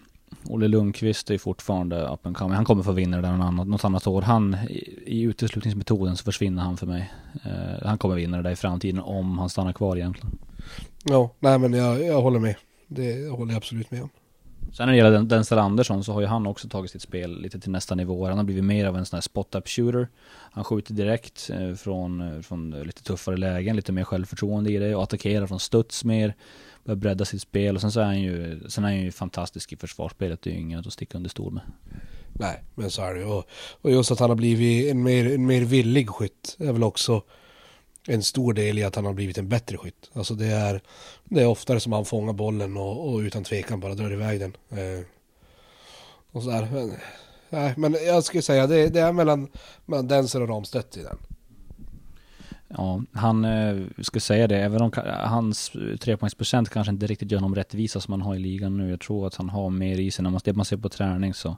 Olle 0.45 0.69
Lundqvist 0.69 1.31
är 1.31 1.39
fortfarande 1.39 2.09
up 2.09 2.27
and 2.27 2.37
coming. 2.37 2.55
Han 2.55 2.65
kommer 2.65 2.83
få 2.83 2.93
vinna 2.93 3.17
det 3.17 3.23
där 3.23 3.37
något 3.37 3.47
annat, 3.47 3.69
något 3.69 3.85
annat 3.85 4.07
år. 4.07 4.23
Han, 4.23 4.55
i, 4.55 5.03
i 5.07 5.23
uteslutningsmetoden 5.23 6.17
så 6.17 6.25
försvinner 6.25 6.63
han 6.63 6.77
för 6.77 6.87
mig. 6.87 7.13
Eh, 7.45 7.87
han 7.87 7.99
kommer 7.99 8.15
vinna 8.15 8.37
det 8.37 8.43
där 8.43 8.51
i 8.51 8.57
framtiden 8.57 9.01
om 9.01 9.39
han 9.39 9.49
stannar 9.49 9.73
kvar 9.73 9.97
egentligen. 9.97 10.39
Ja, 11.05 11.31
nej 11.39 11.59
men 11.59 11.73
jag, 11.73 12.05
jag 12.05 12.23
håller 12.23 12.39
med. 12.39 12.55
Det 12.89 13.31
håller 13.31 13.53
jag 13.53 13.57
absolut 13.57 13.91
med 13.91 14.03
om. 14.03 14.11
Sen 14.73 14.87
när 14.87 14.93
det 14.93 14.97
gäller 14.97 15.23
Denzel 15.23 15.59
Andersson 15.59 16.05
så 16.05 16.13
har 16.13 16.21
ju 16.21 16.27
han 16.27 16.47
också 16.47 16.69
tagit 16.69 16.91
sitt 16.91 17.03
spel 17.03 17.41
lite 17.41 17.61
till 17.61 17.71
nästa 17.71 17.95
nivå. 17.95 18.27
Han 18.27 18.37
har 18.37 18.45
blivit 18.45 18.65
mer 18.65 18.87
av 18.87 18.97
en 18.97 19.07
sån 19.07 19.17
här 19.17 19.23
spot-up 19.23 19.69
shooter. 19.69 20.09
Han 20.51 20.65
skjuter 20.65 20.95
direkt 20.95 21.51
eh, 21.53 21.75
från, 21.75 22.21
eh, 22.21 22.41
från 22.41 22.73
eh, 22.73 22.85
lite 22.85 23.03
tuffare 23.03 23.37
lägen, 23.37 23.77
lite 23.77 23.93
mer 23.93 24.05
självförtroende 24.05 24.73
i 24.73 24.79
det 24.79 24.97
och 24.97 25.03
attackerar 25.03 25.47
från 25.47 25.61
studs 25.61 26.05
mer 26.05 26.35
börjar 26.87 26.97
bredda 26.97 27.25
sitt 27.25 27.43
spel 27.43 27.75
och 27.75 27.81
sen 27.81 27.93
så 27.93 28.01
är 28.01 28.05
han 28.05 28.21
ju, 28.21 28.61
sen 28.69 28.85
är 28.85 28.89
han 28.89 29.01
ju 29.01 29.13
fantastisk 29.13 29.73
i 29.73 29.77
försvarsspelet. 29.77 30.43
Det 30.43 30.51
är 30.51 30.55
ju 30.55 30.61
inget 30.61 30.87
att 30.87 30.93
sticka 30.93 31.19
under 31.19 31.31
stol 31.31 31.53
med. 31.53 31.63
Nej, 32.33 32.65
men 32.75 32.91
så 32.91 33.03
är 33.03 33.15
det 33.15 33.21
ju. 33.21 33.27
Och, 33.27 33.45
och 33.81 33.91
just 33.91 34.11
att 34.11 34.21
han 34.21 34.31
har 34.31 34.37
blivit 34.37 34.91
en 34.91 35.03
mer, 35.03 35.35
en 35.35 35.47
mer 35.47 35.65
villig 35.65 36.09
skytt 36.09 36.57
är 36.59 36.73
väl 36.73 36.83
också 36.83 37.23
en 38.07 38.23
stor 38.23 38.53
del 38.53 38.79
i 38.79 38.85
att 38.85 38.97
han 38.97 39.05
har 39.05 39.13
blivit 39.13 39.39
en 39.39 39.49
bättre 39.49 39.77
skytt. 39.77 40.11
Alltså 40.13 40.35
det 40.35 40.47
är, 40.47 40.81
det 41.25 41.43
är 41.43 41.47
oftare 41.47 41.81
som 41.81 41.93
han 41.93 42.05
fångar 42.05 42.33
bollen 42.33 42.77
och, 42.77 43.13
och 43.13 43.19
utan 43.19 43.45
tvekan 43.45 43.81
bara 43.81 43.95
drar 43.95 44.13
iväg 44.13 44.41
den. 44.41 44.57
Eh, 44.71 45.05
och 46.33 46.43
sådär. 46.43 46.69
Men, 46.73 46.93
nej, 47.51 47.75
men 47.77 47.97
jag 48.07 48.25
skulle 48.25 48.43
säga 48.43 48.67
det, 48.67 48.89
det 48.89 49.01
är 49.01 49.13
mellan, 49.13 49.49
mellan 49.87 50.09
Denser 50.09 50.43
och 50.43 50.49
Ramstedt 50.49 50.97
i 50.97 51.03
den. 51.03 51.19
Ja, 52.69 53.03
han 53.13 53.45
eh, 53.45 53.87
ska 54.03 54.21
säga 54.21 54.47
det, 54.47 54.59
även 54.59 54.83
om 54.83 54.93
hans 55.25 55.73
trepoängsprocent 56.01 56.71
kanske 56.71 56.93
inte 56.93 57.07
riktigt 57.07 57.31
gör 57.31 57.39
honom 57.39 57.55
rättvisa 57.55 58.01
som 58.01 58.13
han 58.13 58.23
har 58.23 58.35
i 58.35 58.39
ligan 58.39 58.77
nu. 58.77 58.91
Jag 58.91 59.01
tror 59.01 59.27
att 59.27 59.35
han 59.35 59.49
har 59.49 59.71
mer 59.71 59.99
i 59.99 60.11
sig 60.11 60.23
när 60.23 60.31
man, 60.31 60.41
det 60.45 60.53
man 60.53 60.65
ser 60.65 60.77
på 60.77 60.89
träning 60.89 61.35
så 61.35 61.57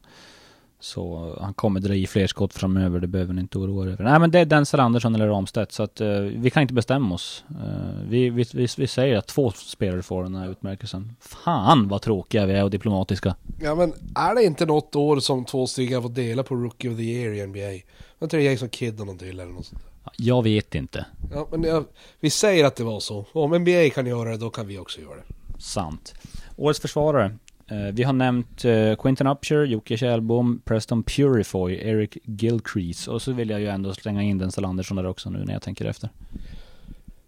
så 0.81 1.35
han 1.41 1.55
kommer 1.55 1.81
dra 1.81 1.95
i 1.95 2.07
fler 2.07 2.27
skott 2.27 2.55
framöver, 2.55 3.01
det 3.01 3.07
behöver 3.07 3.35
ni 3.35 3.41
inte 3.41 3.59
oroa 3.59 3.87
er 3.87 3.91
över. 3.91 4.05
Nej 4.05 4.19
men 4.19 4.31
det 4.31 4.39
är 4.39 4.45
Denzel 4.45 4.81
Andersson 4.81 5.15
eller 5.15 5.29
Ramstedt, 5.29 5.73
så 5.73 5.83
att 5.83 6.01
uh, 6.01 6.21
vi 6.21 6.51
kan 6.51 6.63
inte 6.63 6.75
bestämma 6.75 7.15
oss. 7.15 7.45
Uh, 7.51 8.09
vi, 8.09 8.31
vi, 8.31 8.45
vi, 8.53 8.69
vi, 8.77 8.87
säger 8.87 9.17
att 9.17 9.27
två 9.27 9.51
spelare 9.51 10.03
får 10.03 10.23
den 10.23 10.35
här 10.35 10.51
utmärkelsen. 10.51 11.17
Fan 11.21 11.89
vad 11.89 12.03
tråkiga 12.03 12.47
vi 12.47 12.53
är 12.53 12.65
och 12.65 12.71
diplomatiska. 12.71 13.35
Ja 13.61 13.75
men 13.75 13.93
är 14.15 14.35
det 14.35 14.45
inte 14.45 14.67
något 14.67 14.97
år 14.97 15.21
som 15.21 15.45
två 15.45 15.67
stycken 15.67 16.03
får 16.03 16.09
dela 16.09 16.43
på 16.43 16.55
Rookie 16.55 16.91
of 16.91 16.97
the 16.97 17.03
Year 17.03 17.33
i 17.33 17.47
NBA? 17.47 17.89
Jag 18.19 18.31
tror 18.31 18.41
det 18.41 18.47
Jason 18.47 18.71
Kidd 18.71 19.01
och 19.01 19.07
någon 19.07 19.19
till 19.19 19.41
eller 19.41 19.53
något 19.53 19.67
sånt 19.67 19.83
Jag 20.17 20.43
vet 20.43 20.75
inte. 20.75 21.07
Ja 21.33 21.49
men 21.51 21.65
jag, 21.65 21.85
vi 22.21 22.31
säger 22.31 22.65
att 22.65 22.77
det 22.77 22.85
var 22.85 23.01
så. 23.01 23.27
Om 23.33 23.51
NBA 23.51 23.91
kan 23.95 24.07
göra 24.07 24.31
det, 24.31 24.37
då 24.37 24.51
kan 24.51 24.67
vi 24.67 24.79
också 24.79 25.01
göra 25.01 25.17
det. 25.17 25.63
Sant. 25.63 26.15
Årets 26.57 26.81
försvarare, 26.81 27.37
Eh, 27.71 27.93
vi 27.93 28.03
har 28.03 28.13
nämnt 28.13 28.65
eh, 28.65 28.73
uh, 28.73 28.97
Quentin 28.97 29.27
Upshur, 29.27 29.65
Jocke 29.65 29.97
Kjellbom, 29.97 30.63
Preston 30.65 31.03
Purifoy, 31.03 31.75
Eric 31.75 32.19
Gilcrease 32.25 33.11
och 33.11 33.23
så 33.23 33.33
vill 33.33 33.51
jag 33.51 33.61
ju 33.61 33.69
ändå 33.69 33.95
slänga 33.95 34.23
in 34.23 34.39
den 34.39 34.65
Andersson 34.65 34.97
där 34.97 35.07
också 35.07 35.31
nu 35.31 35.45
när 35.45 35.53
jag 35.53 35.63
tänker 35.63 35.85
efter. 35.85 36.11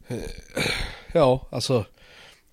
Eh, 0.09 0.19
ja, 1.13 1.49
alltså 1.51 1.85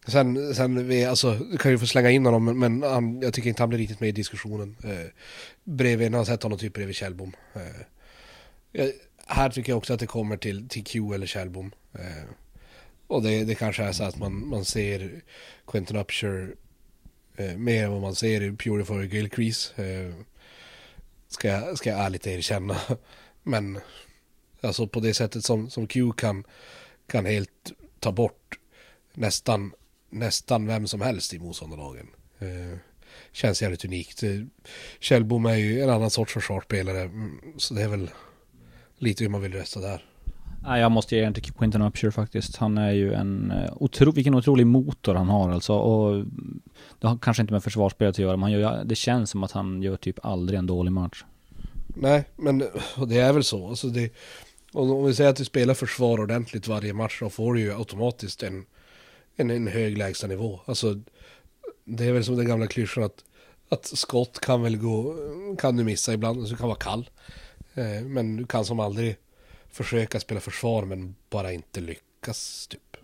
Sen, 0.08 0.56
sen 0.56 0.88
vi, 0.88 1.06
alltså, 1.06 1.34
du 1.34 1.58
kan 1.58 1.72
ju 1.72 1.78
få 1.78 1.88
slänga 1.88 2.10
in 2.10 2.26
honom, 2.26 2.46
men, 2.46 2.60
men 2.60 2.84
han, 2.84 3.22
jag 3.22 3.34
tycker 3.34 3.50
inte 3.50 3.62
han 3.62 3.70
blir 3.70 3.80
riktigt 3.80 4.00
med 4.00 4.10
i 4.10 4.12
diskussionen. 4.12 4.76
Eh, 4.84 5.12
bredvid, 5.64 6.12
när 6.12 6.18
han 6.18 6.26
sett 6.26 6.44
honom 6.44 6.58
typ 6.58 6.74
bredvid 6.74 6.96
Kjellbom. 6.96 7.36
Eh, 8.74 8.88
här 9.28 9.50
tycker 9.50 9.72
jag 9.72 9.78
också 9.78 9.94
att 9.94 10.00
det 10.00 10.08
kommer 10.08 10.38
till, 10.38 10.70
till 10.70 10.84
Q 10.84 11.14
eller 11.14 11.26
Kjellbom. 11.26 11.72
Eh, 11.94 12.30
och 13.08 13.24
det, 13.24 13.44
det 13.44 13.56
kanske 13.56 13.84
är 13.84 13.92
så 13.92 14.04
att 14.04 14.18
man, 14.18 14.48
man 14.48 14.66
ser 14.66 15.22
Quentin 15.68 15.98
Upshur 15.98 16.56
eh, 17.38 17.58
mer 17.58 17.84
än 17.84 17.92
vad 17.92 18.02
man 18.02 18.16
ser 18.16 18.42
i 18.42 18.52
Purify 18.52 19.18
Gilcrease. 19.18 19.84
Eh, 19.84 20.14
ska, 21.28 21.48
jag, 21.48 21.78
ska 21.78 21.90
jag 21.90 22.00
ärligt 22.00 22.28
erkänna. 22.28 22.78
Men 23.44 23.80
alltså 24.62 24.88
på 24.88 25.00
det 25.00 25.14
sättet 25.14 25.46
som, 25.46 25.70
som 25.70 25.88
Q 25.88 26.12
kan, 26.18 26.44
kan 27.08 27.26
helt 27.26 27.72
ta 28.00 28.12
bort 28.12 28.60
nästan, 29.14 29.74
nästan 30.10 30.68
vem 30.68 30.88
som 30.88 31.02
helst 31.02 31.34
i 31.34 31.40
motståndarlagen. 31.40 32.08
Eh, 32.40 32.78
känns 33.32 33.62
jävligt 33.62 33.86
unikt. 33.86 34.24
Eh, 34.24 34.42
Kjellbom 35.00 35.46
är 35.46 35.56
ju 35.56 35.82
en 35.82 35.90
annan 35.90 36.10
sorts 36.10 36.34
försvarsspelare. 36.34 37.02
Mm, 37.02 37.42
så 37.58 37.74
det 37.74 37.84
är 37.84 37.88
väl 37.88 38.10
lite 38.98 39.24
hur 39.24 39.30
man 39.30 39.42
vill 39.42 39.54
rösta 39.54 39.80
där. 39.80 40.06
Nej, 40.68 40.82
jag 40.82 40.92
måste 40.92 41.16
ge 41.16 41.24
en 41.24 41.34
till 41.34 41.44
Quinton 41.44 41.82
Upshur 41.82 42.12
faktiskt. 42.12 42.56
Han 42.56 42.78
är 42.78 42.92
ju 42.92 43.14
en 43.14 43.52
eh, 43.52 43.74
otro, 43.76 44.12
vilken 44.12 44.36
otrolig 44.36 44.68
motor 44.68 45.16
han 45.16 45.30
har 45.30 45.52
alltså. 45.52 45.74
Och 45.74 46.26
det 47.00 47.08
har 47.08 47.18
kanske 47.18 47.42
inte 47.42 47.54
med 47.54 47.64
försvarsspelet 47.64 48.16
att 48.16 48.20
göra, 48.20 48.38
men 48.38 48.42
han 48.44 48.52
gör, 48.52 48.84
det 48.84 48.96
känns 48.96 49.30
som 49.30 49.44
att 49.44 49.52
han 49.52 49.82
gör 49.82 49.96
typ 49.96 50.26
aldrig 50.26 50.60
en 50.60 50.66
dålig 50.68 50.92
match. 50.92 51.24
Nej, 51.88 52.26
men 52.36 52.64
det 53.08 53.20
är 53.20 53.34
väl 53.34 53.44
så. 53.44 53.68
Alltså 53.68 53.88
det, 53.88 54.14
om 54.74 55.06
vi 55.06 55.14
säger 55.14 55.30
att 55.30 55.36
du 55.36 55.46
spelar 55.46 55.74
försvar 55.74 56.20
ordentligt 56.20 56.68
varje 56.68 56.94
match, 56.94 57.20
så 57.20 57.30
får 57.30 57.54
du 57.54 57.60
ju 57.60 57.74
automatiskt 57.74 58.44
en, 58.44 58.66
en, 59.36 59.50
en 59.50 59.68
hög 59.68 59.98
lägstanivå. 59.98 60.60
Alltså, 60.66 61.02
det 61.86 62.06
är 62.06 62.12
väl 62.12 62.24
som 62.24 62.38
den 62.38 62.48
gamla 62.48 62.68
klyschan 62.68 63.04
att, 63.04 63.24
att 63.70 63.86
skott 63.86 64.40
kan 64.40 64.62
väl 64.62 64.78
gå, 64.78 65.16
kan 65.60 65.78
du 65.78 65.84
missa 65.84 66.14
ibland, 66.14 66.44
så 66.44 66.54
du 66.54 66.58
kan 66.58 66.68
vara 66.68 66.80
kall. 66.80 67.10
Eh, 67.74 68.06
men 68.06 68.38
du 68.38 68.46
kan 68.46 68.66
som 68.66 68.80
aldrig 68.80 69.18
försöka 69.78 70.20
spela 70.20 70.40
försvar 70.40 70.86
men 70.86 71.16
bara 71.30 71.52
inte 71.52 71.82
lyckas 71.82 72.68
typ. 72.68 72.98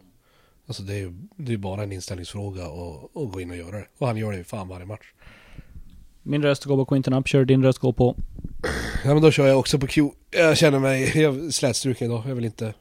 Alltså 0.68 0.84
det 0.84 0.94
är 0.94 0.98
ju 0.98 1.14
det 1.36 1.54
är 1.54 1.58
bara 1.58 1.84
en 1.84 1.92
inställningsfråga 1.92 2.68
och, 2.68 3.18
och 3.18 3.32
gå 3.32 3.42
in 3.42 3.52
och 3.52 3.58
göra 3.58 3.78
det. 3.78 3.88
Och 3.98 4.08
han 4.08 4.18
gör 4.18 4.32
det 4.32 4.38
ju 4.38 4.44
fan 4.44 4.68
varje 4.68 4.86
match. 4.86 5.14
Min 6.24 6.44
röst 6.44 6.66
går 6.66 6.78
på 6.78 6.86
Quinton 6.86 7.14
Upshur, 7.14 7.46
din 7.46 7.64
röst 7.64 7.80
går 7.80 7.94
på? 7.94 8.16
Ja 9.06 9.14
men 9.14 9.22
då 9.22 9.32
kör 9.32 9.48
jag 9.48 9.60
också 9.60 9.80
på 9.80 9.88
Q. 9.88 10.10
Jag 10.32 10.58
känner 10.58 10.80
mig 10.80 11.22
jag 11.22 11.54
slätstruken 11.54 12.08
idag. 12.08 12.24
Jag 12.28 12.36
vill 12.36 12.46
inte 12.46 12.74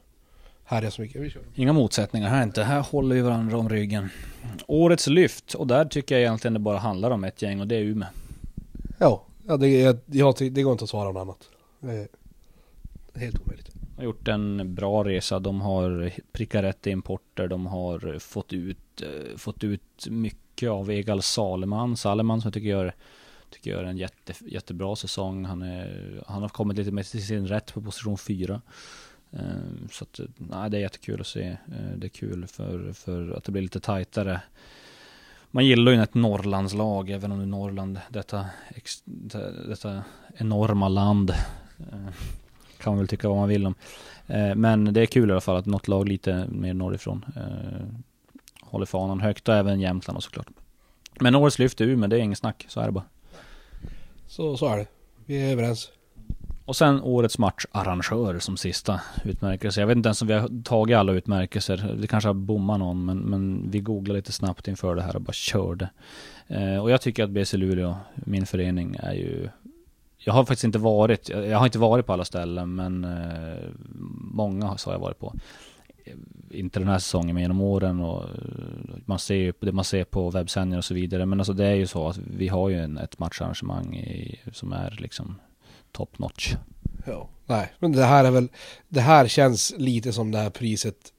härja 0.63 0.91
så 0.91 1.01
mycket. 1.01 1.21
Vi 1.21 1.29
kör. 1.29 1.41
Inga 1.55 1.73
motsättningar 1.73 2.29
här 2.29 2.43
inte. 2.43 2.63
Här 2.63 2.81
håller 2.81 3.15
vi 3.15 3.21
varandra 3.21 3.57
om 3.57 3.69
ryggen. 3.69 4.09
Årets 4.67 5.07
lyft. 5.07 5.53
Och 5.53 5.67
där 5.67 5.85
tycker 5.85 6.15
jag 6.15 6.21
egentligen 6.21 6.53
det 6.53 6.59
bara 6.59 6.77
handlar 6.77 7.11
om 7.11 7.23
ett 7.23 7.41
gäng 7.41 7.61
och 7.61 7.67
det 7.67 7.75
är 7.75 7.81
Umeå. 7.81 8.07
Ja, 8.97 9.23
ja 9.47 9.57
det, 9.57 9.67
jag, 9.67 9.97
jag, 10.05 10.35
det 10.51 10.63
går 10.63 10.71
inte 10.71 10.83
att 10.83 10.89
svara 10.89 11.11
något 11.11 11.21
annat. 11.21 11.49
Det 11.79 12.07
är 13.13 13.19
helt 13.19 13.41
omöjligt 13.41 13.72
har 13.97 14.03
gjort 14.03 14.27
en 14.27 14.75
bra 14.75 15.03
resa. 15.03 15.39
De 15.39 15.61
har 15.61 16.11
prickat 16.31 16.63
rätt 16.63 16.87
i 16.87 16.89
importer. 16.89 17.47
De 17.47 17.65
har 17.65 18.19
fått 18.19 18.53
ut, 18.53 19.01
eh, 19.01 19.37
fått 19.37 19.63
ut 19.63 20.07
mycket 20.09 20.69
av 20.69 20.91
Egal 20.91 21.21
Saleman. 21.21 21.97
Saleman 21.97 22.41
som 22.41 22.47
jag 22.47 22.53
tycker 22.53 22.69
gör, 22.69 22.93
tycker 23.49 23.71
gör 23.71 23.83
en 23.83 23.97
jätte, 23.97 24.33
jättebra 24.45 24.95
säsong. 24.95 25.45
Han, 25.45 25.61
är, 25.61 26.23
han 26.27 26.41
har 26.41 26.49
kommit 26.49 26.77
lite 26.77 26.91
mer 26.91 27.03
till 27.03 27.27
sin 27.27 27.47
rätt 27.47 27.73
på 27.73 27.81
position 27.81 28.17
4. 28.17 28.61
Eh, 29.31 29.39
så 29.91 30.03
att, 30.03 30.19
nej, 30.37 30.69
det 30.69 30.77
är 30.77 30.81
jättekul 30.81 31.21
att 31.21 31.27
se. 31.27 31.47
Eh, 31.47 31.97
det 31.97 32.07
är 32.07 32.09
kul 32.09 32.47
för, 32.47 32.93
för 32.93 33.31
att 33.31 33.43
det 33.43 33.51
blir 33.51 33.61
lite 33.61 33.79
tajtare. 33.79 34.41
Man 35.51 35.65
gillar 35.65 35.91
ju 35.91 36.01
ett 36.01 36.13
Norrlandslag, 36.13 37.09
även 37.09 37.31
om 37.31 37.37
det 37.37 37.43
är 37.43 37.47
Norrland, 37.47 37.99
detta, 38.09 38.45
detta 39.67 40.03
enorma 40.37 40.87
land 40.87 41.29
eh, 41.79 42.13
kan 42.83 42.93
man 42.93 42.97
väl 42.97 43.07
tycka 43.07 43.27
vad 43.29 43.37
man 43.37 43.49
vill 43.49 43.65
om. 43.65 43.75
Eh, 44.27 44.55
men 44.55 44.93
det 44.93 45.01
är 45.01 45.05
kul 45.05 45.29
i 45.29 45.31
alla 45.31 45.41
fall 45.41 45.57
att 45.57 45.65
något 45.65 45.87
lag 45.87 46.07
lite 46.07 46.47
mer 46.49 46.73
norrifrån 46.73 47.25
eh, 47.35 47.87
håller 48.61 48.85
fanan 48.85 49.21
högt 49.21 49.49
och 49.49 49.55
även 49.55 49.79
Jämtland 49.79 50.17
och 50.17 50.23
såklart. 50.23 50.47
Men 51.19 51.35
årets 51.35 51.59
lyft 51.59 51.81
är 51.81 51.95
men 51.95 52.09
det 52.09 52.15
är 52.15 52.19
inget 52.19 52.37
snack, 52.37 52.65
så 52.67 52.79
är 52.79 52.85
det 52.85 52.91
bara. 52.91 53.05
Så, 54.27 54.57
så 54.57 54.67
är 54.67 54.77
det. 54.77 54.87
Vi 55.25 55.41
är 55.41 55.51
överens. 55.51 55.91
Och 56.65 56.75
sen 56.75 57.01
årets 57.01 57.37
matcharrangör 57.37 58.39
som 58.39 58.57
sista 58.57 59.01
utmärkelse. 59.25 59.79
Jag 59.79 59.87
vet 59.87 59.97
inte 59.97 60.07
ens 60.07 60.21
om 60.21 60.27
vi 60.27 60.33
har 60.33 60.63
tagit 60.63 60.97
alla 60.97 61.11
utmärkelser. 61.11 61.95
Vi 61.97 62.07
kanske 62.07 62.29
har 62.29 62.33
bommat 62.33 62.79
någon, 62.79 63.05
men, 63.05 63.17
men 63.17 63.71
vi 63.71 63.79
googlade 63.79 64.19
lite 64.19 64.31
snabbt 64.31 64.67
inför 64.67 64.95
det 64.95 65.01
här 65.01 65.15
och 65.15 65.21
bara 65.21 65.33
körde. 65.33 65.89
Eh, 66.47 66.77
och 66.77 66.91
jag 66.91 67.01
tycker 67.01 67.23
att 67.23 67.29
BC 67.29 67.57
Luleå, 67.57 67.95
min 68.15 68.45
förening, 68.45 68.95
är 68.99 69.13
ju 69.13 69.49
jag 70.25 70.33
har 70.33 70.45
faktiskt 70.45 70.63
inte 70.63 70.79
varit, 70.79 71.29
jag 71.29 71.57
har 71.57 71.65
inte 71.65 71.79
varit 71.79 72.05
på 72.05 72.13
alla 72.13 72.25
ställen 72.25 72.75
men 72.75 73.03
eh, 73.03 73.69
många 74.33 74.65
har 74.65 74.77
jag 74.85 74.99
varit 74.99 75.19
på. 75.19 75.33
Eh, 76.05 76.13
inte 76.51 76.79
den 76.79 76.87
här 76.87 76.99
säsongen 76.99 77.33
men 77.33 77.41
genom 77.41 77.61
åren 77.61 77.99
och 77.99 78.23
eh, 78.23 78.29
man 79.05 79.19
ser 79.19 79.35
ju 79.35 79.53
det 79.59 79.71
man 79.71 79.85
ser 79.85 80.03
på 80.03 80.29
webbsändningar 80.29 80.77
och 80.77 80.85
så 80.85 80.93
vidare. 80.93 81.25
Men 81.25 81.39
alltså 81.39 81.53
det 81.53 81.65
är 81.65 81.75
ju 81.75 81.87
så 81.87 82.07
att 82.07 82.17
vi 82.17 82.47
har 82.47 82.69
ju 82.69 82.79
en, 82.79 82.97
ett 82.97 83.19
matcharrangemang 83.19 83.95
i, 83.95 84.39
som 84.51 84.73
är 84.73 84.97
liksom 84.99 85.35
top 85.91 86.19
notch. 86.19 86.53
Ja, 87.05 87.29
nej, 87.45 87.73
men 87.79 87.91
det 87.91 88.05
här 88.05 88.25
är 88.25 88.31
väl, 88.31 88.47
det 88.87 89.01
här 89.01 89.27
känns 89.27 89.73
lite 89.77 90.13
som 90.13 90.31
det 90.31 90.37
här 90.37 90.49
priset, 90.49 91.13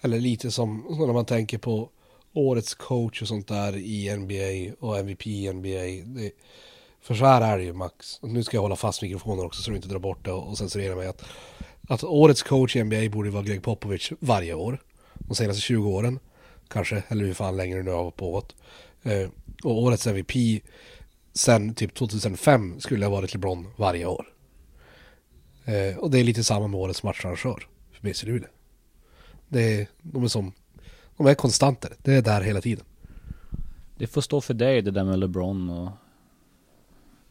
eller 0.00 0.20
lite 0.20 0.50
som 0.50 0.84
när 1.06 1.12
man 1.12 1.24
tänker 1.24 1.58
på 1.58 1.90
årets 2.32 2.74
coach 2.74 3.22
och 3.22 3.28
sånt 3.28 3.48
där 3.48 3.76
i 3.76 4.16
NBA 4.16 4.86
och 4.86 4.98
MVP 4.98 5.26
i 5.26 5.52
NBA. 5.52 6.14
Det, 6.20 6.30
för 7.08 7.14
så 7.14 7.24
här 7.24 7.40
är 7.40 7.58
det 7.58 7.64
ju 7.64 7.72
Max. 7.72 8.18
Nu 8.22 8.42
ska 8.42 8.56
jag 8.56 8.62
hålla 8.62 8.76
fast 8.76 9.02
mikrofonen 9.02 9.44
också 9.44 9.62
så 9.62 9.70
du 9.70 9.76
inte 9.76 9.88
drar 9.88 9.98
bort 9.98 10.24
det 10.24 10.32
och 10.32 10.58
censurera 10.58 10.96
mig. 10.96 11.06
Att, 11.06 11.24
att 11.88 12.04
årets 12.04 12.42
coach 12.42 12.76
i 12.76 12.84
NBA 12.84 13.08
borde 13.12 13.30
vara 13.30 13.42
Greg 13.42 13.62
Popovich 13.62 14.12
varje 14.20 14.54
år. 14.54 14.82
De 15.14 15.34
senaste 15.34 15.60
20 15.60 15.88
åren. 15.88 16.18
Kanske, 16.68 17.02
eller 17.08 17.24
hur 17.24 17.34
fan 17.34 17.56
längre 17.56 17.82
nu 17.82 17.90
har 17.90 18.10
pågått. 18.10 18.56
Eh, 19.02 19.28
och 19.64 19.82
årets 19.82 20.06
MVP 20.06 20.62
sen 21.34 21.74
typ 21.74 21.94
2005 21.94 22.80
skulle 22.80 23.06
ha 23.06 23.12
varit 23.12 23.34
LeBron 23.34 23.66
varje 23.76 24.06
år. 24.06 24.26
Eh, 25.64 25.98
och 25.98 26.10
det 26.10 26.18
är 26.20 26.24
lite 26.24 26.44
samma 26.44 26.66
med 26.66 26.80
årets 26.80 27.02
matcharrangör 27.02 27.66
för 27.92 28.02
BC 28.02 28.26
Luleå. 28.26 28.48
Det 29.48 29.80
är, 29.80 29.86
de 30.02 30.24
är 30.24 30.28
som, 30.28 30.52
de 31.16 31.26
är 31.26 31.34
konstanter. 31.34 31.92
Det 32.02 32.14
är 32.14 32.22
där 32.22 32.40
hela 32.40 32.60
tiden. 32.60 32.84
Det 33.98 34.06
får 34.06 34.20
stå 34.20 34.40
för 34.40 34.54
dig 34.54 34.82
det 34.82 34.90
där 34.90 35.04
med 35.04 35.18
LeBron 35.18 35.70
och 35.70 35.90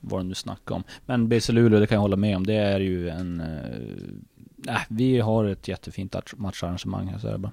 vad 0.10 0.20
de 0.20 0.28
nu 0.28 0.36
snackar 0.36 0.76
om. 0.76 0.84
Men 1.05 1.30
BC 1.30 1.53
Luleå, 1.53 1.80
det 1.80 1.88
kan 1.88 1.95
jag 1.95 2.01
hålla 2.01 2.16
med 2.16 2.38
om. 2.38 2.45
Det 2.45 2.55
är 2.55 2.80
ju 2.80 3.10
en... 3.10 3.39
Eh, 3.39 4.76
äh, 4.76 4.82
vi 4.89 5.20
har 5.20 5.45
ett 5.45 5.68
jättefint 5.68 6.16
matcharrangemang 6.36 7.08
här, 7.08 7.20
så 7.20 7.28
är 7.28 7.32
det 7.32 7.38
bara. 7.38 7.51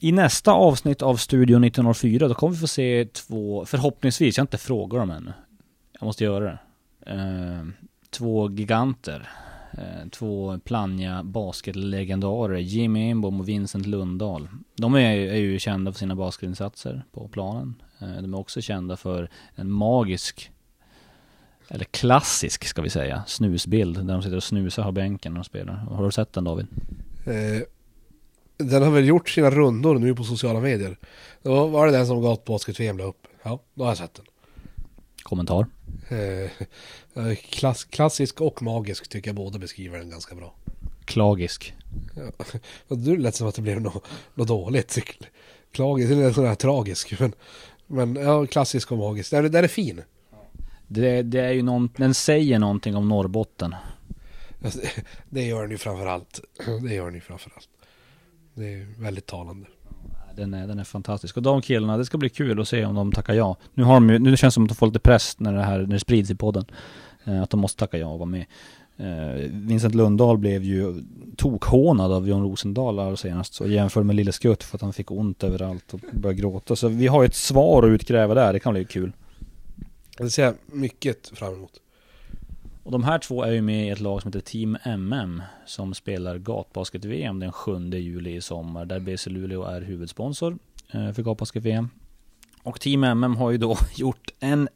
I 0.00 0.12
nästa 0.12 0.52
avsnitt 0.52 1.02
av 1.02 1.16
Studio 1.16 1.56
1904, 1.56 2.28
då 2.28 2.34
kommer 2.34 2.54
vi 2.54 2.60
få 2.60 2.66
se 2.66 3.04
två, 3.04 3.64
förhoppningsvis, 3.64 4.36
jag 4.36 4.42
har 4.42 4.46
inte 4.46 4.58
frågat 4.58 5.00
dem 5.00 5.10
ännu. 5.10 5.32
Jag 5.92 6.06
måste 6.06 6.24
göra 6.24 6.44
det. 6.44 6.58
Eh, 7.12 7.86
två 8.10 8.50
giganter. 8.50 9.28
Eh, 9.72 10.08
två 10.10 10.58
Plannja 10.58 11.22
basketlegendarer, 11.22 12.56
Jimmy 12.56 13.10
Enbom 13.10 13.40
och 13.40 13.48
Vincent 13.48 13.86
Lundahl. 13.86 14.48
De 14.76 14.94
är, 14.94 15.16
är 15.16 15.36
ju 15.36 15.58
kända 15.58 15.92
för 15.92 15.98
sina 15.98 16.16
basketinsatser 16.16 17.04
på 17.12 17.28
planen. 17.28 17.74
Eh, 17.98 18.22
de 18.22 18.34
är 18.34 18.38
också 18.38 18.60
kända 18.60 18.96
för 18.96 19.30
en 19.54 19.70
magisk, 19.70 20.50
eller 21.68 21.84
klassisk 21.84 22.64
ska 22.64 22.82
vi 22.82 22.90
säga, 22.90 23.24
snusbild. 23.26 24.06
Där 24.06 24.14
de 24.14 24.22
sitter 24.22 24.36
och 24.36 24.44
snusar 24.44 24.82
på 24.82 24.92
bänken 24.92 25.32
när 25.32 25.40
de 25.40 25.44
spelar. 25.44 25.74
Har 25.74 26.04
du 26.04 26.12
sett 26.12 26.32
den 26.32 26.44
David? 26.44 26.66
Eh, 27.26 27.62
den 28.56 28.82
har 28.82 28.90
väl 28.90 29.06
gjort 29.06 29.28
sina 29.28 29.50
rundor 29.50 29.98
nu 29.98 30.14
på 30.14 30.24
sociala 30.24 30.60
medier. 30.60 30.98
Då 31.42 31.66
var 31.66 31.86
det 31.86 31.92
den 31.92 32.06
som 32.06 32.22
gatbasket-VM 32.22 32.98
la 32.98 33.04
upp. 33.04 33.26
Ja, 33.42 33.60
då 33.74 33.84
har 33.84 33.90
jag 33.90 33.98
sett 33.98 34.14
den. 34.14 34.24
Kommentar? 35.22 35.66
Eh, 36.08 37.34
klass, 37.34 37.84
klassisk 37.84 38.40
och 38.40 38.62
magisk 38.62 39.08
tycker 39.08 39.28
jag 39.28 39.36
båda 39.36 39.58
beskriver 39.58 39.98
den 39.98 40.10
ganska 40.10 40.34
bra. 40.34 40.54
Klagisk. 41.04 41.74
Ja. 42.14 42.44
Du 42.96 43.16
lät 43.16 43.34
som 43.34 43.48
att 43.48 43.54
det 43.54 43.62
blev 43.62 43.80
något, 43.80 44.04
något 44.34 44.48
dåligt. 44.48 44.98
Klagisk, 45.72 46.12
eller 46.12 46.32
sån 46.32 46.46
här 46.46 46.54
tragisk. 46.54 47.20
Men, 47.20 47.32
men 47.86 48.16
ja, 48.16 48.46
klassisk 48.46 48.92
och 48.92 48.98
magisk. 48.98 49.30
Den, 49.30 49.52
den 49.52 49.64
är 49.64 49.68
fin. 49.68 50.02
Det, 50.88 51.22
det 51.22 51.40
är 51.40 51.52
ju 51.52 51.62
någon, 51.62 51.88
den 51.96 52.14
säger 52.14 52.58
någonting 52.58 52.96
om 52.96 53.08
Norrbotten. 53.08 53.74
Det- 55.30 55.42
gör 55.42 55.62
den 55.62 55.70
ju 55.70 55.78
framförallt. 55.78 56.40
Det 56.82 56.94
gör 56.94 57.04
den 57.04 57.14
ju 57.14 57.20
framförallt. 57.20 57.68
Det 58.54 58.64
är 58.72 59.02
väldigt 59.02 59.26
talande. 59.26 59.66
Den 60.36 60.54
är, 60.54 60.66
den 60.66 60.78
är 60.78 60.84
fantastisk. 60.84 61.36
Och 61.36 61.42
de 61.42 61.62
killarna, 61.62 61.96
det 61.96 62.04
ska 62.04 62.18
bli 62.18 62.28
kul 62.28 62.60
att 62.60 62.68
se 62.68 62.84
om 62.84 62.94
de 62.94 63.12
tackar 63.12 63.34
ja. 63.34 63.56
Nu 63.74 63.82
har 63.82 63.94
de 63.94 64.10
ju, 64.10 64.18
nu 64.18 64.36
känns 64.36 64.54
det 64.54 64.54
som 64.54 64.64
att 64.64 64.68
de 64.68 64.74
får 64.74 64.86
lite 64.86 64.98
press 64.98 65.40
när 65.40 65.52
det 65.52 65.62
här, 65.62 65.78
när 65.78 65.86
det 65.86 66.00
sprids 66.00 66.30
i 66.30 66.34
podden. 66.34 66.64
Eh, 67.24 67.42
att 67.42 67.50
de 67.50 67.60
måste 67.60 67.78
tacka 67.78 67.98
ja 67.98 68.06
och 68.06 68.18
vara 68.18 68.28
med. 68.28 68.44
Eh, 68.96 69.50
Vincent 69.50 69.94
Lundahl 69.94 70.38
blev 70.38 70.64
ju 70.64 71.02
tokhånad 71.36 72.12
av 72.12 72.28
John 72.28 72.42
Rosendahl 72.42 72.98
allra 72.98 73.16
senast. 73.16 73.54
Så 73.54 73.66
jämförde 73.66 74.06
med 74.06 74.16
Lille 74.16 74.32
Skutt 74.32 74.62
för 74.62 74.76
att 74.76 74.82
han 74.82 74.92
fick 74.92 75.10
ont 75.10 75.44
överallt 75.44 75.94
och 75.94 76.00
började 76.12 76.40
gråta. 76.40 76.76
Så 76.76 76.88
vi 76.88 77.06
har 77.06 77.22
ju 77.22 77.26
ett 77.26 77.34
svar 77.34 77.82
att 77.82 77.88
utkräva 77.88 78.34
där, 78.34 78.52
det 78.52 78.60
kan 78.60 78.72
bli 78.72 78.84
kul. 78.84 79.12
Det 80.18 80.30
ser 80.30 80.44
jag 80.44 80.54
mycket 80.66 81.28
fram 81.28 81.54
emot. 81.54 81.80
Och 82.82 82.92
de 82.92 83.04
här 83.04 83.18
två 83.18 83.42
är 83.42 83.52
ju 83.52 83.62
med 83.62 83.86
i 83.86 83.90
ett 83.90 84.00
lag 84.00 84.22
som 84.22 84.28
heter 84.28 84.40
Team 84.40 84.76
MM 84.84 85.42
som 85.66 85.94
spelar 85.94 86.38
gatbasket-VM 86.38 87.40
den 87.40 87.52
7 87.52 87.90
juli 87.90 88.36
i 88.36 88.40
sommar 88.40 88.84
där 88.84 89.00
BC 89.00 89.30
Luleå 89.30 89.64
är 89.64 89.80
huvudsponsor 89.80 90.58
eh, 90.92 91.12
för 91.12 91.22
gatbasket-VM. 91.22 91.88
Och 92.62 92.80
Team 92.80 93.04
MM 93.04 93.36
har 93.36 93.50
ju 93.50 93.58
då 93.58 93.76
gjort 93.96 94.30
en 94.40 94.68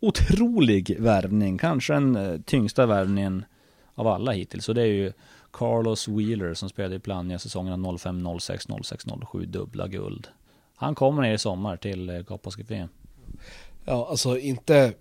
otrolig 0.00 0.96
värvning, 1.00 1.58
kanske 1.58 1.92
den 1.92 2.16
eh, 2.16 2.40
tyngsta 2.40 2.86
värvningen 2.86 3.44
av 3.94 4.06
alla 4.06 4.32
hittills. 4.32 4.64
Så 4.64 4.72
det 4.72 4.82
är 4.82 4.86
ju 4.86 5.12
Carlos 5.52 6.08
Wheeler 6.08 6.54
som 6.54 6.68
spelade 6.68 6.94
i 6.94 6.98
Plannja 6.98 7.38
säsongerna 7.38 7.98
05, 7.98 8.38
06, 8.40 8.66
06, 8.82 9.04
07, 9.32 9.46
dubbla 9.46 9.88
guld. 9.88 10.28
Han 10.76 10.94
kommer 10.94 11.22
ner 11.22 11.34
i 11.34 11.38
sommar 11.38 11.76
till 11.76 12.10
eh, 12.10 12.18
gatbasket-VM. 12.18 12.88
Ja, 13.84 14.06
alltså 14.10 14.38
inte... 14.38 14.92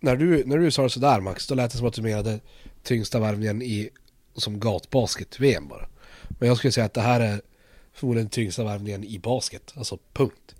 När 0.00 0.16
du, 0.16 0.44
när 0.46 0.58
du 0.58 0.70
sa 0.70 0.82
det 0.82 0.90
sådär 0.90 1.20
Max, 1.20 1.46
då 1.46 1.54
lät 1.54 1.70
det 1.70 1.78
som 1.78 1.86
att 1.86 1.94
du 1.94 2.02
menade 2.02 2.40
tyngsta 2.82 3.20
värvningen 3.20 3.62
i 3.62 3.90
som 4.34 4.60
gatbasket-VM 4.60 5.68
bara. 5.68 5.86
Men 6.28 6.48
jag 6.48 6.56
skulle 6.56 6.72
säga 6.72 6.86
att 6.86 6.94
det 6.94 7.00
här 7.00 7.20
är 7.20 7.40
förmodligen 7.92 8.28
tyngsta 8.28 8.64
värvningen 8.64 9.04
i 9.04 9.18
basket. 9.18 9.74
Alltså 9.76 9.98
punkt. 10.12 10.54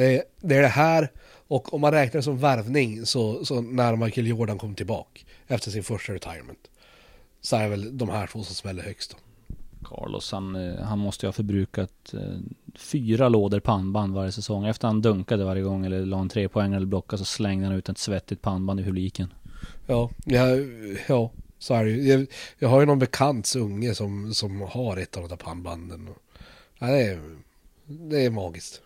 Det 0.00 0.16
är, 0.16 0.22
det 0.40 0.56
är 0.56 0.62
det 0.62 0.68
här 0.68 1.10
och 1.48 1.74
om 1.74 1.80
man 1.80 1.92
räknar 1.92 2.20
som 2.20 2.38
värvning 2.38 3.06
så, 3.06 3.44
så 3.44 3.60
när 3.60 3.96
Michael 3.96 4.26
Jordan 4.26 4.58
kom 4.58 4.74
tillbaka 4.74 5.20
efter 5.46 5.70
sin 5.70 5.82
första 5.82 6.12
retirement. 6.12 6.70
Så 7.40 7.56
är 7.56 7.68
väl 7.68 7.98
de 7.98 8.08
här 8.08 8.26
två 8.26 8.42
som 8.42 8.54
smäller 8.54 8.82
högst 8.82 9.10
då. 9.10 9.16
Carlos, 9.88 10.32
han, 10.32 10.56
eh, 10.56 10.82
han 10.82 10.98
måste 10.98 11.26
ju 11.26 11.28
ha 11.28 11.32
förbrukat 11.32 12.14
eh, 12.14 12.38
fyra 12.76 13.28
lådor 13.28 13.60
pannband 13.60 14.14
varje 14.14 14.32
säsong. 14.32 14.66
Efter 14.66 14.86
han 14.88 15.02
dunkade 15.02 15.44
varje 15.44 15.62
gång 15.62 15.86
eller 15.86 16.06
la 16.06 16.20
en 16.20 16.28
tre 16.28 16.48
poäng 16.48 16.74
eller 16.74 16.86
blockade 16.86 17.18
så 17.18 17.24
slängde 17.24 17.66
han 17.66 17.76
ut 17.76 17.88
ett 17.88 17.98
svettigt 17.98 18.42
pannband 18.42 18.80
i 18.80 18.84
publiken. 18.84 19.32
Ja, 19.86 20.10
ja, 20.24 20.44
ja 21.08 21.30
så 21.58 21.74
är 21.74 21.84
det 21.84 21.90
ju. 21.90 22.08
Jag, 22.08 22.26
jag 22.58 22.68
har 22.68 22.80
ju 22.80 22.86
någon 22.86 22.98
bekants 22.98 23.56
unge 23.56 23.94
som, 23.94 24.34
som 24.34 24.60
har 24.60 24.96
ett 24.96 25.16
av 25.16 25.22
de 25.22 25.28
där 25.28 25.36
pannbanden. 25.36 26.08
Och, 26.08 26.18
ja, 26.78 26.86
det, 26.86 27.02
är, 27.02 27.20
det 27.86 28.24
är 28.24 28.30
magiskt. 28.30 28.82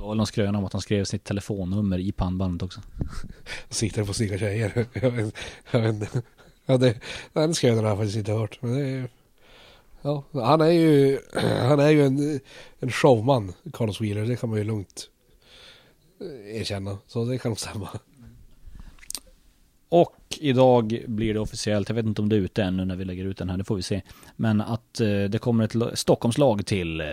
Det 0.00 0.06
var 0.06 0.14
någon 0.14 0.26
skröna 0.26 0.58
om 0.58 0.64
att 0.64 0.72
han 0.72 0.82
skrev 0.82 1.04
sitt 1.04 1.24
telefonnummer 1.24 1.98
i 1.98 2.12
pannbandet 2.12 2.62
också. 2.62 2.80
Sitter 3.68 4.04
på 4.04 4.12
snygga 4.12 4.38
tjejer. 4.38 4.86
Jag 4.92 5.10
vet, 5.10 5.34
jag 5.70 5.80
vet 5.80 5.94
inte. 5.94 6.22
Ja, 6.66 6.76
det, 6.76 7.00
den 7.32 7.54
skrönan 7.54 7.84
har 7.84 7.90
jag 7.90 7.98
faktiskt 7.98 8.16
inte 8.18 8.32
hört. 8.32 8.58
Men 8.62 8.72
det 8.74 8.84
är, 8.88 9.08
ja, 10.02 10.24
han 10.32 10.60
är 10.60 10.66
ju, 10.70 11.18
han 11.42 11.80
är 11.80 11.88
ju 11.90 12.06
en, 12.06 12.40
en 12.78 12.90
showman, 12.90 13.52
Carlos 13.72 14.00
Wheeler. 14.00 14.24
Det 14.26 14.36
kan 14.36 14.50
man 14.50 14.58
ju 14.58 14.64
lugnt 14.64 15.08
eh, 16.20 16.56
erkänna. 16.60 16.98
Så 17.06 17.24
det 17.24 17.38
kan 17.38 17.50
nog 17.50 17.58
stämma. 17.60 17.88
Och 19.88 20.16
idag 20.40 21.04
blir 21.06 21.34
det 21.34 21.40
officiellt, 21.40 21.88
jag 21.88 21.96
vet 21.96 22.06
inte 22.06 22.22
om 22.22 22.28
det 22.28 22.36
är 22.36 22.40
ute 22.40 22.62
ännu 22.62 22.84
när 22.84 22.96
vi 22.96 23.04
lägger 23.04 23.24
ut 23.24 23.38
den 23.38 23.50
här, 23.50 23.56
det 23.56 23.64
får 23.64 23.76
vi 23.76 23.82
se. 23.82 24.02
Men 24.36 24.60
att 24.60 25.00
eh, 25.00 25.24
det 25.24 25.38
kommer 25.40 25.64
ett 25.64 25.74
la- 25.74 25.96
Stockholmslag 25.96 26.66
till 26.66 27.00
eh, 27.00 27.06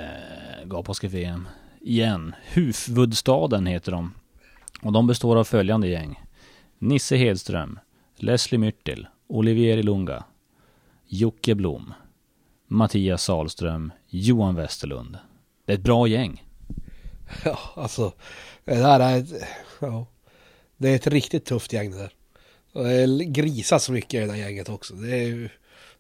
Gatpåske 0.66 1.08
VM. 1.08 1.48
Igen. 1.88 2.36
Hufvudstaden 2.54 3.66
heter 3.66 3.92
de. 3.92 4.14
Och 4.82 4.92
de 4.92 5.08
består 5.08 5.36
av 5.36 5.44
följande 5.44 5.88
gäng. 5.88 6.22
Nisse 6.80 7.16
Hedström, 7.16 7.80
Leslie 8.16 8.60
Myrtil, 8.60 9.08
Olivier 9.28 9.78
Ilunga, 9.78 10.24
Jocke 11.06 11.56
Blom, 11.56 11.94
Mattias 12.68 13.24
Salström, 13.24 13.92
Johan 14.08 14.56
Westerlund. 14.56 15.18
Det 15.66 15.74
är 15.74 15.78
ett 15.78 15.84
bra 15.84 16.08
gäng. 16.08 16.44
Ja, 17.46 17.60
alltså. 17.76 18.14
Det 18.66 18.76
där 18.76 19.00
är 19.00 19.18
ett, 19.18 19.44
ja, 19.80 20.08
det 20.78 20.90
är 20.90 20.96
ett 20.96 21.08
riktigt 21.08 21.46
tufft 21.46 21.74
gäng 21.74 21.92
det 21.92 21.98
där. 21.98 22.14
Och 22.74 22.84
det 22.84 22.94
är 22.94 23.80
så 23.80 23.92
mycket 23.92 24.14
i 24.14 24.18
det 24.18 24.28
där 24.28 24.36
gänget 24.36 24.70
också. 24.70 24.94
Det 24.94 25.18
är 25.18 25.52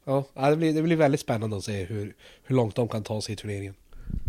ja, 0.03 0.25
det 0.49 0.55
blir, 0.55 0.73
det 0.73 0.81
blir 0.81 0.95
väldigt 0.95 1.21
spännande 1.21 1.57
att 1.57 1.63
se 1.63 1.83
hur, 1.83 2.15
hur 2.43 2.55
långt 2.55 2.75
de 2.75 2.87
kan 2.87 3.03
ta 3.03 3.21
sig 3.21 3.33
i 3.33 3.35
turneringen. 3.35 3.73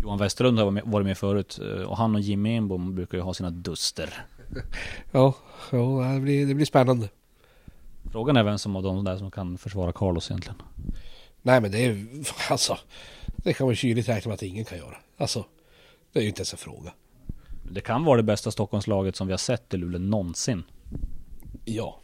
Johan 0.03 0.17
Westerlund 0.17 0.59
har 0.59 0.65
varit 0.85 1.05
med- 1.05 1.17
förut 1.17 1.59
eh, 1.61 1.83
och 1.83 1.97
han 1.97 2.15
och 2.15 2.21
Jimmy 2.21 2.55
Enbom 2.55 2.95
brukar 2.95 3.17
ju 3.17 3.23
ha 3.23 3.33
sina 3.33 3.49
duster. 3.49 4.25
Ja, 5.11 5.33
ja 5.71 5.77
det, 6.13 6.19
blir, 6.19 6.45
det 6.47 6.53
blir 6.53 6.65
spännande. 6.65 7.09
Frågan 8.11 8.37
är 8.37 8.43
vem 8.43 8.57
som 8.57 8.75
av 8.75 8.83
de 8.83 9.03
där 9.03 9.17
som 9.17 9.31
kan 9.31 9.57
försvara 9.57 9.91
Carlos 9.93 10.31
egentligen. 10.31 10.61
Nej 11.41 11.61
men 11.61 11.71
det 11.71 11.85
är 11.85 12.05
alltså, 12.49 12.77
det 13.37 13.53
kan 13.53 13.67
man 13.67 13.75
kyligt 13.75 14.09
räkna 14.09 14.29
med 14.29 14.33
att 14.33 14.43
ingen 14.43 14.65
kan 14.65 14.77
göra. 14.77 14.97
Alltså, 15.17 15.45
det 16.13 16.19
är 16.19 16.23
ju 16.23 16.29
inte 16.29 16.39
ens 16.39 16.53
en 16.53 16.57
fråga. 16.57 16.93
Det 17.71 17.81
kan 17.81 18.03
vara 18.05 18.17
det 18.17 18.23
bästa 18.23 18.51
Stockholmslaget 18.51 19.15
som 19.15 19.27
vi 19.27 19.33
har 19.33 19.37
sett 19.37 19.73
i 19.73 19.77
Luleå 19.77 19.99
någonsin. 19.99 20.63
Ja. 21.65 21.99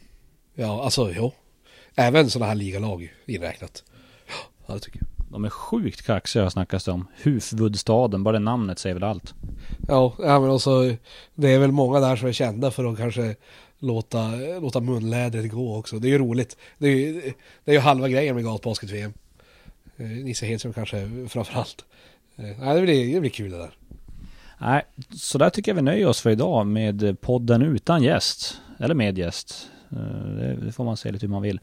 Ja, 0.54 0.84
alltså 0.84 1.10
jo. 1.16 1.32
Även 1.94 2.30
sådana 2.30 2.48
här 2.48 2.54
ligalag 2.54 3.14
inräknat. 3.26 3.84
Ja, 4.66 4.74
det 4.74 4.80
tycker 4.80 4.98
jag. 5.00 5.08
De 5.28 5.44
är 5.44 5.50
sjukt 5.50 6.02
kaxiga 6.02 6.50
snackas 6.50 6.84
det 6.84 6.92
om. 6.92 7.06
Hufvudstaden, 7.22 8.24
bara 8.24 8.32
det 8.32 8.38
namnet 8.38 8.78
säger 8.78 8.94
väl 8.94 9.04
allt. 9.04 9.34
Ja, 9.88 10.14
ja 10.18 10.40
men 10.40 10.50
också, 10.50 10.96
det 11.34 11.48
är 11.48 11.58
väl 11.58 11.72
många 11.72 12.00
där 12.00 12.16
som 12.16 12.28
är 12.28 12.32
kända 12.32 12.70
för 12.70 12.92
att 12.92 12.98
kanske 12.98 13.36
låta, 13.78 14.30
låta 14.60 14.80
munlädret 14.80 15.50
gå 15.50 15.78
också. 15.78 15.98
Det 15.98 16.08
är 16.08 16.10
ju 16.10 16.18
roligt. 16.18 16.56
Det 16.78 16.86
är 16.86 16.96
ju, 16.96 17.32
det 17.64 17.70
är 17.70 17.74
ju 17.74 17.80
halva 17.80 18.08
grejen 18.08 18.34
med 18.34 18.44
gatbasket-VM. 18.44 19.12
Eh, 19.96 20.06
Nisse 20.06 20.46
Hedström 20.46 20.72
kanske 20.72 21.28
framförallt. 21.28 21.84
Eh, 22.36 22.44
Nej, 22.60 22.74
det 22.74 22.82
blir, 22.82 23.14
det 23.14 23.20
blir 23.20 23.30
kul 23.30 23.50
det 23.50 23.58
där. 23.58 23.70
Nej, 24.58 24.82
så 25.14 25.38
där 25.38 25.50
tycker 25.50 25.70
jag 25.70 25.76
vi 25.76 25.82
nöjer 25.82 26.06
oss 26.06 26.20
för 26.20 26.30
idag 26.30 26.66
med 26.66 27.20
podden 27.20 27.62
utan 27.62 28.02
gäst. 28.02 28.60
Eller 28.78 28.94
med 28.94 29.18
gäst. 29.18 29.70
Eh, 29.90 30.58
det 30.64 30.72
får 30.72 30.84
man 30.84 30.96
se 30.96 31.12
lite 31.12 31.26
hur 31.26 31.30
man 31.30 31.42
vill. 31.42 31.60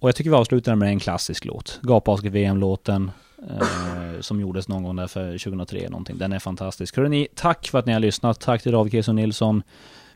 Och 0.00 0.08
jag 0.08 0.16
tycker 0.16 0.30
vi 0.30 0.36
avslutar 0.36 0.74
med 0.74 0.88
en 0.88 0.98
klassisk 0.98 1.44
låt. 1.44 1.80
Gapbasket 1.82 2.32
VM-låten. 2.32 3.10
Eh, 3.50 4.20
som 4.20 4.40
gjordes 4.40 4.68
någon 4.68 4.82
gång 4.82 4.96
där 4.96 5.06
för 5.06 5.38
2003 5.38 5.88
någonting. 5.88 6.18
Den 6.18 6.32
är 6.32 6.38
fantastisk. 6.38 6.96
Hörrni, 6.96 7.28
tack 7.34 7.68
för 7.68 7.78
att 7.78 7.86
ni 7.86 7.92
har 7.92 8.00
lyssnat. 8.00 8.40
Tack 8.40 8.62
till 8.62 8.72
David 8.72 8.92
Kesson 8.92 9.16
Nilsson. 9.16 9.62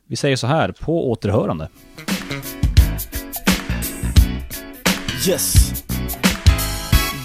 Vi 0.07 0.17
säger 0.17 0.37
så 0.37 0.47
här, 0.47 0.73
på 0.73 1.11
återhörande. 1.11 1.69
Yes 5.29 5.85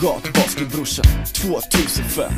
Gatbasketbrorsan 0.01 1.06
2005 1.34 2.32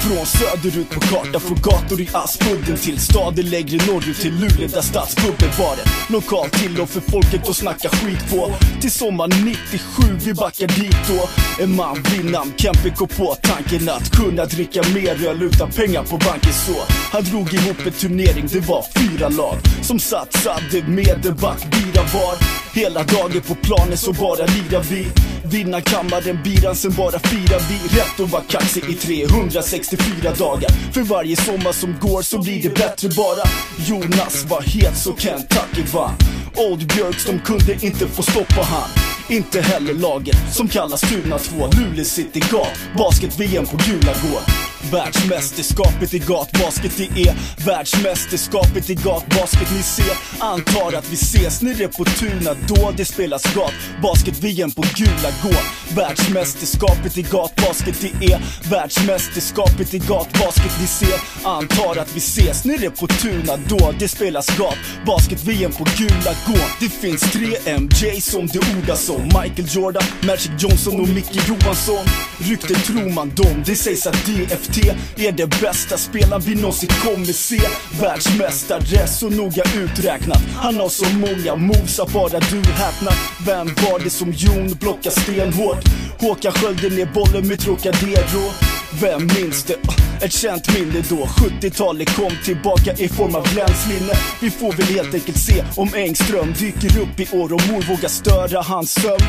från 0.00 0.26
söderut 0.26 0.90
på 0.90 1.00
karta, 1.00 1.40
från 1.40 1.58
gator 1.62 2.00
i 2.00 2.08
Aspudden 2.12 2.76
till 2.76 3.00
staden 3.00 3.50
längre 3.50 3.86
norrut 3.86 4.20
till 4.20 4.34
Luleå 4.34 4.68
där 4.68 4.80
stadsbubbel 4.80 5.50
var 5.58 5.72
en 5.72 6.14
Lokal 6.14 6.48
till 6.50 6.80
och 6.80 6.88
för 6.88 7.00
folket 7.00 7.48
att 7.48 7.56
snacka 7.56 7.88
skit 7.88 8.30
på. 8.30 8.52
Till 8.80 8.90
sommaren 8.90 9.30
97, 9.44 10.02
vi 10.24 10.34
backar 10.34 10.66
dit 10.66 10.96
då. 11.08 11.28
En 11.62 11.76
man 11.76 12.02
vid 12.10 12.30
namn 12.30 12.52
Kempe 12.56 12.90
kom 12.90 13.08
på 13.08 13.36
tanken 13.42 13.88
att 13.88 14.10
kunna 14.10 14.44
dricka 14.44 14.82
mer 14.94 15.26
öl 15.28 15.42
utan 15.42 15.70
pengar 15.70 16.02
på 16.02 16.16
banken 16.16 16.52
så 16.52 16.76
Han 17.12 17.24
drog 17.24 17.54
ihop 17.54 17.86
en 17.86 17.92
turnering, 17.92 18.46
det 18.52 18.60
var 18.60 18.84
fyra 18.98 19.28
lag 19.28 19.56
Som 19.82 19.98
satsade 19.98 20.82
med 20.88 21.26
en 21.26 21.36
backbira 21.36 22.02
var. 22.14 22.34
Hela 22.74 23.02
dagen 23.02 23.42
på 23.48 23.54
planen 23.54 23.96
så 23.96 24.12
bara 24.12 24.46
lirar 24.46 24.82
vi. 24.90 25.06
Vinna 25.50 25.80
kammaren, 25.80 26.38
biran, 26.44 26.76
sen 26.76 26.92
bara 26.96 27.18
firar. 27.18 27.60
Vi 27.68 27.98
Rätt 27.98 28.20
och 28.20 28.30
var 28.30 28.40
kaxig 28.40 28.84
i 28.88 28.94
364 28.94 30.32
dagar. 30.38 30.70
För 30.92 31.00
varje 31.00 31.36
sommar 31.36 31.72
som 31.72 31.94
går 32.00 32.22
så 32.22 32.42
blir 32.42 32.62
det 32.62 32.74
bättre 32.74 33.08
bara. 33.08 33.48
Jonas 33.88 34.44
var 34.44 34.60
het 34.62 34.98
så 34.98 35.16
Kentucky 35.16 35.82
vann 35.94 36.14
Old 36.56 36.86
Björks, 36.86 37.24
de 37.24 37.38
kunde 37.38 37.72
inte 37.72 38.08
få 38.08 38.22
stoppa 38.22 38.62
han. 38.62 38.88
Inte 39.28 39.60
heller 39.60 39.94
laget 39.94 40.54
som 40.54 40.68
kallas 40.68 41.00
Tuna 41.00 41.38
2 41.38 41.56
Luleå 41.78 42.04
City 42.04 42.40
Gat 42.50 42.78
Basket-VM 42.96 43.66
på 43.66 43.76
Gula 43.76 44.12
Gård 44.12 44.69
Världsmästerskapet 44.92 46.14
i 46.14 46.18
gatbasket 46.18 46.92
det 46.96 47.22
är 47.22 47.34
Världsmästerskapet 47.66 48.90
i 48.90 48.94
gatbasket. 48.94 49.68
Ni 49.76 49.82
ser 49.82 50.16
Antar 50.38 50.98
att 50.98 51.10
vi 51.10 51.14
ses. 51.14 51.62
Nere 51.62 51.88
på 51.88 52.04
Tuna 52.04 52.54
då 52.68 52.90
det 52.96 53.04
spelas 53.04 53.42
gatbasket-VM 53.54 54.70
på 54.70 54.84
Gula 54.96 55.30
Gård. 55.42 55.64
Världsmästerskapet 55.96 57.18
i 57.18 57.22
gatbasket 57.22 58.00
det 58.00 58.32
är 58.32 58.40
Världsmästerskapet 58.70 59.94
i 59.94 59.98
gatbasket. 59.98 60.72
Ni 60.80 60.86
ser 60.86 61.20
Antar 61.44 61.96
att 61.96 62.14
vi 62.14 62.18
ses. 62.18 62.64
Nere 62.64 62.90
på 62.90 63.06
Tuna 63.06 63.56
då 63.68 63.94
det 63.98 64.08
spelas 64.08 64.46
gatbasket-VM 64.58 65.72
på 65.72 65.84
Gula 65.98 66.32
Gård. 66.46 66.70
Det 66.80 66.88
finns 66.88 67.20
tre 67.20 67.76
MJ 67.78 68.20
som 68.20 68.46
det 68.46 68.58
ordas 68.58 69.08
om. 69.08 69.22
Michael 69.22 69.68
Jordan, 69.68 70.02
Magic 70.22 70.50
Johnson 70.58 71.00
och 71.00 71.08
Micke 71.08 71.48
Johansson. 71.48 72.04
Ryktet 72.38 72.84
tror 72.84 73.14
man 73.14 73.28
dem, 73.34 73.62
det 73.66 73.76
sägs 73.76 74.06
att 74.06 74.26
DFT 74.26 74.79
är 75.16 75.32
det 75.32 75.60
bästa 75.60 75.96
spelaren 75.96 76.42
vi 76.46 76.54
någonsin 76.54 76.88
kommer 76.88 77.24
se 77.24 77.60
Världsmästare, 78.00 79.06
så 79.06 79.28
noga 79.30 79.62
uträknat 79.76 80.42
Han 80.56 80.76
har 80.76 80.88
så 80.88 81.06
många 81.14 81.56
moves 81.56 82.00
att 82.00 82.12
bara 82.12 82.40
du 82.40 82.62
häpnar 82.70 83.14
Vem 83.46 83.66
var 83.66 83.98
det 84.04 84.10
som 84.10 84.32
Jon 84.32 84.76
blockar 84.80 85.10
stenhårt? 85.10 85.84
Håkan 86.20 86.52
sköljde 86.52 86.88
ner 86.88 87.10
bollen 87.14 87.48
med 87.48 87.60
Trocadero 87.60 88.50
vem 88.92 89.26
minns 89.26 89.64
det? 89.64 89.76
Ah, 89.88 90.24
ett 90.24 90.32
känt 90.32 90.74
minne 90.74 91.04
då 91.08 91.16
70-talet 91.16 92.16
kom 92.16 92.32
tillbaka 92.44 92.92
i 92.92 93.08
form 93.08 93.34
av 93.34 93.54
glänslinne. 93.54 94.12
Vi 94.40 94.50
får 94.50 94.72
väl 94.72 94.86
helt 94.86 95.14
enkelt 95.14 95.38
se 95.38 95.64
om 95.76 95.94
Engström 95.94 96.52
dyker 96.58 97.00
upp 97.00 97.20
i 97.20 97.36
år 97.36 97.52
och 97.52 97.68
mor 97.68 97.82
vågar 97.82 98.08
störa 98.08 98.62
hans 98.62 98.92
sömn 98.92 99.26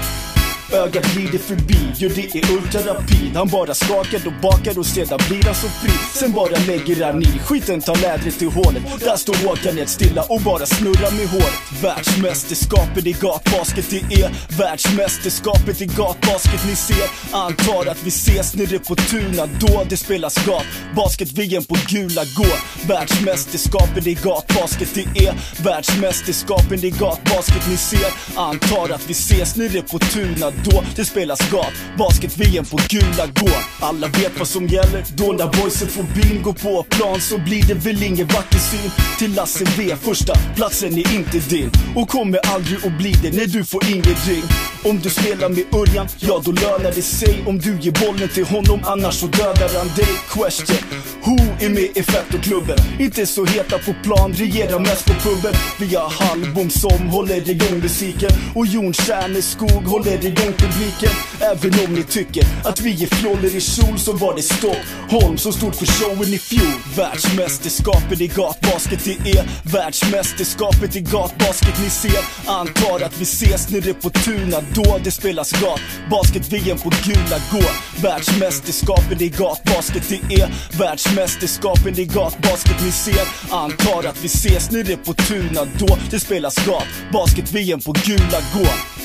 Ögat 0.73 1.13
glider 1.13 1.37
förbi, 1.37 1.79
jo 1.97 2.09
det 2.15 2.35
är 2.35 2.51
ultrarapid. 2.51 3.31
Han 3.35 3.47
bara 3.47 3.73
skakar 3.73 4.27
och 4.27 4.33
bakar 4.41 4.79
och 4.79 4.85
sedan 4.85 5.19
blir 5.29 5.43
han 5.43 5.55
så 5.55 5.67
fri. 5.67 5.91
Sen 6.19 6.31
bara 6.31 6.57
lägger 6.67 7.05
han 7.05 7.21
i 7.23 7.39
skiten, 7.45 7.81
tar 7.81 7.95
lädret 7.95 8.41
i 8.41 8.45
hålet. 8.45 8.83
Där 8.99 9.15
står 9.15 9.47
Håkan 9.47 9.77
helt 9.77 9.89
stilla 9.89 10.21
och 10.29 10.41
bara 10.41 10.65
snurrar 10.65 11.11
med 11.17 11.27
håret. 11.27 11.57
Världsmästerskapet 11.81 13.05
i 13.05 13.11
gatbasket 13.11 13.89
det 13.89 14.21
är 14.21 14.31
Världsmästerskapet 14.59 15.81
i 15.81 15.85
gatbasket 15.85 16.65
ni 16.69 16.75
ser 16.75 17.07
Antar 17.31 17.85
att 17.91 18.03
vi 18.03 18.09
ses 18.09 18.55
nere 18.55 18.79
på 18.79 18.95
Tuna 18.95 19.45
då. 19.59 19.83
Det 19.89 19.97
spelas 19.97 20.35
gatbasket-VM 20.45 21.63
på 21.63 21.75
Gula 21.87 22.23
Gård 22.37 22.59
Världsmästerskapet 22.87 24.07
i 24.07 24.13
gatbasket 24.13 24.89
det 24.93 25.25
är 25.25 25.33
Världsmästerskapet 25.63 26.83
i 26.83 26.89
gatbasket 26.89 27.67
ni 27.69 27.77
ser 27.77 28.09
Antar 28.35 28.89
att 28.89 29.09
vi 29.09 29.11
ses 29.11 29.55
nere 29.55 29.81
på 29.81 29.99
Tuna 29.99 30.51
då 30.63 30.83
det 30.95 31.05
spelas 31.05 31.49
gat 31.51 31.73
Basket-VM 31.97 32.65
på 32.65 32.79
Gula 32.89 33.25
Gård 33.25 33.61
Alla 33.81 34.07
vet 34.07 34.39
vad 34.39 34.47
som 34.47 34.67
gäller. 34.67 35.03
Då 35.15 35.31
när 35.31 35.61
boysen 35.61 35.87
får 35.87 36.03
bingo 36.03 36.53
på 36.53 36.83
plan. 36.83 37.21
Så 37.21 37.37
blir 37.37 37.63
det 37.63 37.73
väl 37.73 38.03
ingen 38.03 38.27
vacker 38.27 38.59
syn 38.59 38.91
till 39.19 39.35
Lasse 39.35 39.65
V. 39.77 39.95
Första 40.01 40.33
platsen 40.55 40.93
är 40.93 41.15
inte 41.15 41.39
din. 41.39 41.71
Och 41.95 42.09
kommer 42.09 42.39
aldrig 42.53 42.85
att 42.85 42.97
bli 42.97 43.11
det 43.11 43.31
när 43.31 43.45
du 43.45 43.65
får 43.65 43.83
ingen 43.89 44.15
ring. 44.27 44.43
Om 44.83 44.99
du 44.99 45.09
spelar 45.09 45.49
med 45.49 45.63
Örjan, 45.73 46.07
ja 46.19 46.41
då 46.45 46.51
lönar 46.51 46.91
det 46.95 47.01
sig. 47.01 47.43
Om 47.47 47.59
du 47.59 47.79
ger 47.79 48.05
bollen 48.05 48.29
till 48.29 48.45
honom, 48.45 48.79
annars 48.83 49.13
så 49.13 49.27
dödar 49.27 49.77
han 49.77 49.87
dig. 49.95 50.13
Question. 50.29 50.77
Who 51.25 51.35
är 51.65 51.69
med 51.69 51.89
i 51.95 52.03
Fettoklubben? 52.03 52.77
Inte 52.99 53.25
så 53.25 53.45
heta 53.45 53.77
på 53.77 53.93
plan, 54.03 54.33
regerar 54.33 54.79
mest 54.79 55.05
på 55.05 55.13
puben. 55.13 55.53
Vi 55.79 55.95
har 55.95 56.09
Hallbom 56.09 56.69
som 56.69 57.09
håller 57.09 57.49
igång 57.49 57.79
musiken. 57.79 58.31
Och 58.55 58.65
Jon 58.65 58.93
Kärneskog 58.93 59.83
håller 59.83 60.25
igång 60.25 60.50
publiken. 60.53 61.09
Även 61.39 61.85
om 61.85 61.93
ni 61.93 62.03
tycker 62.03 62.43
att 62.63 62.81
vi 62.81 63.03
är 63.03 63.07
fjoller 63.07 63.55
i 63.55 63.61
kjol 63.61 63.99
så 63.99 64.13
var 64.13 64.35
det 64.35 64.41
Stockholm 64.41 65.37
som 65.37 65.53
stod 65.53 65.75
för 65.75 65.85
showen 65.85 66.33
i 66.33 66.37
fjol. 66.37 66.73
Världsmästerskapet 66.97 68.21
i 68.21 68.27
gatbasket 68.27 69.05
det 69.05 69.31
är 69.31 69.45
Världsmästerskapet 69.73 70.95
i 70.95 71.01
gatbasket 71.01 71.79
ni 71.83 71.89
ser. 71.89 72.21
Antar 72.45 73.05
att 73.05 73.17
vi 73.19 73.23
ses 73.23 73.69
nere 73.69 73.93
på 73.93 74.09
Tuna 74.09 74.57
då 74.73 74.99
det 75.03 75.11
spelas 75.11 75.51
gatbasket-VM 75.51 76.77
på 76.77 76.91
Gula 77.05 77.37
Gård 77.51 77.75
Världsmästerskapet 78.01 79.21
i 79.21 79.29
gatbasket 79.29 80.03
det 80.09 80.41
är 80.41 80.77
Världsmästerskapet 80.79 81.99
i 81.99 82.05
gatbasket 82.05 82.83
ni 82.85 82.91
ser. 82.91 83.27
Antar 83.49 84.09
att 84.09 84.23
vi 84.23 84.27
ses 84.27 84.71
nere 84.71 84.97
på 84.97 85.13
Tuna 85.13 85.65
då 85.79 85.97
det 86.09 86.19
spelas 86.19 86.55
gatbasket-VM 86.55 87.79
på 87.79 87.91
Gula 87.91 88.39
Gård 88.53 89.01